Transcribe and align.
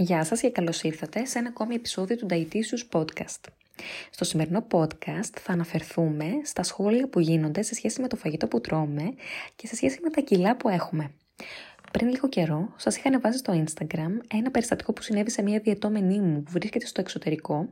Γεια 0.00 0.24
σας 0.24 0.40
και 0.40 0.50
καλώς 0.50 0.82
ήρθατε 0.82 1.24
σε 1.24 1.38
ένα 1.38 1.48
ακόμη 1.48 1.74
επεισόδιο 1.74 2.16
του 2.16 2.26
Dietitious 2.30 2.88
Podcast. 2.92 3.40
Στο 4.10 4.24
σημερινό 4.24 4.66
podcast 4.70 5.38
θα 5.40 5.52
αναφερθούμε 5.52 6.26
στα 6.44 6.62
σχόλια 6.62 7.08
που 7.08 7.20
γίνονται 7.20 7.62
σε 7.62 7.74
σχέση 7.74 8.00
με 8.00 8.08
το 8.08 8.16
φαγητό 8.16 8.46
που 8.46 8.60
τρώμε 8.60 9.14
και 9.56 9.66
σε 9.66 9.76
σχέση 9.76 10.00
με 10.02 10.10
τα 10.10 10.20
κιλά 10.20 10.56
που 10.56 10.68
έχουμε. 10.68 11.10
Πριν 11.92 12.08
λίγο 12.08 12.28
καιρό 12.28 12.72
σας 12.76 12.96
είχα 12.96 13.08
ανεβάσει 13.08 13.38
στο 13.38 13.64
Instagram 13.64 14.10
ένα 14.28 14.50
περιστατικό 14.50 14.92
που 14.92 15.02
συνέβη 15.02 15.30
σε 15.30 15.42
μια 15.42 15.58
διαιτώμενή 15.58 16.20
μου 16.20 16.42
που 16.42 16.50
βρίσκεται 16.50 16.86
στο 16.86 17.00
εξωτερικό 17.00 17.68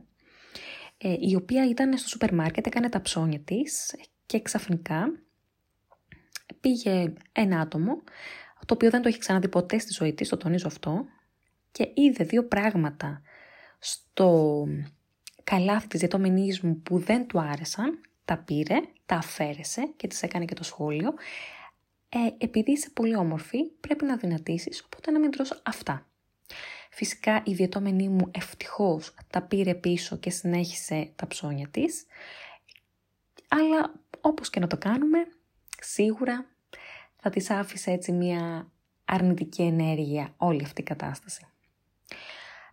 ε, 0.97 1.15
η 1.19 1.35
οποία 1.35 1.69
ήταν 1.69 1.97
στο 1.97 2.07
σούπερ 2.07 2.33
μάρκετ, 2.33 2.67
έκανε 2.67 2.89
τα 2.89 3.01
ψώνια 3.01 3.39
της 3.39 3.95
και 4.25 4.41
ξαφνικά 4.41 5.11
πήγε 6.61 7.13
ένα 7.31 7.59
άτομο 7.59 8.01
το 8.65 8.73
οποίο 8.73 8.89
δεν 8.89 9.01
το 9.01 9.07
έχει 9.07 9.17
ξαναδεί 9.17 9.47
ποτέ 9.47 9.79
στη 9.79 9.93
ζωή 9.93 10.13
της, 10.13 10.29
το 10.29 10.37
τονίζω 10.37 10.67
αυτό, 10.67 11.05
και 11.71 11.91
είδε 11.93 12.23
δύο 12.23 12.43
πράγματα 12.43 13.21
στο 13.79 14.65
καλάθι 15.43 15.87
της 15.87 15.99
διατομενής 15.99 16.59
μου 16.59 16.81
που 16.81 16.97
δεν 16.97 17.27
του 17.27 17.39
άρεσαν, 17.39 18.01
τα 18.25 18.37
πήρε, 18.37 18.79
τα 19.05 19.15
αφαίρεσε 19.15 19.93
και 19.95 20.07
της 20.07 20.23
έκανε 20.23 20.45
και 20.45 20.53
το 20.53 20.63
σχόλιο. 20.63 21.13
Ε, 22.09 22.17
επειδή 22.37 22.71
είσαι 22.71 22.89
πολύ 22.89 23.15
όμορφη, 23.15 23.63
πρέπει 23.63 24.05
να 24.05 24.17
δυνατήσεις, 24.17 24.83
οπότε 24.85 25.11
να 25.11 25.19
μην 25.19 25.31
τρώσω 25.31 25.61
αυτά. 25.65 26.07
Φυσικά 26.89 27.41
η 27.45 27.53
διαιτώμενή 27.53 28.09
μου 28.09 28.31
ευτυχώς 28.31 29.13
τα 29.29 29.41
πήρε 29.41 29.75
πίσω 29.75 30.17
και 30.17 30.29
συνέχισε 30.29 31.11
τα 31.15 31.27
ψώνια 31.27 31.67
της. 31.67 32.05
Αλλά 33.47 33.93
όπως 34.21 34.49
και 34.49 34.59
να 34.59 34.67
το 34.67 34.77
κάνουμε, 34.77 35.17
σίγουρα 35.81 36.45
θα 37.15 37.29
της 37.29 37.49
άφησε 37.49 37.91
έτσι 37.91 38.11
μια 38.11 38.71
αρνητική 39.05 39.61
ενέργεια 39.61 40.33
όλη 40.37 40.63
αυτή 40.63 40.81
η 40.81 40.83
κατάσταση. 40.83 41.48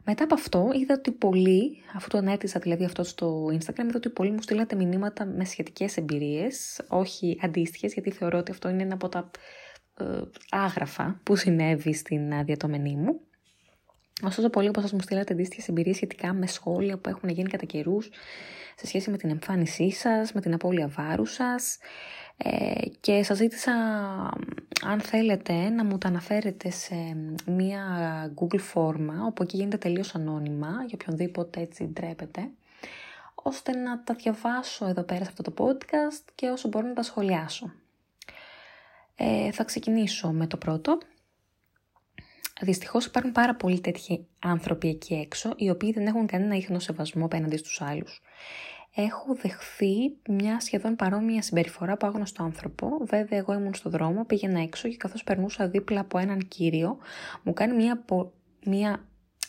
Μετά 0.09 0.25
από 0.25 0.35
αυτό 0.35 0.71
είδα 0.73 0.95
ότι 0.95 1.11
πολλοί, 1.13 1.83
αφού 1.95 2.09
το 2.09 2.19
ανέτησα 2.19 2.59
δηλαδή 2.59 2.85
αυτό 2.85 3.03
στο 3.03 3.47
Instagram, 3.47 3.85
είδα 3.85 3.93
ότι 3.97 4.09
πολλοί 4.09 4.31
μου 4.31 4.43
στείλατε 4.43 4.77
μηνύματα 4.77 5.25
με 5.25 5.45
σχετικές 5.45 5.97
εμπειρίες, 5.97 6.81
όχι 6.89 7.39
αντίστοιχες, 7.43 7.93
γιατί 7.93 8.11
θεωρώ 8.11 8.39
ότι 8.39 8.51
αυτό 8.51 8.69
είναι 8.69 8.83
ένα 8.83 8.95
από 8.95 9.09
τα 9.09 9.31
ε, 9.99 10.05
άγραφα 10.51 11.21
που 11.23 11.37
συνέβη 11.37 11.93
στην 11.95 12.45
διατομενή 12.45 12.97
μου. 12.97 13.21
Ωστόσο, 14.23 14.51
πολλοί 14.51 14.69
από 14.69 14.81
εσάς 14.81 14.93
μου 14.93 15.01
στείλατε 15.01 15.33
αντίστοιχες 15.33 15.69
εμπειρίες 15.69 15.97
σχετικά 15.97 16.33
με 16.33 16.47
σχόλια 16.47 16.99
που 16.99 17.09
έχουν 17.09 17.29
γίνει 17.29 17.49
κατά 17.49 17.67
καιρούς 17.67 18.09
σε 18.77 18.87
σχέση 18.87 19.11
με 19.11 19.17
την 19.17 19.31
εμφάνισή 19.31 19.91
σας, 19.91 20.33
με 20.33 20.41
την 20.41 20.55
απώλεια 20.55 20.89
βάρους 20.89 21.33
σας. 21.33 21.79
Ε, 22.37 22.89
και 23.01 23.23
σας 23.23 23.37
ζήτησα 23.37 23.73
αν 24.85 25.01
θέλετε 25.01 25.69
να 25.69 25.85
μου 25.85 25.99
τα 25.99 26.09
αναφέρετε 26.09 26.71
σε 26.71 26.95
μία 27.47 27.85
Google 28.41 28.59
φόρμα 28.59 29.25
όπου 29.27 29.43
εκεί 29.43 29.57
γίνεται 29.57 29.77
τελείως 29.77 30.15
ανώνυμα 30.15 30.69
για 30.87 30.99
οποιονδήποτε 31.01 31.61
έτσι 31.61 31.85
ντρέπεται 31.93 32.51
ώστε 33.35 33.77
να 33.77 34.03
τα 34.03 34.15
διαβάσω 34.15 34.87
εδώ 34.87 35.03
πέρα 35.03 35.25
σε 35.25 35.31
αυτό 35.31 35.43
το 35.43 35.65
podcast 35.65 36.25
και 36.35 36.49
όσο 36.49 36.69
μπορώ 36.69 36.87
να 36.87 36.95
τα 36.95 37.03
σχολιάσω. 37.03 37.73
Ε, 39.17 39.53
θα 39.53 39.65
ξεκινήσω 39.65 40.31
με 40.33 40.47
το 40.47 40.57
πρώτο. 40.57 40.99
Δυστυχώς 42.61 43.05
υπάρχουν 43.05 43.33
πάρα 43.33 43.55
πολλοί 43.55 43.81
τέτοιοι 43.81 44.27
άνθρωποι 44.39 44.89
εκεί 44.89 45.15
έξω 45.15 45.53
οι 45.57 45.71
οποίοι 45.71 45.93
δεν 45.93 46.07
έχουν 46.07 46.27
κανένα 46.27 46.57
ίχνος 46.57 46.83
σεβασμό 46.83 47.25
απέναντι 47.25 47.57
στους 47.57 47.81
άλλους 47.81 48.23
έχω 48.97 49.35
δεχθεί 49.35 50.17
μια 50.29 50.61
σχεδόν 50.61 50.97
παρόμοια 50.97 51.43
συμπεριφορά 51.43 51.93
από 51.93 52.07
άγνωστο 52.07 52.43
άνθρωπο. 52.43 52.89
Βέβαια, 53.01 53.39
εγώ 53.39 53.53
ήμουν 53.53 53.75
στο 53.75 53.91
δρόμο, 53.91 54.25
πήγαινα 54.25 54.61
έξω 54.61 54.89
και 54.89 54.97
καθώς 54.97 55.25
περνούσα 55.25 55.69
δίπλα 55.69 56.01
από 56.01 56.19
έναν 56.19 56.49
κύριο, 56.49 56.99
μου 57.43 57.53
κάνει 57.53 57.75
μια, 57.75 58.05
μια... 58.65 59.09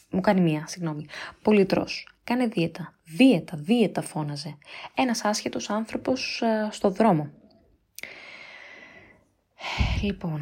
Μου 0.10 0.22
κάνει 0.22 0.42
μία, 0.42 0.68
συγγνώμη, 0.68 1.06
πολυτρός. 1.42 2.08
Κάνε 2.24 2.48
δίαιτα. 2.48 2.94
Δίαιτα, 3.04 3.58
δίαιτα 3.58 4.02
φώναζε. 4.02 4.58
Ένας 4.96 5.24
άσχετος 5.24 5.70
άνθρωπος 5.70 6.42
ε, 6.42 6.68
στο 6.72 6.90
δρόμο. 6.90 7.30
Λοιπόν, 10.02 10.42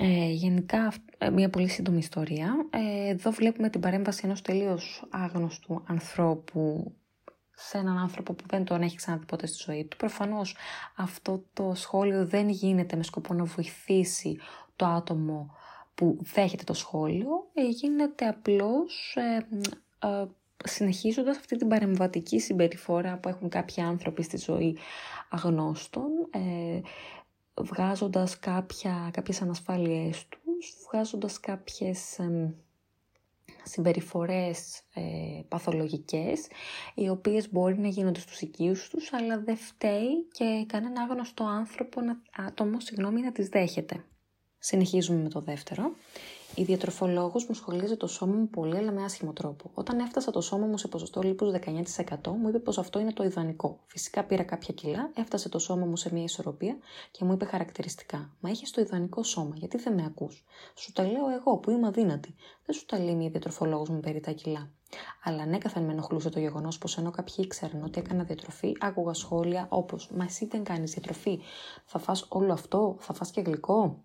ε, 0.00 0.30
γενικά 0.30 0.92
ε, 1.18 1.30
μια 1.30 1.50
πολύ 1.50 1.68
σύντομη 1.68 1.98
ιστορία. 1.98 2.66
Ε, 2.70 3.08
εδώ 3.08 3.30
βλέπουμε 3.30 3.70
την 3.70 3.80
παρέμβαση 3.80 4.20
ενός 4.24 4.42
τελείως 4.42 5.04
άγνωστου 5.10 5.82
ανθρώπου 5.86 6.92
σε 7.54 7.78
έναν 7.78 7.98
άνθρωπο 7.98 8.32
που 8.32 8.44
δεν 8.48 8.64
τον 8.64 8.82
έχει 8.82 8.96
ξαναδεί 8.96 9.24
ποτέ 9.24 9.46
στη 9.46 9.62
ζωή 9.66 9.84
του. 9.84 9.96
Προφανώς 9.96 10.56
αυτό 10.96 11.44
το 11.52 11.72
σχόλιο 11.74 12.26
δεν 12.26 12.48
γίνεται 12.48 12.96
με 12.96 13.02
σκοπό 13.02 13.34
να 13.34 13.44
βοηθήσει 13.44 14.38
το 14.76 14.86
άτομο 14.86 15.56
που 15.94 16.18
δέχεται 16.20 16.64
το 16.64 16.74
σχόλιο, 16.74 17.48
ε, 17.54 17.68
γίνεται 17.68 18.26
απλώς 18.26 19.16
ε, 19.16 19.46
ε, 20.08 20.24
συνεχίζοντας 20.64 21.36
αυτή 21.36 21.56
την 21.56 21.68
παρεμβατική 21.68 22.40
συμπεριφορά 22.40 23.18
που 23.18 23.28
έχουν 23.28 23.48
κάποιοι 23.48 23.82
άνθρωποι 23.82 24.22
στη 24.22 24.36
ζωή 24.36 24.76
αγνώστων, 25.28 26.10
ε, 26.30 26.80
βγάζοντας 27.60 28.38
κάποια, 28.38 29.10
κάποιες 29.12 29.42
ανασφάλειές 29.42 30.26
τους, 30.28 30.76
βγάζοντας 30.88 31.40
κάποιες 31.40 32.18
συμπεριφορές 33.62 34.82
ε, 34.94 35.02
παθολογικές, 35.48 36.46
οι 36.94 37.08
οποίες 37.08 37.52
μπορεί 37.52 37.78
να 37.78 37.88
γίνονται 37.88 38.20
στους 38.20 38.40
οικείους 38.40 38.88
τους, 38.88 39.12
αλλά 39.12 39.40
δεν 39.40 39.56
φταίει 39.56 40.24
και 40.32 40.64
κανένα 40.68 41.02
άγνωστο 41.02 41.44
άνθρωπο, 41.44 42.00
να, 42.00 42.22
άτομο, 42.36 42.80
συγγνώμη, 42.80 43.20
να 43.20 43.32
τις 43.32 43.48
δέχεται. 43.48 44.04
Συνεχίζουμε 44.58 45.22
με 45.22 45.28
το 45.28 45.40
δεύτερο. 45.40 45.92
Η 46.54 46.62
διατροφολόγος 46.62 47.46
μου 47.46 47.54
σχολίζει 47.54 47.96
το 47.96 48.06
σώμα 48.06 48.34
μου 48.34 48.48
πολύ, 48.48 48.76
αλλά 48.76 48.92
με 48.92 49.04
άσχημο 49.04 49.32
τρόπο. 49.32 49.70
Όταν 49.74 49.98
έφτασα 49.98 50.30
το 50.30 50.40
σώμα 50.40 50.66
μου 50.66 50.78
σε 50.78 50.88
ποσοστό 50.88 51.22
λίπους 51.22 51.50
19%, 51.50 52.30
μου 52.40 52.48
είπε 52.48 52.58
πως 52.58 52.78
αυτό 52.78 52.98
είναι 52.98 53.12
το 53.12 53.24
ιδανικό. 53.24 53.78
Φυσικά 53.86 54.24
πήρα 54.24 54.42
κάποια 54.42 54.74
κιλά, 54.74 55.10
έφτασε 55.14 55.48
το 55.48 55.58
σώμα 55.58 55.86
μου 55.86 55.96
σε 55.96 56.12
μια 56.12 56.22
ισορροπία 56.22 56.76
και 57.10 57.24
μου 57.24 57.32
είπε 57.32 57.44
χαρακτηριστικά. 57.44 58.30
Μα 58.40 58.50
έχεις 58.50 58.70
το 58.70 58.80
ιδανικό 58.80 59.22
σώμα, 59.22 59.52
γιατί 59.54 59.76
δεν 59.76 59.94
με 59.94 60.04
ακούς; 60.04 60.44
Σου 60.74 60.92
τα 60.92 61.02
λέω 61.02 61.28
εγώ 61.28 61.56
που 61.56 61.70
είμαι 61.70 61.86
αδύνατη. 61.86 62.34
Δεν 62.64 62.74
σου 62.74 62.86
τα 62.86 62.98
λέει 62.98 63.14
μια 63.14 63.30
διατροφολόγος 63.30 63.88
μου 63.88 64.00
περί 64.00 64.20
τα 64.20 64.30
κιλά. 64.30 64.70
Αλλά 65.24 65.42
ανέκαθεν 65.42 65.82
με 65.82 65.92
ενοχλούσε 65.92 66.28
το 66.28 66.38
γεγονός 66.38 66.78
πως 66.78 66.98
ενώ 66.98 67.10
κάποιοι 67.10 67.34
ήξεραν 67.38 67.82
ότι 67.82 68.00
έκανα 68.00 68.24
διατροφή, 68.24 68.72
άκουγα 68.80 69.12
σχόλια 69.12 69.66
όπως 69.70 70.10
Μα 70.14 70.24
εσύ 70.24 70.46
δεν 70.46 70.64
κάνεις 70.64 70.92
διατροφή. 70.92 71.40
Θα 71.84 71.98
φας 71.98 72.26
όλο 72.28 72.52
αυτό, 72.52 72.96
θα 73.00 73.12
φας 73.12 73.30
και 73.30 73.40
γλυκό. 73.40 74.02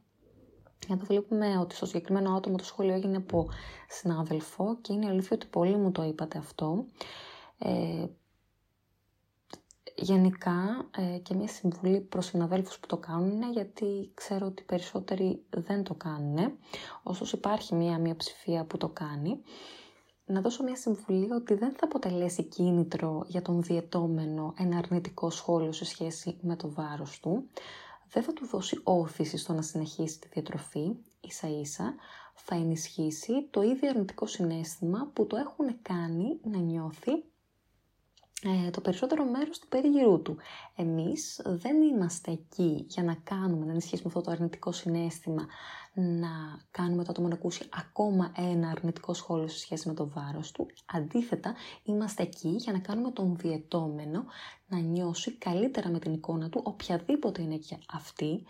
Εδώ 0.90 1.06
βλέπουμε 1.06 1.58
ότι 1.58 1.76
στο 1.76 1.86
συγκεκριμένο 1.86 2.36
άτομο 2.36 2.58
το 2.58 2.64
σχόλιο 2.64 2.94
έγινε 2.94 3.18
από 3.18 3.50
συνάδελφο 3.90 4.78
και 4.82 4.94
είναι 4.94 5.08
αλήθεια 5.10 5.30
ότι 5.32 5.46
πολλοί 5.46 5.76
μου 5.76 5.92
το 5.92 6.04
είπατε 6.04 6.38
αυτό. 6.38 6.86
Ε, 7.58 8.06
γενικά 9.96 10.90
ε, 10.98 11.18
και 11.18 11.36
μια 11.36 11.48
συμβουλή 11.48 12.00
προς 12.00 12.26
συναδέλφους 12.26 12.80
που 12.80 12.88
το 12.88 12.98
κάνουν 12.98 13.52
γιατί 13.52 14.12
ξέρω 14.14 14.46
ότι 14.46 14.64
περισσότεροι 14.64 15.44
δεν 15.50 15.84
το 15.84 15.94
κάνουν 15.94 16.58
ωστόσο 17.04 17.38
υπάρχει 17.38 17.76
μια 17.76 18.16
ψηφία 18.16 18.66
που 18.66 18.78
το 18.78 18.90
κάνει 18.90 19.42
να 20.26 20.42
δώσω 20.42 20.64
μια 20.64 20.76
συμβουλή 20.76 21.32
ότι 21.32 21.54
δεν 21.54 21.72
θα 21.72 21.80
αποτελέσει 21.84 22.44
κίνητρο 22.44 23.24
για 23.28 23.42
τον 23.42 23.62
διαιτώμενο 23.62 24.54
ένα 24.58 24.78
αρνητικό 24.78 25.30
σχόλιο 25.30 25.72
σε 25.72 25.86
σχέση 25.86 26.38
με 26.42 26.56
το 26.56 26.72
βάρος 26.72 27.20
του. 27.20 27.50
Δεν 28.13 28.24
θα 28.24 28.33
του 28.33 28.48
δώσει 28.48 28.80
όθηση 28.83 29.38
στο 29.38 29.54
να 29.54 29.62
συνεχίσει 29.62 30.19
τη 30.19 30.27
διατροφή, 30.27 30.95
ίσα 31.21 31.48
ίσα, 31.48 31.95
θα 32.33 32.56
ενισχύσει 32.56 33.48
το 33.51 33.62
ίδιο 33.62 33.89
αρνητικό 33.89 34.25
συνέστημα 34.25 35.10
που 35.13 35.27
το 35.27 35.38
έχουν 35.38 35.81
κάνει 35.81 36.39
να 36.44 36.57
νιώθει 36.57 37.24
ε, 38.45 38.69
το 38.69 38.81
περισσότερο 38.81 39.25
μέρος 39.25 39.60
του 39.60 39.68
περιγυρού 39.68 40.22
του. 40.22 40.38
Εμείς 40.75 41.42
δεν 41.44 41.81
είμαστε 41.81 42.31
εκεί 42.31 42.86
για 42.88 43.04
να 43.04 43.13
κάνουμε, 43.13 43.66
να 43.66 43.72
ενισχύσουμε 43.72 44.07
αυτό 44.07 44.22
το 44.22 44.31
αρνητικό 44.31 44.72
συνέστημα, 44.72 45.48
να 45.94 46.30
κάνουμε 46.72 47.04
το 47.04 47.10
άτομο 47.12 47.28
να 47.28 47.34
ακούσει 47.34 47.69
ακόμα 47.74 48.31
ένα 48.36 48.69
αρνητικό 48.69 49.13
σχόλιο 49.13 49.48
σε 49.48 49.57
σχέση 49.57 49.88
με 49.88 49.94
το 49.94 50.10
βάρος 50.10 50.51
του. 50.51 50.68
Αντίθετα, 50.86 51.56
είμαστε 51.84 52.24
εκεί 52.24 52.50
για 52.50 52.74
να 52.74 52.80
κάνουμε 52.80 53.12
τον 53.12 53.36
διαιτώμενο 53.36 54.25
να 54.68 54.80
νιώσει 54.80 55.31
καλύτερα 55.31 55.89
με 55.89 56.00
την 56.00 56.13
εικόνα 56.13 56.50
του, 56.50 56.62
οποιαδήποτε 56.63 57.42
είναι 57.42 57.57
και 57.57 57.78
αυτή. 57.94 58.44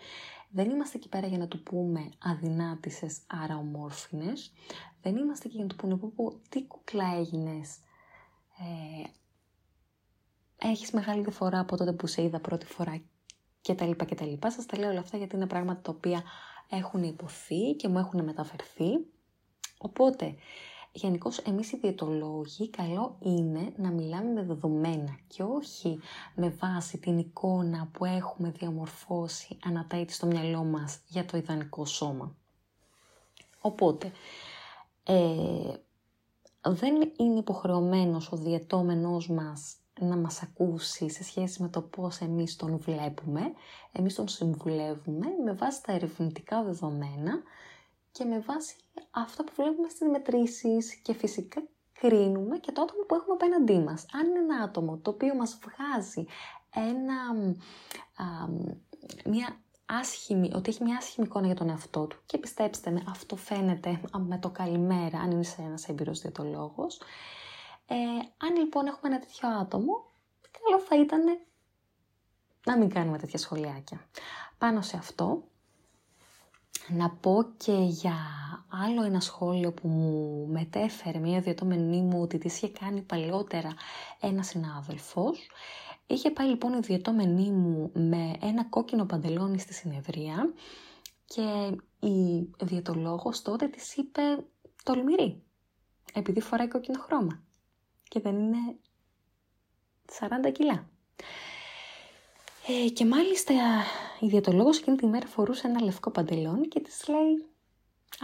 Δεν 0.50 0.70
είμαστε 0.70 0.98
εκεί 0.98 1.08
πέρα 1.08 1.26
για 1.26 1.38
να 1.38 1.48
του 1.48 1.62
πούμε 1.62 2.08
αδυνάτησες, 2.18 3.18
άρα 3.26 3.56
ομόρφινες. 3.56 4.52
Δεν 5.02 5.16
είμαστε 5.16 5.46
εκεί 5.46 5.56
για 5.56 5.64
να 5.64 5.70
του 5.70 5.76
πούμε 5.76 5.96
πω, 5.96 6.40
τι 6.48 6.66
κουκλά 6.66 7.14
έγινες, 7.16 7.78
ε, 8.58 9.08
έχεις 10.68 10.90
μεγάλη 10.90 11.22
διαφορά 11.22 11.58
από 11.58 11.76
τότε 11.76 11.92
που 11.92 12.06
σε 12.06 12.22
είδα 12.22 12.40
πρώτη 12.40 12.66
φορά 12.66 13.02
και 13.60 13.74
τα 13.74 13.86
λοιπά 13.86 14.04
και 14.04 14.14
τα 14.14 14.24
λοιπά. 14.24 14.50
Σας 14.50 14.66
τα 14.66 14.78
λέω 14.78 14.90
όλα 14.90 15.00
αυτά 15.00 15.16
γιατί 15.16 15.36
είναι 15.36 15.46
πράγματα 15.46 15.80
τα 15.80 15.92
οποία 15.96 16.22
έχουν 16.68 17.02
υποθεί 17.02 17.74
και 17.74 17.88
μου 17.88 17.98
έχουν 17.98 18.24
μεταφερθεί. 18.24 18.90
Οπότε, 19.78 20.34
γενικώς 20.92 21.38
εμείς 21.38 21.72
οι 21.72 21.76
διαιτολόγοι 21.76 22.70
καλό 22.70 23.16
είναι 23.20 23.72
να 23.76 23.90
μιλάμε 23.90 24.32
με 24.32 24.42
δεδομένα 24.42 25.18
και 25.26 25.42
όχι 25.42 25.98
με 26.34 26.48
βάση 26.48 26.98
την 26.98 27.18
εικόνα 27.18 27.88
που 27.92 28.04
έχουμε 28.04 28.50
διαμορφώσει 28.50 29.58
αναταίτη 29.64 30.12
στο 30.12 30.26
μυαλό 30.26 30.64
μας 30.64 31.00
για 31.06 31.24
το 31.24 31.36
ιδανικό 31.36 31.84
σώμα. 31.84 32.36
Οπότε, 33.60 34.12
ε, 35.02 35.74
δεν 36.66 37.12
είναι 37.16 37.38
υποχρεωμένος 37.38 38.32
ο 38.32 38.36
διαιτώμενός 38.36 39.28
μας 39.28 39.76
να 40.00 40.16
μας 40.16 40.42
ακούσει 40.42 41.10
σε 41.10 41.24
σχέση 41.24 41.62
με 41.62 41.68
το 41.68 41.82
πώς 41.82 42.18
εμείς 42.18 42.56
τον 42.56 42.78
βλέπουμε. 42.78 43.52
Εμείς 43.92 44.14
τον 44.14 44.28
συμβουλεύουμε 44.28 45.26
με 45.44 45.52
βάση 45.52 45.82
τα 45.82 45.92
ερευνητικά 45.92 46.62
δεδομένα 46.62 47.42
και 48.10 48.24
με 48.24 48.38
βάση 48.38 48.76
αυτά 49.10 49.44
που 49.44 49.52
βλέπουμε 49.56 49.88
στις 49.88 50.08
μετρήσεις 50.08 50.94
και 50.94 51.14
φυσικά 51.14 51.62
κρίνουμε 51.92 52.58
και 52.58 52.72
το 52.72 52.82
άτομο 52.82 53.02
που 53.02 53.14
έχουμε 53.14 53.32
απέναντί 53.32 53.78
μας. 53.78 54.06
Αν 54.12 54.26
είναι 54.26 54.38
ένα 54.38 54.62
άτομο 54.62 54.96
το 54.96 55.10
οποίο 55.10 55.34
μας 55.34 55.58
βγάζει 55.62 56.26
ένα, 56.74 57.14
α, 58.16 58.48
μια 59.24 59.58
άσχημη, 59.86 60.50
ότι 60.54 60.70
έχει 60.70 60.82
μια 60.82 60.96
άσχημη 60.96 61.26
εικόνα 61.26 61.46
για 61.46 61.54
τον 61.54 61.68
εαυτό 61.68 62.06
του 62.06 62.18
και 62.26 62.38
πιστέψτε 62.38 62.90
με, 62.90 63.02
αυτό 63.08 63.36
φαίνεται 63.36 64.00
με 64.18 64.38
το 64.38 64.50
καλημέρα 64.50 65.18
αν 65.18 65.40
είσαι 65.40 65.62
ένας 65.62 65.88
έμπειρος 65.88 66.20
διαιτολόγος, 66.20 67.00
ε, 67.86 67.96
αν 68.46 68.56
λοιπόν 68.56 68.86
έχουμε 68.86 69.14
ένα 69.14 69.18
τέτοιο 69.18 69.48
άτομο, 69.48 70.04
καλό 70.60 70.80
θα 70.80 70.96
ήταν 71.00 71.22
να 72.66 72.78
μην 72.78 72.88
κάνουμε 72.88 73.18
τέτοια 73.18 73.38
σχολιάκια. 73.38 74.00
Πάνω 74.58 74.82
σε 74.82 74.96
αυτό, 74.96 75.42
να 76.88 77.10
πω 77.10 77.44
και 77.56 77.72
για 77.72 78.16
άλλο 78.68 79.02
ένα 79.02 79.20
σχόλιο 79.20 79.72
που 79.72 79.88
μου 79.88 80.46
μετέφερε 80.46 81.18
μια 81.18 81.40
διατόμενή 81.40 82.02
μου 82.02 82.20
ότι 82.22 82.38
τη 82.38 82.46
είχε 82.46 82.68
κάνει 82.68 83.02
παλαιότερα 83.02 83.74
ένα 84.20 84.42
συνάδελφος. 84.42 85.46
Είχε 86.06 86.30
πάει 86.30 86.48
λοιπόν 86.48 86.72
η 86.72 86.80
διατόμενή 86.80 87.50
μου 87.50 87.90
με 87.94 88.32
ένα 88.40 88.64
κόκκινο 88.64 89.04
παντελόνι 89.04 89.58
στη 89.58 89.74
συνεδρία 89.74 90.52
και 91.24 91.76
η 92.06 92.48
διαιτολόγος 92.60 93.42
τότε 93.42 93.68
της 93.68 93.96
είπε 93.96 94.22
τολμηρή, 94.82 95.42
επειδή 96.12 96.40
φοράει 96.40 96.68
κόκκινο 96.68 97.00
χρώμα 97.00 97.42
και 98.14 98.20
δεν 98.20 98.38
είναι 98.38 98.76
40 100.48 100.52
κιλά. 100.52 100.88
Ε, 102.66 102.88
και 102.88 103.06
μάλιστα 103.06 103.54
η 104.20 104.26
διατολόγος 104.26 104.78
εκείνη 104.78 104.96
τη 104.96 105.06
μέρα 105.06 105.26
φορούσε 105.26 105.66
ένα 105.66 105.82
λευκό 105.82 106.10
παντελόνι 106.10 106.68
και 106.68 106.80
της 106.80 107.08
λέει 107.08 107.46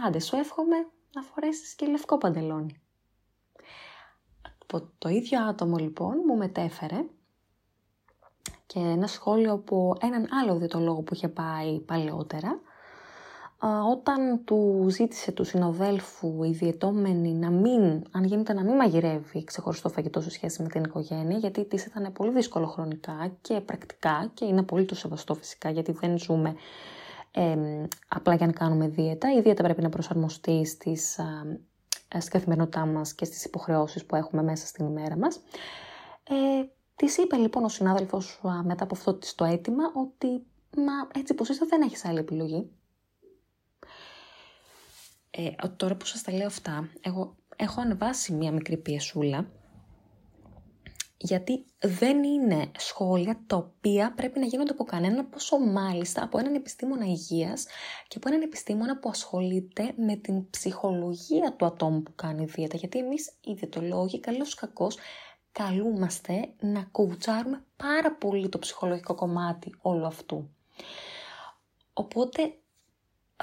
«Άντε, 0.05 0.19
σου 0.19 0.35
εύχομαι 0.35 0.75
να 1.13 1.21
φορέσεις 1.21 1.75
και 1.75 1.85
λευκό 1.85 2.17
παντελόνι». 2.17 2.81
Το 4.97 5.09
ίδιο 5.09 5.45
άτομο 5.45 5.77
λοιπόν 5.77 6.23
μου 6.27 6.37
μετέφερε 6.37 7.05
και 8.65 8.79
ένα 8.79 9.07
σχόλιο 9.07 9.53
από 9.53 9.95
έναν 10.01 10.27
άλλο 10.31 10.57
διατολόγο 10.57 11.01
που 11.01 11.13
είχε 11.13 11.29
πάει 11.29 11.79
παλαιότερα 11.79 12.61
όταν 13.91 14.43
του 14.43 14.85
ζήτησε 14.89 15.31
του 15.31 15.43
συνοδέλφου 15.43 16.43
η 16.43 16.51
διαιτώμενη 16.51 17.33
να 17.33 17.49
μην, 17.49 18.03
αν 18.11 18.23
γίνεται 18.23 18.53
να 18.53 18.63
μην 18.63 18.75
μαγειρεύει 18.75 19.43
ξεχωριστό 19.43 19.89
φαγητό 19.89 20.21
σε 20.21 20.29
σχέση 20.29 20.61
με 20.61 20.67
την 20.69 20.83
οικογένεια, 20.83 21.37
γιατί 21.37 21.65
της 21.65 21.85
ήταν 21.85 22.13
πολύ 22.13 22.31
δύσκολο 22.31 22.65
χρονικά 22.67 23.31
και 23.41 23.61
πρακτικά 23.61 24.31
και 24.33 24.45
είναι 24.45 24.63
πολύ 24.63 24.85
το 24.85 24.95
σεβαστό 24.95 25.33
φυσικά 25.35 25.69
γιατί 25.69 25.91
δεν 25.91 26.17
ζούμε 26.17 26.55
ε, 27.31 27.57
απλά 28.07 28.35
για 28.35 28.45
να 28.45 28.51
κάνουμε 28.51 28.87
δίαιτα. 28.87 29.33
Η 29.33 29.41
δίαιτα 29.41 29.63
πρέπει 29.63 29.81
να 29.81 29.89
προσαρμοστεί 29.89 30.65
στις, 30.65 31.19
α, 31.19 32.19
στην 32.19 32.31
καθημερινότητά 32.31 32.85
μας 32.85 33.13
και 33.13 33.25
στις 33.25 33.45
υποχρεώσεις 33.45 34.05
που 34.05 34.15
έχουμε 34.15 34.43
μέσα 34.43 34.67
στην 34.67 34.85
ημέρα 34.85 35.17
μας. 35.17 35.39
Ε, 36.29 36.65
Της 36.95 37.17
είπε 37.17 37.35
λοιπόν 37.35 37.63
ο 37.63 37.69
συνάδελφος 37.69 38.41
μετά 38.63 38.83
από 38.83 38.95
αυτό 38.95 39.19
το 39.35 39.45
αίτημα 39.45 39.83
ότι 39.93 40.27
μα 40.77 41.19
έτσι 41.19 41.33
πως 41.33 41.49
είσαι 41.49 41.65
δεν 41.69 41.81
έχεις 41.81 42.05
άλλη 42.05 42.19
επιλογή 42.19 42.71
ε, 45.31 45.49
τώρα 45.75 45.95
που 45.95 46.05
σας 46.05 46.21
τα 46.21 46.33
λέω 46.33 46.45
αυτά, 46.45 46.89
εγώ 47.01 47.35
έχω 47.55 47.81
ανεβάσει 47.81 48.33
μία 48.33 48.51
μικρή 48.51 48.77
πιεσούλα, 48.77 49.49
γιατί 51.17 51.65
δεν 51.79 52.23
είναι 52.23 52.71
σχόλια 52.77 53.43
τα 53.47 53.55
οποία 53.55 54.13
πρέπει 54.15 54.39
να 54.39 54.45
γίνονται 54.45 54.71
από 54.71 54.83
κανέναν, 54.83 55.29
πόσο 55.29 55.59
μάλιστα 55.59 56.23
από 56.23 56.37
έναν 56.37 56.55
επιστήμονα 56.55 57.05
υγείας 57.05 57.65
και 58.07 58.17
από 58.17 58.27
έναν 58.29 58.41
επιστήμονα 58.41 58.97
που 58.97 59.09
ασχολείται 59.09 59.93
με 59.97 60.15
την 60.15 60.49
ψυχολογία 60.49 61.53
του 61.53 61.65
ατόμου 61.65 62.03
που 62.03 62.11
κάνει 62.15 62.45
δίαιτα. 62.45 62.77
Γιατί 62.77 62.99
εμείς 62.99 63.31
οι 63.41 63.53
διαιτολόγοι, 63.53 64.19
καλώς 64.19 64.53
κακώς, 64.55 64.97
καλούμαστε 65.51 66.53
να 66.59 66.83
κουβουτσάρουμε 66.91 67.63
πάρα 67.77 68.15
πολύ 68.15 68.49
το 68.49 68.59
ψυχολογικό 68.59 69.15
κομμάτι 69.15 69.75
όλου 69.81 70.05
αυτού. 70.05 70.49
Οπότε 71.93 72.53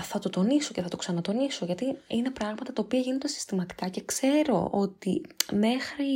θα 0.00 0.19
το 0.19 0.31
τονίσω 0.31 0.73
και 0.73 0.83
θα 0.83 0.88
το 0.88 0.97
ξανατονίσω 0.97 1.64
γιατί 1.64 1.97
είναι 2.09 2.31
πράγματα 2.31 2.73
τα 2.73 2.83
οποία 2.85 3.00
γίνονται 3.00 3.28
συστηματικά 3.28 3.88
και 3.88 4.02
ξέρω 4.05 4.69
ότι 4.73 5.21
μέχρι 5.52 6.07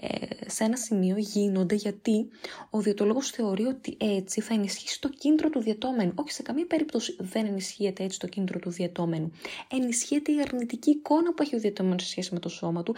ε, 0.00 0.50
σε 0.50 0.64
ένα 0.64 0.76
σημείο 0.76 1.16
γίνονται 1.16 1.74
γιατί 1.74 2.28
ο 2.70 2.80
διαιτολόγος 2.80 3.30
θεωρεί 3.30 3.64
ότι 3.64 3.96
έτσι 4.00 4.40
θα 4.40 4.54
ενισχύσει 4.54 5.00
το 5.00 5.08
κίνητρο 5.08 5.50
του 5.50 5.60
διαιτώμενου. 5.60 6.12
Όχι 6.14 6.32
σε 6.32 6.42
καμία 6.42 6.66
περίπτωση 6.66 7.16
δεν 7.18 7.46
ενισχύεται 7.46 8.04
έτσι 8.04 8.18
το 8.18 8.26
κίνητρο 8.26 8.58
του 8.58 8.70
διαιτώμενου. 8.70 9.32
Ενισχύεται 9.70 10.32
η 10.32 10.40
αρνητική 10.40 10.90
εικόνα 10.90 11.34
που 11.34 11.42
έχει 11.42 11.56
ο 11.56 11.58
διαιτώμενος 11.58 12.02
σε 12.02 12.08
σχέση 12.08 12.34
με 12.34 12.38
το 12.38 12.48
σώμα 12.48 12.82
του, 12.82 12.94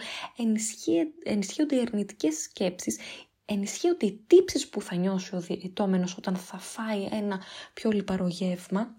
ενισχύονται 1.23 1.75
οι 1.75 1.79
αρνητικές 1.79 2.35
σκέψεις, 2.41 2.97
ενισχύονται 3.45 4.05
οι 4.05 4.23
τύψεις 4.27 4.69
που 4.69 4.81
θα 4.81 4.95
νιώσει 4.95 5.35
ο 5.35 5.39
διαιτώμενος 5.39 6.17
όταν 6.17 6.35
θα 6.35 6.57
φάει 6.57 7.07
ένα 7.11 7.41
πιο 7.73 7.91
λιπαρό 7.91 8.27
γεύμα 8.27 8.98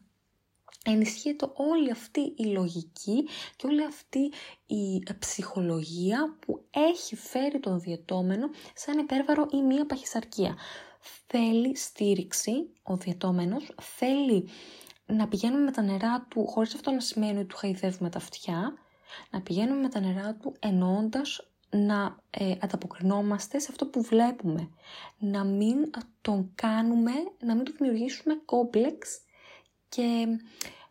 ενισχύεται 0.85 1.51
όλη 1.55 1.91
αυτή 1.91 2.21
η 2.37 2.45
λογική 2.45 3.29
και 3.57 3.67
όλη 3.67 3.85
αυτή 3.85 4.33
η 4.67 5.03
ψυχολογία 5.19 6.37
που 6.41 6.65
έχει 6.71 7.17
φέρει 7.17 7.61
τον 7.61 7.81
διαιτώμενο 7.81 8.51
σε 8.75 8.91
ένα 8.91 9.01
υπέρβαρο 9.01 9.47
ή 9.53 9.63
μία 9.63 9.87
παχυσαρκία. 9.87 10.57
Θέλει 11.27 11.77
στήριξη 11.77 12.71
ο 12.83 12.97
διαιτώμενος, 12.97 13.75
θέλει 13.81 14.49
να 15.07 15.29
πηγαίνουμε 15.29 15.65
με 15.65 15.71
τα 15.71 15.83
νερά 15.83 16.27
του, 16.29 16.47
χωρίς 16.47 16.75
αυτό 16.75 16.91
να 16.91 17.01
σημαίνει 17.01 17.39
ότι 17.39 17.47
του 17.47 17.57
χαϊδεύουμε 17.57 18.11
τα 18.11 18.19
αυτιά, 18.19 18.75
να 19.31 19.41
πηγαίνουμε 19.41 19.81
με 19.81 19.89
τα 19.89 20.01
νερά 20.01 20.35
του 20.35 20.57
εννοώντας 20.59 21.45
να 21.71 22.17
ε, 22.31 22.55
ανταποκρινόμαστε 22.61 23.59
σε 23.59 23.67
αυτό 23.71 23.87
που 23.87 24.03
βλέπουμε. 24.03 24.69
Να 25.19 25.45
μην 25.45 25.91
τον 26.21 26.51
κάνουμε, 26.55 27.13
να 27.41 27.55
μην 27.55 27.65
του 27.65 27.73
δημιουργήσουμε 27.79 28.35
κόμπλεξ 28.45 29.21
και 29.91 30.27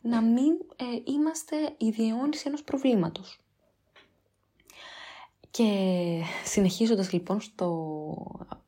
να 0.01 0.21
μην 0.21 0.53
ε, 0.75 1.11
είμαστε 1.11 1.55
η 1.77 1.89
διαιώνιση 1.89 2.43
ενός 2.47 2.63
προβλήματος. 2.63 3.39
Και 5.51 5.71
συνεχίζοντας 6.45 7.11
λοιπόν 7.11 7.41
στο 7.41 7.85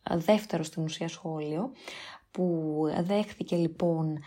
δεύτερο 0.10 0.64
στην 0.64 0.84
ουσία 0.84 1.08
σχόλιο, 1.08 1.72
που 2.32 2.82
δέχθηκε 3.02 3.56
λοιπόν 3.56 4.20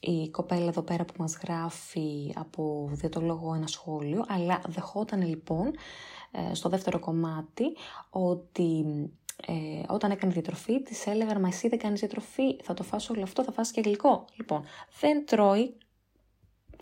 η 0.00 0.30
κοπέλα 0.30 0.68
εδώ 0.68 0.82
πέρα 0.82 1.04
που 1.04 1.14
μας 1.18 1.36
γράφει 1.42 2.32
από 2.36 2.88
διατολόγο 2.92 3.54
ένα 3.54 3.66
σχόλιο, 3.66 4.24
αλλά 4.28 4.60
δεχόταν 4.68 5.22
λοιπόν 5.22 5.70
ε, 6.30 6.54
στο 6.54 6.68
δεύτερο 6.68 6.98
κομμάτι 6.98 7.64
ότι 8.10 8.84
ε, 9.46 9.52
όταν 9.88 10.10
έκανε 10.10 10.32
διατροφή 10.32 10.82
της 10.82 11.06
έλεγαν 11.06 11.40
«Μα 11.40 11.48
εσύ 11.48 11.68
δεν 11.68 11.78
κάνεις 11.78 12.00
διατροφή, 12.00 12.56
θα 12.62 12.74
το 12.74 12.82
φας 12.82 13.10
όλο 13.10 13.22
αυτό, 13.22 13.44
θα 13.44 13.52
φας 13.52 13.70
και 13.70 13.80
γλυκό». 13.80 14.24
Λοιπόν, 14.36 14.64
δεν 15.00 15.26
τρώει 15.26 15.76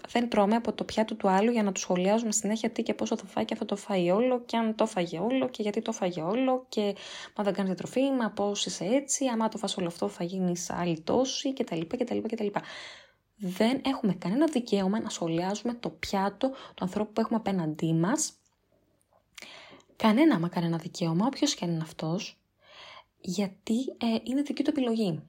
δεν 0.08 0.28
τρώμε 0.28 0.54
από 0.56 0.72
το 0.72 0.84
πιάτο 0.84 1.14
του 1.14 1.28
άλλου 1.28 1.50
για 1.50 1.62
να 1.62 1.72
του 1.72 1.80
σχολιάζουμε 1.80 2.32
συνέχεια 2.32 2.70
τι 2.70 2.82
και 2.82 2.94
πόσο 2.94 3.16
θα 3.16 3.24
φάει 3.26 3.44
και 3.44 3.54
θα 3.54 3.64
το 3.64 3.76
φάει 3.76 4.10
όλο 4.10 4.40
και 4.40 4.56
αν 4.56 4.74
το 4.74 4.86
φάγε 4.86 5.18
όλο 5.18 5.48
και 5.48 5.62
γιατί 5.62 5.82
το 5.82 5.92
φάγε 5.92 6.20
όλο 6.20 6.66
και 6.68 6.94
μα 7.36 7.44
δεν 7.44 7.52
κάνεις 7.52 7.70
διατροφή, 7.70 8.10
μα 8.10 8.30
πώς 8.30 8.66
είσαι 8.66 8.84
έτσι, 8.84 9.26
άμα 9.26 9.48
το 9.48 9.58
φας 9.58 9.76
όλο 9.76 9.86
αυτό 9.86 10.08
θα 10.08 10.24
γίνεις 10.24 10.70
άλλη 10.70 11.00
τόση 11.00 11.52
κτλ. 11.52 11.80
κτλ, 11.80 12.18
κτλ. 12.18 12.46
Δεν 13.36 13.80
έχουμε 13.84 14.14
κανένα 14.14 14.46
δικαίωμα 14.46 15.00
να 15.00 15.08
σχολιάζουμε 15.08 15.74
το 15.74 15.90
πιάτο 15.90 16.48
του 16.48 16.84
ανθρώπου 16.84 17.12
που 17.12 17.20
έχουμε 17.20 17.36
απέναντί 17.36 17.92
μας. 17.92 18.32
Κανένα 19.96 20.38
μα 20.38 20.48
κανένα 20.48 20.76
δικαίωμα, 20.76 21.26
όποιος 21.26 21.54
και 21.54 21.64
αν 21.64 21.70
είναι 21.70 21.82
αυτός, 21.82 22.41
γιατί 23.22 23.78
ε, 23.98 24.16
είναι 24.22 24.42
δική 24.42 24.62
του 24.62 24.70
επιλογή. 24.70 25.22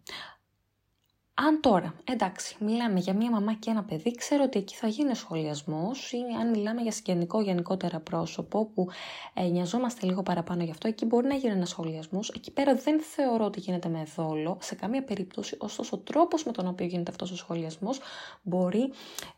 Αν 1.35 1.61
τώρα, 1.61 1.93
εντάξει, 2.03 2.55
μιλάμε 2.59 2.99
για 2.99 3.13
μία 3.13 3.31
μαμά 3.31 3.53
και 3.53 3.69
ένα 3.69 3.83
παιδί, 3.83 4.11
ξέρω 4.11 4.43
ότι 4.43 4.59
εκεί 4.59 4.75
θα 4.75 4.87
γίνει 4.87 5.15
σχολιασμός 5.15 6.11
ή 6.11 6.17
αν 6.39 6.49
μιλάμε 6.49 6.81
για 6.81 6.91
συγγενικό 6.91 7.41
γενικότερα 7.41 7.99
πρόσωπο 7.99 8.65
που 8.65 8.87
ε, 9.33 9.43
νοιαζόμαστε 9.43 10.05
λίγο 10.05 10.23
παραπάνω 10.23 10.63
γι' 10.63 10.71
αυτό, 10.71 10.87
εκεί 10.87 11.05
μπορεί 11.05 11.27
να 11.27 11.35
γίνει 11.35 11.53
ένας 11.53 11.69
σχολιασμός. 11.69 12.29
Εκεί 12.29 12.51
πέρα 12.51 12.75
δεν 12.75 13.01
θεωρώ 13.01 13.45
ότι 13.45 13.59
γίνεται 13.59 13.89
με 13.89 14.07
δόλο 14.15 14.57
σε 14.61 14.75
καμία 14.75 15.03
περίπτωση, 15.03 15.57
ωστόσο 15.59 15.95
ο 15.95 15.99
τρόπος 15.99 16.43
με 16.43 16.51
τον 16.51 16.67
οποίο 16.67 16.85
γίνεται 16.85 17.11
αυτός 17.11 17.31
ο 17.31 17.35
σχολιασμός 17.35 17.99
μπορεί 18.41 18.91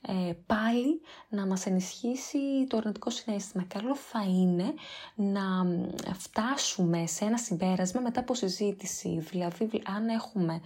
ε, 0.07 0.33
πάλι 0.45 1.01
να 1.29 1.45
μας 1.45 1.65
ενισχύσει 1.65 2.37
το 2.67 2.77
αρνητικό 2.77 3.09
συνέστημα. 3.09 3.63
Καλό 3.67 3.95
θα 3.95 4.23
είναι 4.27 4.73
να 5.15 5.65
φτάσουμε 6.13 7.07
σε 7.07 7.25
ένα 7.25 7.37
συμπέρασμα 7.37 8.01
μετά 8.01 8.19
από 8.19 8.33
συζήτηση. 8.33 9.19
Δηλαδή, 9.29 9.69
αν 9.85 10.07
έχουμε 10.07 10.61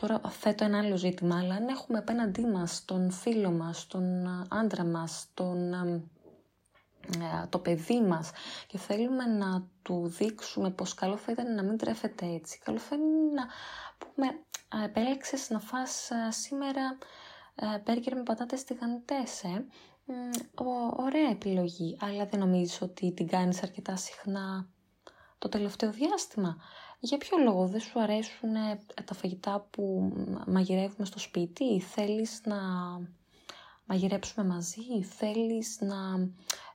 Τώρα 0.00 0.20
θέτω 0.28 0.64
ένα 0.64 0.78
άλλο 0.78 0.96
ζήτημα, 0.96 1.38
αλλά 1.38 1.54
αν 1.54 1.68
έχουμε 1.68 1.98
απέναντί 1.98 2.44
μας 2.46 2.84
τον 2.84 3.10
φίλο 3.10 3.50
μας, 3.50 3.86
τον 3.86 4.26
άντρα 4.48 4.84
μας, 4.84 5.26
τον, 5.34 5.72
ε, 5.72 7.46
το 7.48 7.58
παιδί 7.58 8.00
μας 8.00 8.30
και 8.66 8.78
θέλουμε 8.78 9.24
να 9.24 9.66
του 9.82 10.06
δείξουμε 10.06 10.70
πως 10.70 10.94
καλό 10.94 11.16
θα 11.16 11.32
ήταν 11.32 11.54
να 11.54 11.62
μην 11.62 11.76
τρέφεται 11.76 12.26
έτσι. 12.26 12.58
Καλό 12.64 12.78
θα 12.78 12.96
είναι 12.96 13.32
να 13.34 13.46
πούμε 13.98 14.26
επέλεξες 14.84 15.50
να 15.50 15.58
φας 15.60 16.10
σήμερα 16.28 16.98
μπέργκερ 17.84 18.16
με 18.16 18.22
πατάτες 18.22 18.64
τηγανιτές, 18.64 19.42
ε. 19.42 19.66
Ωραία 20.96 21.30
επιλογή, 21.30 21.96
αλλά 22.00 22.26
δεν 22.26 22.40
νομίζεις 22.40 22.82
ότι 22.82 23.12
την 23.12 23.28
κάνεις 23.28 23.62
αρκετά 23.62 23.96
συχνά 23.96 24.68
το 25.38 25.48
τελευταίο 25.48 25.90
διάστημα. 25.90 26.56
Για 27.02 27.18
ποιο 27.18 27.38
λόγο 27.38 27.66
δεν 27.66 27.80
σου 27.80 28.00
αρέσουν 28.00 28.54
ε, 28.54 28.80
τα 29.04 29.14
φαγητά 29.14 29.66
που 29.70 30.12
μαγειρεύουμε 30.46 31.06
στο 31.06 31.18
σπίτι, 31.18 31.80
θέλεις 31.80 32.40
να 32.44 32.56
μαγειρέψουμε 33.84 34.46
μαζί, 34.46 35.02
θέλεις 35.02 35.80
να 35.80 36.28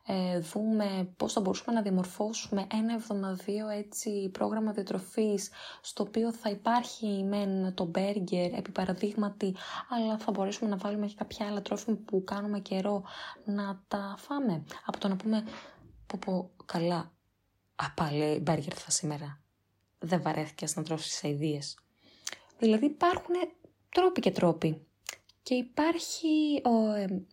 ε, 0.08 0.40
δούμε 0.40 1.14
πώς 1.18 1.34
θα 1.34 1.42
μπορούσαμε 1.42 1.78
να 1.78 1.82
διαμορφώσουμε 1.84 2.68
ένα 2.74 2.94
εβδομαδίο 2.94 3.68
έτσι 3.68 4.30
πρόγραμμα 4.30 4.72
διατροφής 4.72 5.50
στο 5.82 6.04
οποίο 6.04 6.34
θα 6.34 6.50
υπάρχει 6.50 7.24
μεν 7.24 7.74
το 7.74 7.86
μπέργκερ 7.86 8.54
επί 8.54 8.72
παραδείγματι 8.72 9.56
αλλά 9.90 10.18
θα 10.18 10.32
μπορέσουμε 10.32 10.70
να 10.70 10.78
βάλουμε 10.78 11.08
και 11.08 11.16
κάποια 11.18 11.48
άλλα 11.48 11.62
τρόφιμα 11.62 11.98
που 12.06 12.24
κάνουμε 12.24 12.60
καιρό 12.60 13.04
να 13.46 13.82
τα 13.88 14.16
φάμε; 14.18 14.64
Από 14.86 15.00
το 15.00 15.08
να 15.08 15.16
πούμε 15.16 15.44
πω 16.08 16.20
πω 16.26 16.50
καλά 16.66 17.12
απαλέ 17.76 18.40
μπέργκερ 18.40 18.74
θα 18.80 18.92
σήμερα 18.92 19.45
δεν 20.06 20.22
βαρέθηκες 20.22 20.76
να 20.76 20.84
τρώσεις 20.84 21.24
αηδίες. 21.24 21.78
Δηλαδή 22.60 22.86
υπάρχουν 22.86 23.36
τρόποι 23.90 24.22
και 24.22 24.32
τρόποι. 24.32 24.86
Και 25.44 25.54
υπάρχει 25.54 26.62
ο, 26.64 26.94
ε, 26.94 27.24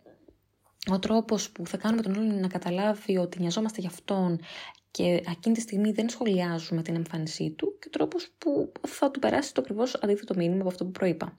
ο 0.93 0.99
τρόπος 0.99 1.51
που 1.51 1.67
θα 1.67 1.77
κάνουμε 1.77 2.03
τον 2.03 2.15
όλο 2.15 2.33
να 2.33 2.49
καταλάβει 2.49 3.17
ότι 3.17 3.41
νοιαζόμαστε 3.41 3.81
για 3.81 3.91
αυτόν 3.91 4.41
και 4.91 5.05
εκείνη 5.05 5.55
τη 5.55 5.61
στιγμή 5.61 5.93
δεν 5.93 6.09
σχολιάζουμε 6.09 6.83
την 6.83 6.95
εμφάνισή 6.95 7.51
του 7.51 7.79
και 7.79 7.85
ο 7.87 7.91
τρόπος 7.91 8.29
που 8.39 8.73
θα 8.89 9.11
του 9.11 9.19
περάσει 9.19 9.55
το 9.55 9.61
ακριβώς 9.61 9.95
αντίθετο 9.95 10.35
μήνυμα 10.35 10.61
από 10.61 10.69
αυτό 10.69 10.85
που 10.85 10.91
προείπα. 10.91 11.39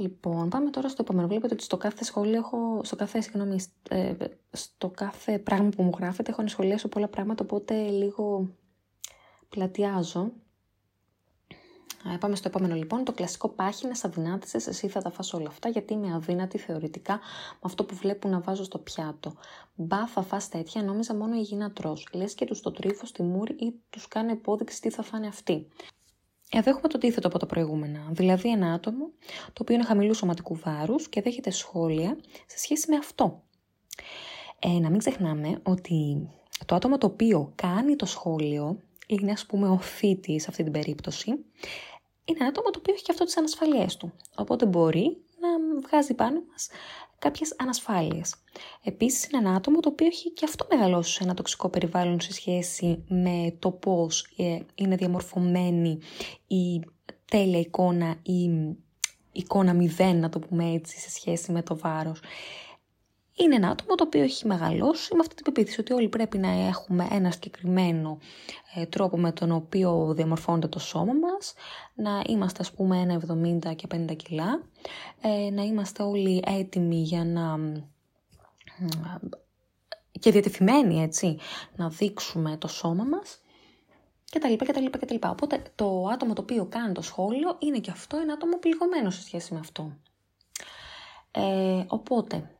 Λοιπόν, 0.00 0.48
πάμε 0.48 0.70
τώρα 0.70 0.88
στο 0.88 1.02
επόμενο. 1.02 1.28
Βλέπετε 1.28 1.54
ότι 1.54 1.62
στο 1.62 1.76
κάθε 1.76 2.04
σχόλιο 2.04 2.36
έχω, 2.36 2.80
στο 2.84 2.96
κάθε, 2.96 3.20
συγγνώμη, 3.20 3.58
ε, 3.88 4.14
στο 4.50 4.88
κάθε 4.88 5.38
πράγμα 5.38 5.68
που 5.68 5.82
μου 5.82 5.92
γράφετε 5.98 6.30
έχω 6.30 6.42
να 6.42 6.48
σχολιάσω 6.48 6.88
πολλά 6.88 7.08
πράγματα, 7.08 7.44
οπότε 7.44 7.88
λίγο 7.88 8.48
πλατιάζω. 9.48 10.32
Ε, 12.14 12.16
πάμε 12.16 12.36
στο 12.36 12.48
επόμενο 12.48 12.74
λοιπόν. 12.74 13.04
Το 13.04 13.12
κλασικό 13.12 13.48
πάχυνα 13.48 13.96
αδυνάτησες, 14.02 14.66
εσύ 14.66 14.88
θα 14.88 15.02
τα 15.02 15.10
φας 15.10 15.32
όλα 15.32 15.48
αυτά 15.48 15.68
γιατί 15.68 15.92
είμαι 15.92 16.14
αδύνατη 16.14 16.58
θεωρητικά 16.58 17.12
με 17.52 17.58
αυτό 17.60 17.84
που 17.84 17.94
βλέπουν 17.94 18.30
να 18.30 18.40
βάζω 18.40 18.64
στο 18.64 18.78
πιάτο. 18.78 19.32
Μπα 19.74 20.06
θα 20.06 20.22
φας 20.22 20.48
τέτοια, 20.48 20.82
νόμιζα 20.82 21.14
μόνο 21.14 21.34
η 21.34 21.40
γυνατρός. 21.40 22.04
τρως. 22.04 22.20
Λες 22.22 22.34
και 22.34 22.44
τους 22.44 22.60
το 22.60 22.70
τρίφω 22.70 23.06
στη 23.06 23.22
μούρη 23.22 23.56
ή 23.58 23.74
τους 23.90 24.08
κάνει 24.08 24.32
υπόδειξη 24.32 24.80
τι 24.80 24.90
θα 24.90 25.02
φάνε 25.02 25.26
αυτοί. 25.26 25.68
Εδώ 26.50 26.70
έχουμε 26.70 26.88
το 26.88 26.96
αντίθετο 26.96 27.28
από 27.28 27.38
τα 27.38 27.46
προηγούμενα, 27.46 28.08
δηλαδή 28.10 28.50
ένα 28.50 28.72
άτομο 28.72 29.10
το 29.52 29.62
οποίο 29.62 29.74
είναι 29.74 29.84
χαμηλού 29.84 30.14
σωματικού 30.14 30.54
βάρους 30.54 31.08
και 31.08 31.22
δέχεται 31.22 31.50
σχόλια 31.50 32.18
σε 32.46 32.58
σχέση 32.58 32.90
με 32.90 32.96
αυτό. 32.96 33.42
Ε, 34.58 34.68
να 34.68 34.90
μην 34.90 34.98
ξεχνάμε 34.98 35.60
ότι 35.62 36.28
το 36.66 36.74
άτομο 36.74 36.98
το 36.98 37.06
οποίο 37.06 37.52
κάνει 37.54 37.96
το 37.96 38.06
σχόλιο 38.06 38.78
είναι 39.06 39.32
ας 39.32 39.46
πούμε 39.46 39.68
ο 39.68 39.78
θήτης 39.78 40.42
σε 40.42 40.46
αυτή 40.50 40.62
την 40.62 40.72
περίπτωση, 40.72 41.30
είναι 42.24 42.38
ένα 42.38 42.48
άτομο 42.48 42.70
το 42.70 42.78
οποίο 42.78 42.94
έχει 42.94 43.02
και 43.02 43.12
αυτό 43.12 43.24
τις 43.24 43.36
ανασφαλίες 43.36 43.96
του. 43.96 44.12
Οπότε 44.36 44.66
μπορεί 44.66 45.16
να 45.40 45.80
βγάζει 45.88 46.14
πάνω 46.14 46.42
μας 46.50 46.68
κάποιες 47.18 47.54
ανασφάλειες. 47.58 48.34
Επίσης 48.82 49.24
είναι 49.24 49.38
ένα 49.38 49.56
άτομο 49.56 49.80
το 49.80 49.88
οποίο 49.88 50.06
έχει 50.06 50.30
και 50.30 50.44
αυτό 50.44 50.66
μεγαλώσει 50.70 51.12
σε 51.12 51.24
ένα 51.24 51.34
τοξικό 51.34 51.68
περιβάλλον 51.68 52.20
σε 52.20 52.32
σχέση 52.32 53.04
με 53.08 53.54
το 53.58 53.70
πώς 53.70 54.26
ε, 54.36 54.58
είναι 54.74 54.96
διαμορφωμένη 54.96 55.98
η 56.46 56.80
τέλεια 57.24 57.58
εικόνα 57.58 58.16
ή 58.22 58.50
εικόνα 59.32 59.72
μηδέν, 59.72 60.20
να 60.20 60.28
το 60.28 60.38
πούμε 60.38 60.72
έτσι, 60.72 60.98
σε 60.98 61.10
σχέση 61.10 61.52
με 61.52 61.62
το 61.62 61.78
βάρος. 61.78 62.20
Είναι 63.40 63.54
ένα 63.54 63.68
άτομο 63.68 63.94
το 63.94 64.04
οποίο 64.04 64.22
έχει 64.22 64.46
μεγαλώσει 64.46 65.14
με 65.14 65.20
αυτή 65.20 65.34
την 65.34 65.44
πεποίθηση 65.44 65.80
ότι 65.80 65.92
όλοι 65.92 66.08
πρέπει 66.08 66.38
να 66.38 66.48
έχουμε 66.48 67.08
ένα 67.10 67.30
συγκεκριμένο 67.30 68.18
ε, 68.74 68.86
τρόπο 68.86 69.18
με 69.18 69.32
τον 69.32 69.52
οποίο 69.52 70.12
διαμορφώνεται 70.16 70.68
το 70.68 70.78
σώμα 70.78 71.12
μας, 71.12 71.54
να 71.94 72.22
είμαστε 72.26 72.62
ας 72.62 72.72
πούμε 72.72 72.98
ένα 72.98 73.22
70 73.68 73.76
και 73.76 73.86
50 73.94 74.16
κιλά, 74.16 74.62
ε, 75.20 75.50
να 75.50 75.62
είμαστε 75.62 76.02
όλοι 76.02 76.42
έτοιμοι 76.46 77.02
για 77.02 77.24
να 77.24 77.58
και 80.20 80.30
διατεθειμένοι 80.30 81.02
έτσι 81.02 81.38
να 81.76 81.88
δείξουμε 81.88 82.56
το 82.56 82.68
σώμα 82.68 83.04
μας 83.04 83.40
και 84.24 84.38
τα 84.38 84.48
λοιπά 84.48 84.64
και 84.64 84.72
τα 84.72 84.80
λοιπά 84.80 84.98
και 84.98 85.06
τα 85.06 85.12
λοιπά. 85.12 85.30
Οπότε 85.30 85.62
το 85.74 86.06
άτομο 86.12 86.32
το 86.32 86.42
οποίο 86.42 86.66
κάνει 86.66 86.92
το 86.92 87.02
σχόλιο 87.02 87.56
είναι 87.58 87.78
και 87.78 87.90
αυτό 87.90 88.16
ένα 88.16 88.32
άτομο 88.32 88.58
πληγωμένο 88.58 89.10
σε 89.10 89.22
σχέση 89.22 89.52
με 89.54 89.58
αυτό. 89.58 89.92
Ε, 91.30 91.84
οπότε 91.86 92.50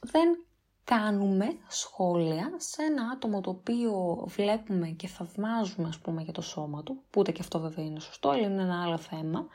δεν 0.00 0.44
κάνουμε 0.84 1.56
σχόλια 1.68 2.52
σε 2.56 2.82
ένα 2.82 3.10
άτομο 3.12 3.40
το 3.40 3.50
οποίο 3.50 4.24
βλέπουμε 4.26 4.88
και 4.88 5.06
θαυμάζουμε 5.06 5.88
ας 5.88 5.98
πούμε 5.98 6.22
για 6.22 6.32
το 6.32 6.40
σώμα 6.40 6.82
του, 6.82 7.02
που 7.10 7.20
ούτε 7.20 7.32
και 7.32 7.40
αυτό 7.42 7.58
βέβαια 7.60 7.84
είναι 7.84 8.00
σωστό, 8.00 8.28
αλλά 8.28 8.46
είναι 8.46 8.62
ένα 8.62 8.82
άλλο 8.82 8.98
θέμα. 8.98 9.46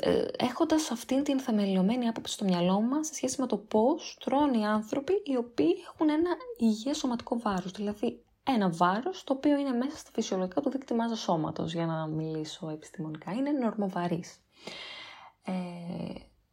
Ε, 0.00 0.24
έχοντας 0.38 0.90
αυτήν 0.90 1.22
την 1.22 1.40
θεμελιωμένη 1.40 2.08
άποψη 2.08 2.32
στο 2.32 2.44
μυαλό 2.44 2.80
μας 2.80 3.06
σε 3.06 3.14
σχέση 3.14 3.40
με 3.40 3.46
το 3.46 3.56
πώς 3.56 4.18
τρώνε 4.20 4.58
οι 4.58 4.64
άνθρωποι 4.64 5.12
οι 5.24 5.36
οποίοι 5.36 5.74
έχουν 5.92 6.08
ένα 6.08 6.30
υγιές 6.58 6.96
σωματικό 6.96 7.38
βάρος, 7.38 7.72
δηλαδή 7.72 8.24
ένα 8.42 8.70
βάρος 8.70 9.24
το 9.24 9.32
οποίο 9.32 9.56
είναι 9.56 9.72
μέσα 9.72 9.96
στα 9.96 10.10
φυσιολογικά 10.12 10.60
του 10.60 10.70
δίκτυμα 10.70 11.02
μάζα 11.02 11.16
σώματος, 11.16 11.72
για 11.72 11.86
να 11.86 12.06
μιλήσω 12.06 12.68
επιστημονικά, 12.68 13.32
είναι 13.32 13.50
νορμοβαρής. 13.50 14.40
Ε, 15.44 15.52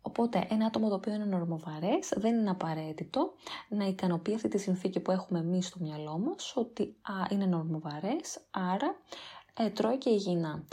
Οπότε 0.06 0.48
ένα 0.50 0.66
άτομο 0.66 0.90
το 0.90 0.96
οποίο 0.96 1.14
είναι 1.14 1.26
νορμοβαρές 1.26 2.14
δεν 2.16 2.36
είναι 2.40 2.50
απαραίτητο 2.50 3.34
να 3.70 3.86
ικανοποιεί 3.86 4.36
αυτή 4.36 4.48
τη 4.48 4.58
συνθήκη 4.58 5.00
που 5.00 5.12
έχουμε 5.12 5.40
εμείς 5.40 5.68
στο 5.68 5.78
μυαλό 5.82 6.18
μας 6.18 6.54
ότι 6.56 6.96
α, 7.02 7.14
είναι 7.30 7.46
νορμοβαρές, 7.46 8.40
άρα 8.52 8.96
ε, 9.54 9.70
τρώει 9.70 9.98
και 9.98 10.10
υγιεινά. 10.10 10.64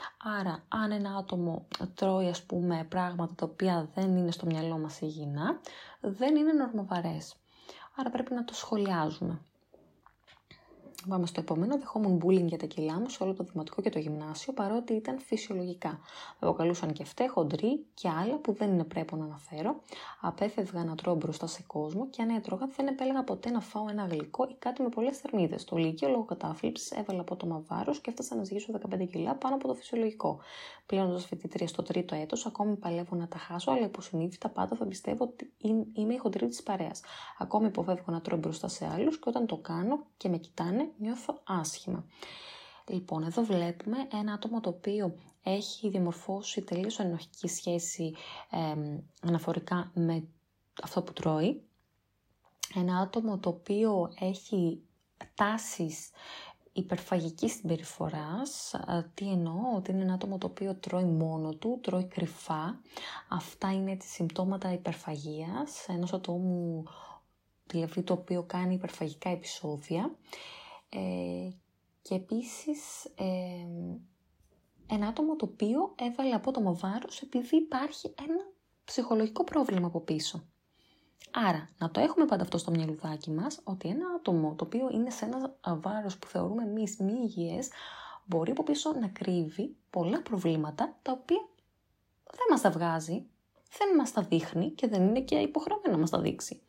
Άρα 0.41 0.65
αν 0.69 0.91
ένα 0.93 1.17
άτομο 1.17 1.67
τρώει 1.95 2.29
ας 2.29 2.43
πούμε 2.43 2.87
πράγματα 2.89 3.35
τα 3.35 3.45
οποία 3.53 3.89
δεν 3.95 4.17
είναι 4.17 4.31
στο 4.31 4.47
μυαλό 4.47 4.79
μας 4.79 5.01
υγιεινά, 5.01 5.61
δεν 6.01 6.37
είναι 6.37 6.53
νορμοβαρές. 6.53 7.35
Άρα 7.97 8.11
πρέπει 8.11 8.35
να 8.35 8.45
το 8.45 8.55
σχολιάζουμε. 8.55 9.41
Πάμε 11.09 11.27
στο 11.27 11.41
επόμενο. 11.41 11.79
Δεχόμουν 11.79 12.23
bullying 12.25 12.47
για 12.47 12.59
τα 12.59 12.67
κιλά 12.67 13.01
μου 13.01 13.09
σε 13.09 13.23
όλο 13.23 13.35
το 13.35 13.45
δημοτικό 13.45 13.83
και 13.83 13.91
το 13.91 13.99
γυμνάσιο, 13.99 14.53
παρότι 14.53 14.93
ήταν 14.93 15.19
φυσιολογικά. 15.19 15.89
Με 16.39 16.49
αποκαλούσαν 16.49 16.93
και 16.93 17.05
φταίχο, 17.05 17.33
χοντρή 17.33 17.87
και 17.95 18.09
άλλα 18.09 18.37
που 18.37 18.53
δεν 18.53 18.73
είναι 18.73 18.85
πρέπει 18.85 19.15
να 19.15 19.25
αναφέρω. 19.25 19.81
Απέφευγα 20.21 20.85
να 20.85 20.95
τρώω 20.95 21.15
μπροστά 21.15 21.47
σε 21.47 21.63
κόσμο 21.67 22.09
και 22.11 22.23
αν 22.23 22.29
έτρωγα 22.29 22.69
δεν 22.77 22.87
επέλεγα 22.87 23.25
ποτέ 23.25 23.51
να 23.51 23.61
φάω 23.61 23.89
ένα 23.89 24.05
γλυκό 24.05 24.47
ή 24.51 24.55
κάτι 24.59 24.83
με 24.83 24.89
πολλές 24.89 25.19
θερμίδες. 25.19 25.65
Το 25.65 25.77
Λύκειο 25.77 26.09
λόγω 26.09 26.25
κατάφληψη 26.25 26.97
έβαλα 26.99 27.21
απότομα 27.21 27.63
βάρος 27.69 28.01
και 28.01 28.11
έφτασα 28.11 28.37
να 28.37 28.45
ζυγίσω 28.45 28.73
15 28.95 29.07
κιλά 29.11 29.35
πάνω 29.35 29.55
από 29.55 29.69
το 29.69 29.75
φυσιολογικό. 29.75 30.39
Πλέον 30.87 31.15
ω 31.15 31.19
φοιτητρία 31.19 31.69
στο 31.69 31.83
τρίτο 31.83 32.15
έτος, 32.15 32.47
ακόμη 32.47 32.77
παλεύω 32.77 33.17
να 33.17 33.29
τα 33.29 33.39
χάσω, 33.39 33.71
αλλά 33.71 33.85
υποσυνείδητα 33.87 34.49
πάντα 34.49 34.77
θα 34.77 34.87
πιστεύω 34.87 35.25
ότι 35.25 35.53
είμαι 35.93 36.15
η 36.15 36.17
χοντρή 36.17 36.49
της 36.49 36.63
παρέας. 36.63 37.01
Ακόμη 37.39 37.67
υποφεύγω 37.67 38.13
να 38.13 38.21
τρώω 38.21 38.39
μπροστά 38.39 38.69
σε 38.69 38.87
άλλους 38.93 39.19
και 39.19 39.29
όταν 39.29 39.47
το 39.47 39.57
κάνω 39.57 40.07
και 40.17 40.29
με 40.29 40.37
κοιτάνε, 40.37 40.90
νιώθω 40.99 41.41
άσχημα. 41.45 42.05
Λοιπόν, 42.89 43.23
εδώ 43.23 43.43
βλέπουμε 43.43 43.97
ένα 44.13 44.33
άτομο 44.33 44.61
το 44.61 44.69
οποίο 44.69 45.15
έχει 45.43 45.89
διαμορφώσει 45.89 46.63
τελείως 46.63 46.99
ενοχική 46.99 47.49
σχέση 47.49 48.15
αναφορικά 49.23 49.91
με 49.95 50.25
αυτό 50.83 51.03
που 51.03 51.13
τρώει. 51.13 51.63
Ένα 52.75 52.99
άτομο 52.99 53.39
το 53.39 53.49
οποίο 53.49 54.13
έχει 54.21 54.83
τάσεις 55.35 56.11
υπερφαγικής 56.73 57.53
συμπεριφοράς. 57.53 58.75
Τι 59.15 59.31
εννοώ, 59.31 59.55
ότι 59.77 59.91
είναι 59.91 60.03
ένα 60.03 60.15
άτομο 60.15 60.39
το 60.39 60.47
οποίο 60.47 60.75
τρώει 60.75 61.05
μόνο 61.05 61.55
του, 61.55 61.79
τρώει 61.83 62.05
κρυφά. 62.05 62.81
Αυτά 63.29 63.73
είναι 63.73 63.97
τις 63.97 64.11
συμπτώματα 64.11 64.73
υπερφαγίας, 64.73 65.89
ενός 65.89 66.13
ατόμου 66.13 66.85
δηλαδή 67.67 68.03
το 68.03 68.13
οποίο 68.13 68.43
κάνει 68.43 68.75
υπερφαγικά 68.75 69.31
επεισόδια. 69.31 70.11
Ε, 70.93 71.49
και 72.03 72.15
επίσης 72.15 73.05
ε, 73.05 73.67
ένα 74.87 75.07
άτομο 75.07 75.37
το 75.37 75.49
οποίο 75.53 75.95
έβαλε 75.99 76.35
απότομο 76.35 76.77
βάρος 76.77 77.21
επειδή 77.21 77.57
υπάρχει 77.57 78.15
ένα 78.19 78.53
ψυχολογικό 78.85 79.45
πρόβλημα 79.45 79.87
από 79.87 80.01
πίσω. 80.01 80.45
Άρα, 81.31 81.69
να 81.79 81.91
το 81.91 82.01
έχουμε 82.01 82.25
πάντα 82.25 82.43
αυτό 82.43 82.59
στο 82.59 82.71
μυαλουδάκι 82.71 83.31
μας, 83.31 83.61
ότι 83.65 83.89
ένα 83.89 84.07
άτομο 84.17 84.55
το 84.55 84.65
οποίο 84.65 84.89
είναι 84.93 85.11
σε 85.11 85.25
ένα 85.25 85.57
βάρος 85.81 86.19
που 86.19 86.27
θεωρούμε 86.27 86.63
εμείς 86.63 86.97
μη 86.97 87.13
υγιές, 87.13 87.69
μπορεί 88.25 88.51
από 88.51 88.63
πίσω 88.63 88.93
να 88.93 89.09
κρύβει 89.09 89.77
πολλά 89.91 90.23
προβλήματα, 90.23 90.97
τα 91.03 91.13
οποία 91.13 91.49
δεν 92.25 92.47
μας 92.51 92.61
τα 92.61 92.71
βγάζει, 92.71 93.27
δεν 93.79 93.97
μας 93.97 94.13
τα 94.13 94.23
δείχνει 94.23 94.71
και 94.71 94.89
δεν 94.89 95.03
είναι 95.03 95.21
και 95.21 95.37
υποχρεωμένο 95.37 95.95
να 95.95 95.99
μας 95.99 96.11
τα 96.11 96.21
δείξει. 96.21 96.61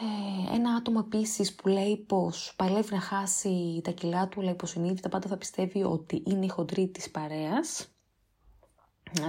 Ε, 0.00 0.54
ένα 0.54 0.74
άτομο 0.74 1.02
επίσης 1.04 1.54
που 1.54 1.68
λέει 1.68 1.96
πως 1.96 2.54
παλεύει 2.56 2.94
να 2.94 3.00
χάσει 3.00 3.80
τα 3.84 3.90
κιλά 3.90 4.28
του, 4.28 4.40
αλλά 4.40 4.50
υποσυνείδητα 4.50 5.08
πάντα 5.08 5.28
θα 5.28 5.36
πιστεύει 5.36 5.82
ότι 5.82 6.22
είναι 6.26 6.44
η 6.44 6.48
χοντρή 6.48 6.88
της 6.88 7.10
παρέας. 7.10 7.88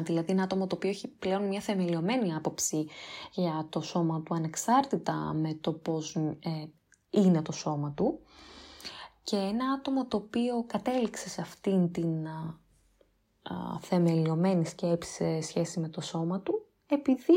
Δηλαδή 0.04 0.32
ένα 0.32 0.44
άτομο 0.44 0.68
το 0.68 0.76
οποίο 0.76 0.90
έχει 0.90 1.08
πλέον 1.08 1.48
μια 1.48 1.60
θεμελιωμένη 1.60 2.34
άποψη 2.34 2.88
για 3.32 3.68
το 3.70 3.82
σώμα 3.82 4.22
του 4.22 4.36
ανεξάρτητα 4.36 5.34
με 5.34 5.54
το 5.54 5.74
πώς 5.74 6.16
ε, 6.16 6.70
είναι 7.10 7.42
το 7.42 7.52
σώμα 7.52 7.92
του 7.92 8.20
και 9.24 9.36
ένα 9.36 9.72
άτομο 9.72 10.06
το 10.06 10.18
οποίο 10.18 10.64
κατέληξε 10.68 11.30
σε 11.30 11.42
αυτήν 11.42 11.92
την 11.92 12.28
α, 12.28 12.60
θεμελιωμένη 13.80 14.66
σκέψη 14.66 15.12
σε 15.12 15.42
σχέση 15.42 15.80
με 15.80 15.90
το 15.90 16.02
σώμα 16.02 16.42
του 16.42 16.66
επειδή 16.88 17.34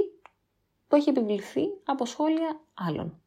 το 0.89 0.97
έχει 0.97 1.09
επιβληθεί 1.09 1.65
από 1.85 2.05
σχόλια 2.05 2.61
άλλων. 2.75 3.21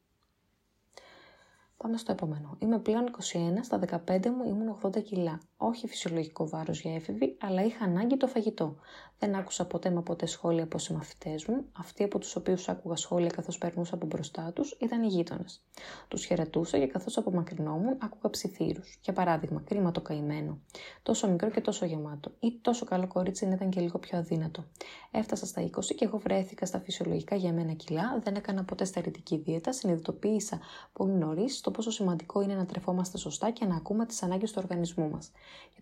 Πάμε 1.77 1.97
στο 1.97 2.11
επόμενο. 2.11 2.55
Είμαι 2.59 2.79
πλέον 2.79 3.15
21, 3.17 3.59
στα 3.61 3.79
15 4.07 4.25
μου 4.25 4.43
ήμουν 4.43 4.77
80 4.81 5.03
κιλά. 5.03 5.39
Όχι 5.63 5.87
φυσιολογικό 5.87 6.49
βάρος 6.49 6.81
για 6.81 6.95
έφηβη, 6.95 7.37
αλλά 7.41 7.65
είχα 7.65 7.85
ανάγκη 7.85 8.17
το 8.17 8.27
φαγητό. 8.27 8.75
Δεν 9.19 9.35
άκουσα 9.35 9.65
ποτέ 9.65 9.89
με 9.89 10.01
ποτέ 10.01 10.25
σχόλια 10.25 10.63
από 10.63 10.77
συμμαθητές 10.77 11.45
μου. 11.45 11.65
Αυτοί 11.77 12.03
από 12.03 12.19
τους 12.19 12.35
οποίους 12.35 12.69
άκουγα 12.69 12.95
σχόλια 12.95 13.29
καθώς 13.29 13.57
περνούσα 13.57 13.95
από 13.95 14.05
μπροστά 14.05 14.51
τους 14.53 14.77
ήταν 14.79 15.03
οι 15.03 15.07
γείτονες. 15.07 15.63
Τους 16.07 16.25
χαιρετούσα 16.25 16.79
και 16.79 16.87
καθώς 16.87 17.17
απομακρυνόμουν 17.17 17.97
άκουγα 18.01 18.29
ψιθύρους. 18.29 18.99
Για 19.03 19.13
παράδειγμα, 19.13 19.61
κρίμα 19.65 19.91
το 19.91 20.01
καημένο. 20.01 20.59
Τόσο 21.03 21.29
μικρό 21.29 21.49
και 21.49 21.61
τόσο 21.61 21.85
γεμάτο. 21.85 22.31
Ή 22.39 22.59
τόσο 22.61 22.85
καλό 22.85 23.07
κορίτσι 23.07 23.45
να 23.45 23.53
ήταν 23.53 23.69
και 23.69 23.81
λίγο 23.81 23.99
πιο 23.99 24.17
αδύνατο. 24.17 24.65
Έφτασα 25.11 25.45
στα 25.45 25.61
20 25.61 25.69
και 25.95 26.05
εγώ 26.05 26.17
βρέθηκα 26.17 26.65
στα 26.65 26.79
φυσιολογικά 26.79 27.35
για 27.35 27.53
μένα 27.53 27.73
κιλά. 27.73 28.19
Δεν 28.23 28.35
έκανα 28.35 28.63
ποτέ 28.63 28.85
στερητική 28.85 29.37
δίαιτα. 29.37 29.73
Συνειδητοποίησα 29.73 30.59
πολύ 30.93 31.13
νωρίς 31.13 31.61
το 31.61 31.71
πόσο 31.71 31.91
σημαντικό 31.91 32.41
είναι 32.41 32.55
να 32.55 32.65
τρεφόμαστε 32.65 33.17
σωστά 33.17 33.51
και 33.51 33.65
να 33.65 33.75
ακούμε 33.75 34.05
τις 34.05 34.23
ανάγκες 34.23 34.51
του 34.51 34.61
οργανισμού 34.63 35.09
μας. 35.09 35.31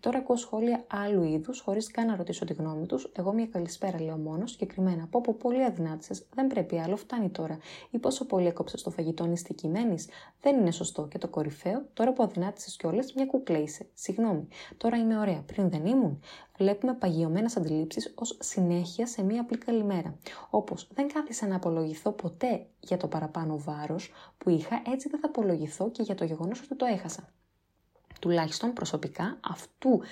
τώρα 0.00 0.18
ακούω 0.18 0.36
σχόλια 0.36 0.84
άλλου 0.86 1.22
είδους, 1.22 1.60
χωρίς 1.60 1.90
καν 1.90 2.06
να 2.06 2.16
ρωτήσω 2.16 2.44
τη 2.44 2.52
γνώμη 2.52 2.86
τους. 2.86 3.10
Εγώ 3.16 3.32
μια 3.32 3.46
καλησπέρα 3.46 4.00
λέω 4.00 4.16
μόνος, 4.16 4.50
συγκεκριμένα. 4.50 5.06
Πω 5.10 5.20
πω 5.20 5.34
πολύ 5.38 5.64
αδυνάτησε, 5.64 6.24
δεν 6.34 6.46
πρέπει 6.46 6.78
άλλο, 6.80 6.96
φτάνει 6.96 7.28
τώρα. 7.28 7.58
Ή 7.90 7.98
πόσο 7.98 8.24
πολύ 8.26 8.46
έκοψε 8.46 8.82
το 8.82 8.90
φαγητό 8.90 9.26
νηστικημένη, 9.26 9.96
δεν 10.40 10.58
είναι 10.60 10.70
σωστό. 10.70 11.06
Και 11.06 11.18
το 11.18 11.28
κορυφαίο, 11.28 11.82
τώρα 11.92 12.12
που 12.12 12.22
αδυνάτησε 12.22 12.76
κιόλας, 12.78 13.12
μια 13.12 13.26
κουκλέ 13.26 13.58
είσαι. 13.58 13.86
Συγγνώμη, 13.94 14.48
τώρα 14.76 14.96
είμαι 14.96 15.18
ωραία, 15.18 15.42
πριν 15.46 15.70
δεν 15.70 15.86
ήμουν. 15.86 16.20
Βλέπουμε 16.56 16.94
παγιωμένες 16.94 17.56
αντιλήψεις 17.56 18.12
ως 18.14 18.36
συνέχεια 18.40 19.06
σε 19.06 19.22
μία 19.22 19.40
απλή 19.40 19.58
καλημέρα. 19.58 20.18
Όπως 20.50 20.88
δεν 20.94 21.08
κάθισα 21.12 21.46
να 21.46 21.56
απολογηθώ 21.56 22.12
ποτέ 22.12 22.66
για 22.80 22.96
το 22.96 23.08
παραπάνω 23.08 23.58
βάρος 23.58 24.12
που 24.38 24.50
είχα, 24.50 24.82
έτσι 24.92 25.08
δεν 25.08 25.20
θα 25.20 25.26
απολογηθώ 25.26 25.90
και 25.90 26.02
για 26.02 26.14
το 26.14 26.24
γεγονός 26.24 26.60
ότι 26.60 26.76
το 26.76 26.84
έχασα 26.84 27.32
τουλάχιστον 28.20 28.72
προσωπικά 28.72 29.38
αυτού 29.40 30.02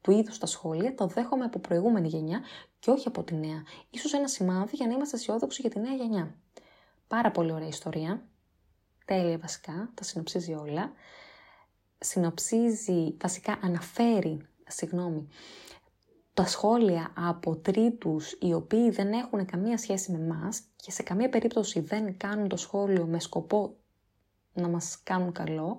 του 0.00 0.10
είδους 0.10 0.38
τα 0.38 0.46
σχόλια 0.46 0.94
το 0.94 1.06
δέχομαι 1.06 1.44
από 1.44 1.58
προηγούμενη 1.58 2.08
γενιά 2.08 2.40
και 2.78 2.90
όχι 2.90 3.08
από 3.08 3.22
τη 3.22 3.34
νέα. 3.34 3.62
Ίσως 3.90 4.12
ένα 4.12 4.28
σημάδι 4.28 4.76
για 4.76 4.86
να 4.86 4.92
είμαστε 4.92 5.16
αισιόδοξοι 5.16 5.60
για 5.60 5.70
τη 5.70 5.80
νέα 5.80 5.94
γενιά. 5.94 6.34
Πάρα 7.08 7.30
πολύ 7.30 7.52
ωραία 7.52 7.68
ιστορία. 7.68 8.22
Τέλεια 9.04 9.38
βασικά, 9.38 9.90
τα 9.94 10.04
συνοψίζει 10.04 10.54
όλα. 10.54 10.92
Συνοψίζει, 11.98 13.16
βασικά 13.20 13.58
αναφέρει, 13.62 14.46
συγγνώμη, 14.66 15.28
τα 16.34 16.46
σχόλια 16.46 17.12
από 17.16 17.56
τρίτους 17.56 18.36
οι 18.40 18.52
οποίοι 18.52 18.90
δεν 18.90 19.12
έχουν 19.12 19.46
καμία 19.46 19.78
σχέση 19.78 20.12
με 20.12 20.18
μας 20.18 20.62
και 20.76 20.90
σε 20.90 21.02
καμία 21.02 21.28
περίπτωση 21.28 21.80
δεν 21.80 22.16
κάνουν 22.16 22.48
το 22.48 22.56
σχόλιο 22.56 23.06
με 23.06 23.20
σκοπό 23.20 23.76
να 24.52 24.68
μας 24.68 24.98
κάνουν 25.02 25.32
καλό 25.32 25.78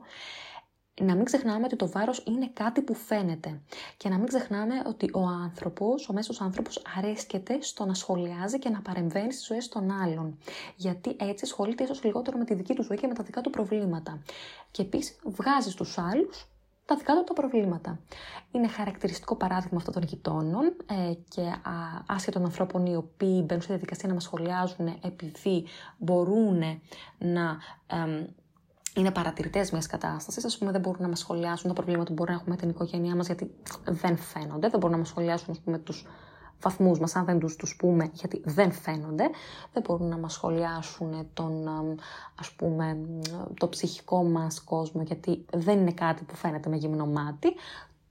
να 1.01 1.15
μην 1.15 1.25
ξεχνάμε 1.25 1.65
ότι 1.65 1.75
το 1.75 1.89
βάρος 1.89 2.23
είναι 2.27 2.49
κάτι 2.53 2.81
που 2.81 2.93
φαίνεται. 2.93 3.59
Και 3.97 4.09
να 4.09 4.17
μην 4.17 4.27
ξεχνάμε 4.27 4.73
ότι 4.85 5.09
ο 5.13 5.21
άνθρωπος, 5.21 6.09
ο 6.09 6.13
μέσος 6.13 6.41
άνθρωπος 6.41 6.81
αρέσκεται 6.97 7.57
στο 7.61 7.85
να 7.85 7.93
σχολιάζει 7.93 8.59
και 8.59 8.69
να 8.69 8.81
παρεμβαίνει 8.81 9.33
στις 9.33 9.45
ζωές 9.45 9.67
των 9.67 9.91
άλλων. 9.91 10.37
Γιατί 10.75 11.15
έτσι 11.19 11.45
ασχολείται 11.45 11.83
ίσως 11.83 12.03
λιγότερο 12.03 12.37
με 12.37 12.45
τη 12.45 12.53
δική 12.53 12.73
του 12.73 12.83
ζωή 12.83 12.97
και 12.97 13.07
με 13.07 13.13
τα 13.13 13.23
δικά 13.23 13.41
του 13.41 13.49
προβλήματα. 13.49 14.23
Και 14.71 14.81
επίσης 14.81 15.19
βγάζει 15.23 15.69
στους 15.69 15.97
άλλους 15.97 16.45
τα 16.85 16.97
δικά 16.97 17.13
του 17.13 17.23
τα 17.23 17.33
προβλήματα. 17.33 17.99
Είναι 18.51 18.67
χαρακτηριστικό 18.67 19.35
παράδειγμα 19.35 19.77
αυτών 19.77 19.93
των 19.93 20.03
γειτόνων 20.03 20.63
ε, 20.85 21.13
και 21.29 21.41
α, 21.41 22.03
άσχετων 22.05 22.43
ανθρώπων 22.43 22.85
οι 22.85 22.95
οποίοι 22.95 23.43
μπαίνουν 23.45 23.61
στη 23.61 23.71
διαδικασία 23.71 24.07
να 24.07 24.13
μας 24.13 24.23
σχολιάζουν 24.23 24.87
επειδή 25.01 25.65
μπορούν 25.97 26.59
να 27.17 27.57
είναι 28.95 29.11
παρατηρητές 29.11 29.71
μιας 29.71 29.87
κατάστασης. 29.87 30.55
Α 30.55 30.57
πούμε, 30.57 30.71
δεν 30.71 30.81
μπορούν 30.81 31.01
να 31.01 31.07
μας 31.07 31.19
σχολιάσουν 31.19 31.67
τα 31.67 31.73
προβλήματα 31.73 32.07
που 32.07 32.13
μπορούμε 32.13 32.35
να 32.35 32.41
έχουμε 32.41 32.55
με 32.55 32.61
την 32.61 32.69
οικογένειά 32.69 33.15
μας, 33.15 33.25
γιατί 33.25 33.51
δεν 33.85 34.17
φαίνονται. 34.17 34.69
Δεν 34.69 34.79
μπορούν 34.79 34.91
να 34.91 34.97
μας 34.97 35.07
σχολιάσουν, 35.07 35.59
πούμε, 35.63 35.77
τους 35.77 36.05
βαθμούς 36.61 36.99
μας, 36.99 37.15
αν 37.15 37.25
δεν 37.25 37.39
τους 37.39 37.55
τους 37.55 37.75
πούμε, 37.75 38.09
γιατί 38.13 38.41
δεν 38.45 38.71
φαίνονται. 38.71 39.29
Δεν 39.73 39.83
μπορούν 39.87 40.07
να 40.07 40.17
μας 40.17 40.33
σχολιάσουν 40.33 41.27
τον, 41.33 41.67
ας 42.39 42.51
πούμε, 42.51 42.97
το 43.59 43.69
ψυχικό 43.69 44.23
μας 44.23 44.63
κόσμο, 44.63 45.01
γιατί 45.01 45.45
δεν 45.53 45.79
είναι 45.79 45.91
κάτι 45.91 46.23
που 46.23 46.35
φαίνεται 46.35 46.69
με 46.69 46.75
γυμνό 46.75 47.05
μάτι. 47.05 47.53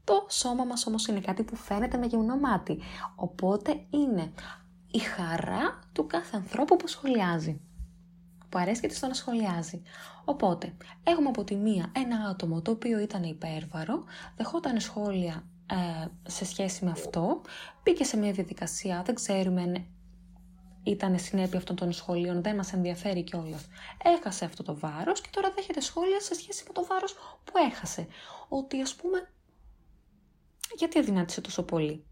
Το 0.05 0.27
σώμα 0.29 0.65
μας 0.65 0.87
όμως 0.87 1.07
είναι 1.07 1.21
κάτι 1.21 1.43
που 1.43 1.57
φαίνεται 1.57 1.97
με 1.97 2.07
γυμνό 2.07 2.37
μάτι. 2.37 2.79
Οπότε 3.15 3.85
είναι 3.91 4.33
η 4.91 4.99
χαρά 4.99 5.79
του 5.93 6.07
κάθε 6.07 6.37
ανθρώπου 6.37 6.77
που 6.77 6.87
σχολιάζει 6.89 7.61
που 8.51 8.59
αρέσκεται 8.59 8.95
στο 8.95 9.07
να 9.07 9.15
σχολιάζει. 9.15 9.83
Οπότε, 10.25 10.75
έχουμε 11.05 11.29
από 11.29 11.45
τη 11.45 11.55
μία 11.55 11.93
ένα 11.97 12.29
άτομο 12.29 12.63
το 12.63 12.71
οποίο 12.71 12.99
ήταν 12.99 13.23
υπέρβαρο, 13.23 14.05
δεχόταν 14.37 14.81
σχόλια 14.81 15.45
ε, 15.67 16.31
σε 16.31 16.45
σχέση 16.45 16.85
με 16.85 16.91
αυτό, 16.91 17.41
μπήκε 17.83 18.05
σε 18.05 18.17
μια 18.17 18.33
διαδικασία, 18.33 19.03
δεν 19.07 19.15
ξέρουμε 19.15 19.63
αν 19.63 19.87
ήταν 20.83 21.19
συνέπεια 21.19 21.59
αυτών 21.59 21.77
των 21.77 21.93
σχολείων, 21.93 22.43
δεν 22.43 22.57
μας 22.57 22.73
ενδιαφέρει 22.73 23.23
κιόλας. 23.23 23.67
Έχασε 24.05 24.45
αυτό 24.45 24.63
το 24.63 24.79
βάρος 24.79 25.21
και 25.21 25.29
τώρα 25.33 25.53
δέχεται 25.55 25.81
σχόλια 25.81 26.21
σε 26.21 26.35
σχέση 26.35 26.65
με 26.67 26.73
το 26.73 26.85
βάρος 26.85 27.13
που 27.45 27.53
έχασε. 27.71 28.07
Ότι 28.49 28.81
ας 28.83 28.95
πούμε, 28.95 29.29
γιατί 30.77 30.99
αδυνάτησε 30.99 31.41
τόσο 31.41 31.63
πολύ; 31.63 32.05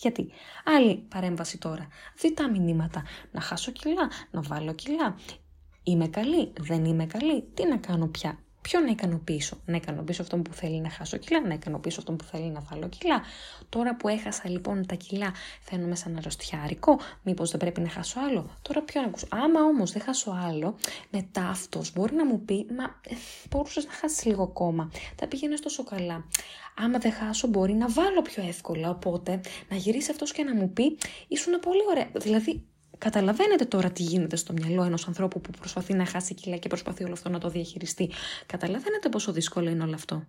Γιατί; 0.00 0.30
Άλλη 0.64 0.96
παρέμβαση 0.96 1.58
τώρα. 1.58 1.88
Διτά 2.16 2.50
μηνύματα. 2.50 3.02
Να 3.30 3.40
χάσω 3.40 3.72
κιλά, 3.72 4.10
να 4.30 4.42
βάλω 4.42 4.72
κιλά. 4.72 5.16
Είμαι 5.82 6.08
καλή, 6.08 6.52
δεν 6.60 6.84
είμαι 6.84 7.06
καλή, 7.06 7.42
τι 7.54 7.66
να 7.66 7.76
κάνω 7.76 8.06
πια; 8.06 8.38
Ποιο 8.60 8.80
να 8.80 8.90
ικανοποιήσω, 8.90 9.60
να 9.64 9.76
ικανοποιήσω 9.76 10.22
αυτόν 10.22 10.42
που 10.42 10.52
θέλει 10.52 10.80
να 10.80 10.90
χάσω 10.90 11.16
κιλά, 11.16 11.40
να 11.46 11.54
ικανοποιήσω 11.54 12.00
αυτόν 12.00 12.16
που 12.16 12.24
θέλει 12.24 12.50
να 12.50 12.60
βάλω 12.60 12.88
κιλά. 12.88 13.22
Τώρα 13.68 13.96
που 13.96 14.08
έχασα 14.08 14.48
λοιπόν 14.48 14.86
τα 14.86 14.94
κιλά, 14.94 15.32
θα 15.60 15.94
σαν 15.94 16.16
αρρωστιάρικο, 16.16 16.98
μήπως 17.22 17.50
δεν 17.50 17.60
πρέπει 17.60 17.80
να 17.80 17.88
χάσω 17.88 18.20
άλλο; 18.20 18.50
Τώρα 18.62 18.82
ποιο 18.82 19.00
να 19.00 19.06
ακούσω; 19.06 19.26
Άμα 19.30 19.62
όμως 19.62 19.92
δεν 19.92 20.02
χάσω 20.02 20.36
άλλο, 20.48 20.76
μετά 21.10 21.48
αυτός 21.48 21.92
μπορεί 21.92 22.14
να 22.14 22.26
μου 22.26 22.40
πει, 22.44 22.66
Μα 22.76 22.84
ε, 22.84 23.14
μπορούσες 23.50 23.86
να 23.86 23.92
χάσεις 23.92 24.24
λίγο 24.24 24.42
ακόμα. 24.42 24.90
Θα 25.16 25.26
πήγαινε 25.26 25.54
τόσο 25.54 25.84
καλά. 25.84 26.24
Άμα 26.76 26.98
δεν 26.98 27.12
χάσω, 27.12 27.48
μπορεί 27.48 27.72
να 27.72 27.88
βάλω 27.88 28.22
πιο 28.22 28.42
εύκολα. 28.46 28.90
Οπότε 28.90 29.40
να 29.68 29.76
γυρίσει 29.76 30.10
αυτός 30.10 30.32
και 30.32 30.42
να 30.42 30.54
μου 30.54 30.72
πει, 30.72 30.98
ήσουν 31.28 31.60
πολύ 31.60 31.82
ωραία. 31.90 32.08
Δηλαδή, 32.14 32.64
Καταλαβαίνετε 32.98 33.64
τώρα 33.64 33.90
τι 33.90 34.02
γίνεται 34.02 34.36
στο 34.36 34.52
μυαλό 34.52 34.82
ενός 34.82 35.06
ανθρώπου 35.06 35.40
που 35.40 35.50
προσπαθεί 35.50 35.94
να 35.94 36.06
χάσει 36.06 36.34
κιλά 36.34 36.56
και 36.56 36.68
προσπαθεί 36.68 37.04
όλο 37.04 37.12
αυτό 37.12 37.28
να 37.28 37.38
το 37.38 37.48
διαχειριστεί. 37.48 38.10
Καταλαβαίνετε 38.46 39.08
πόσο 39.08 39.32
δύσκολο 39.32 39.70
είναι 39.70 39.82
όλο 39.82 39.94
αυτό. 39.94 40.24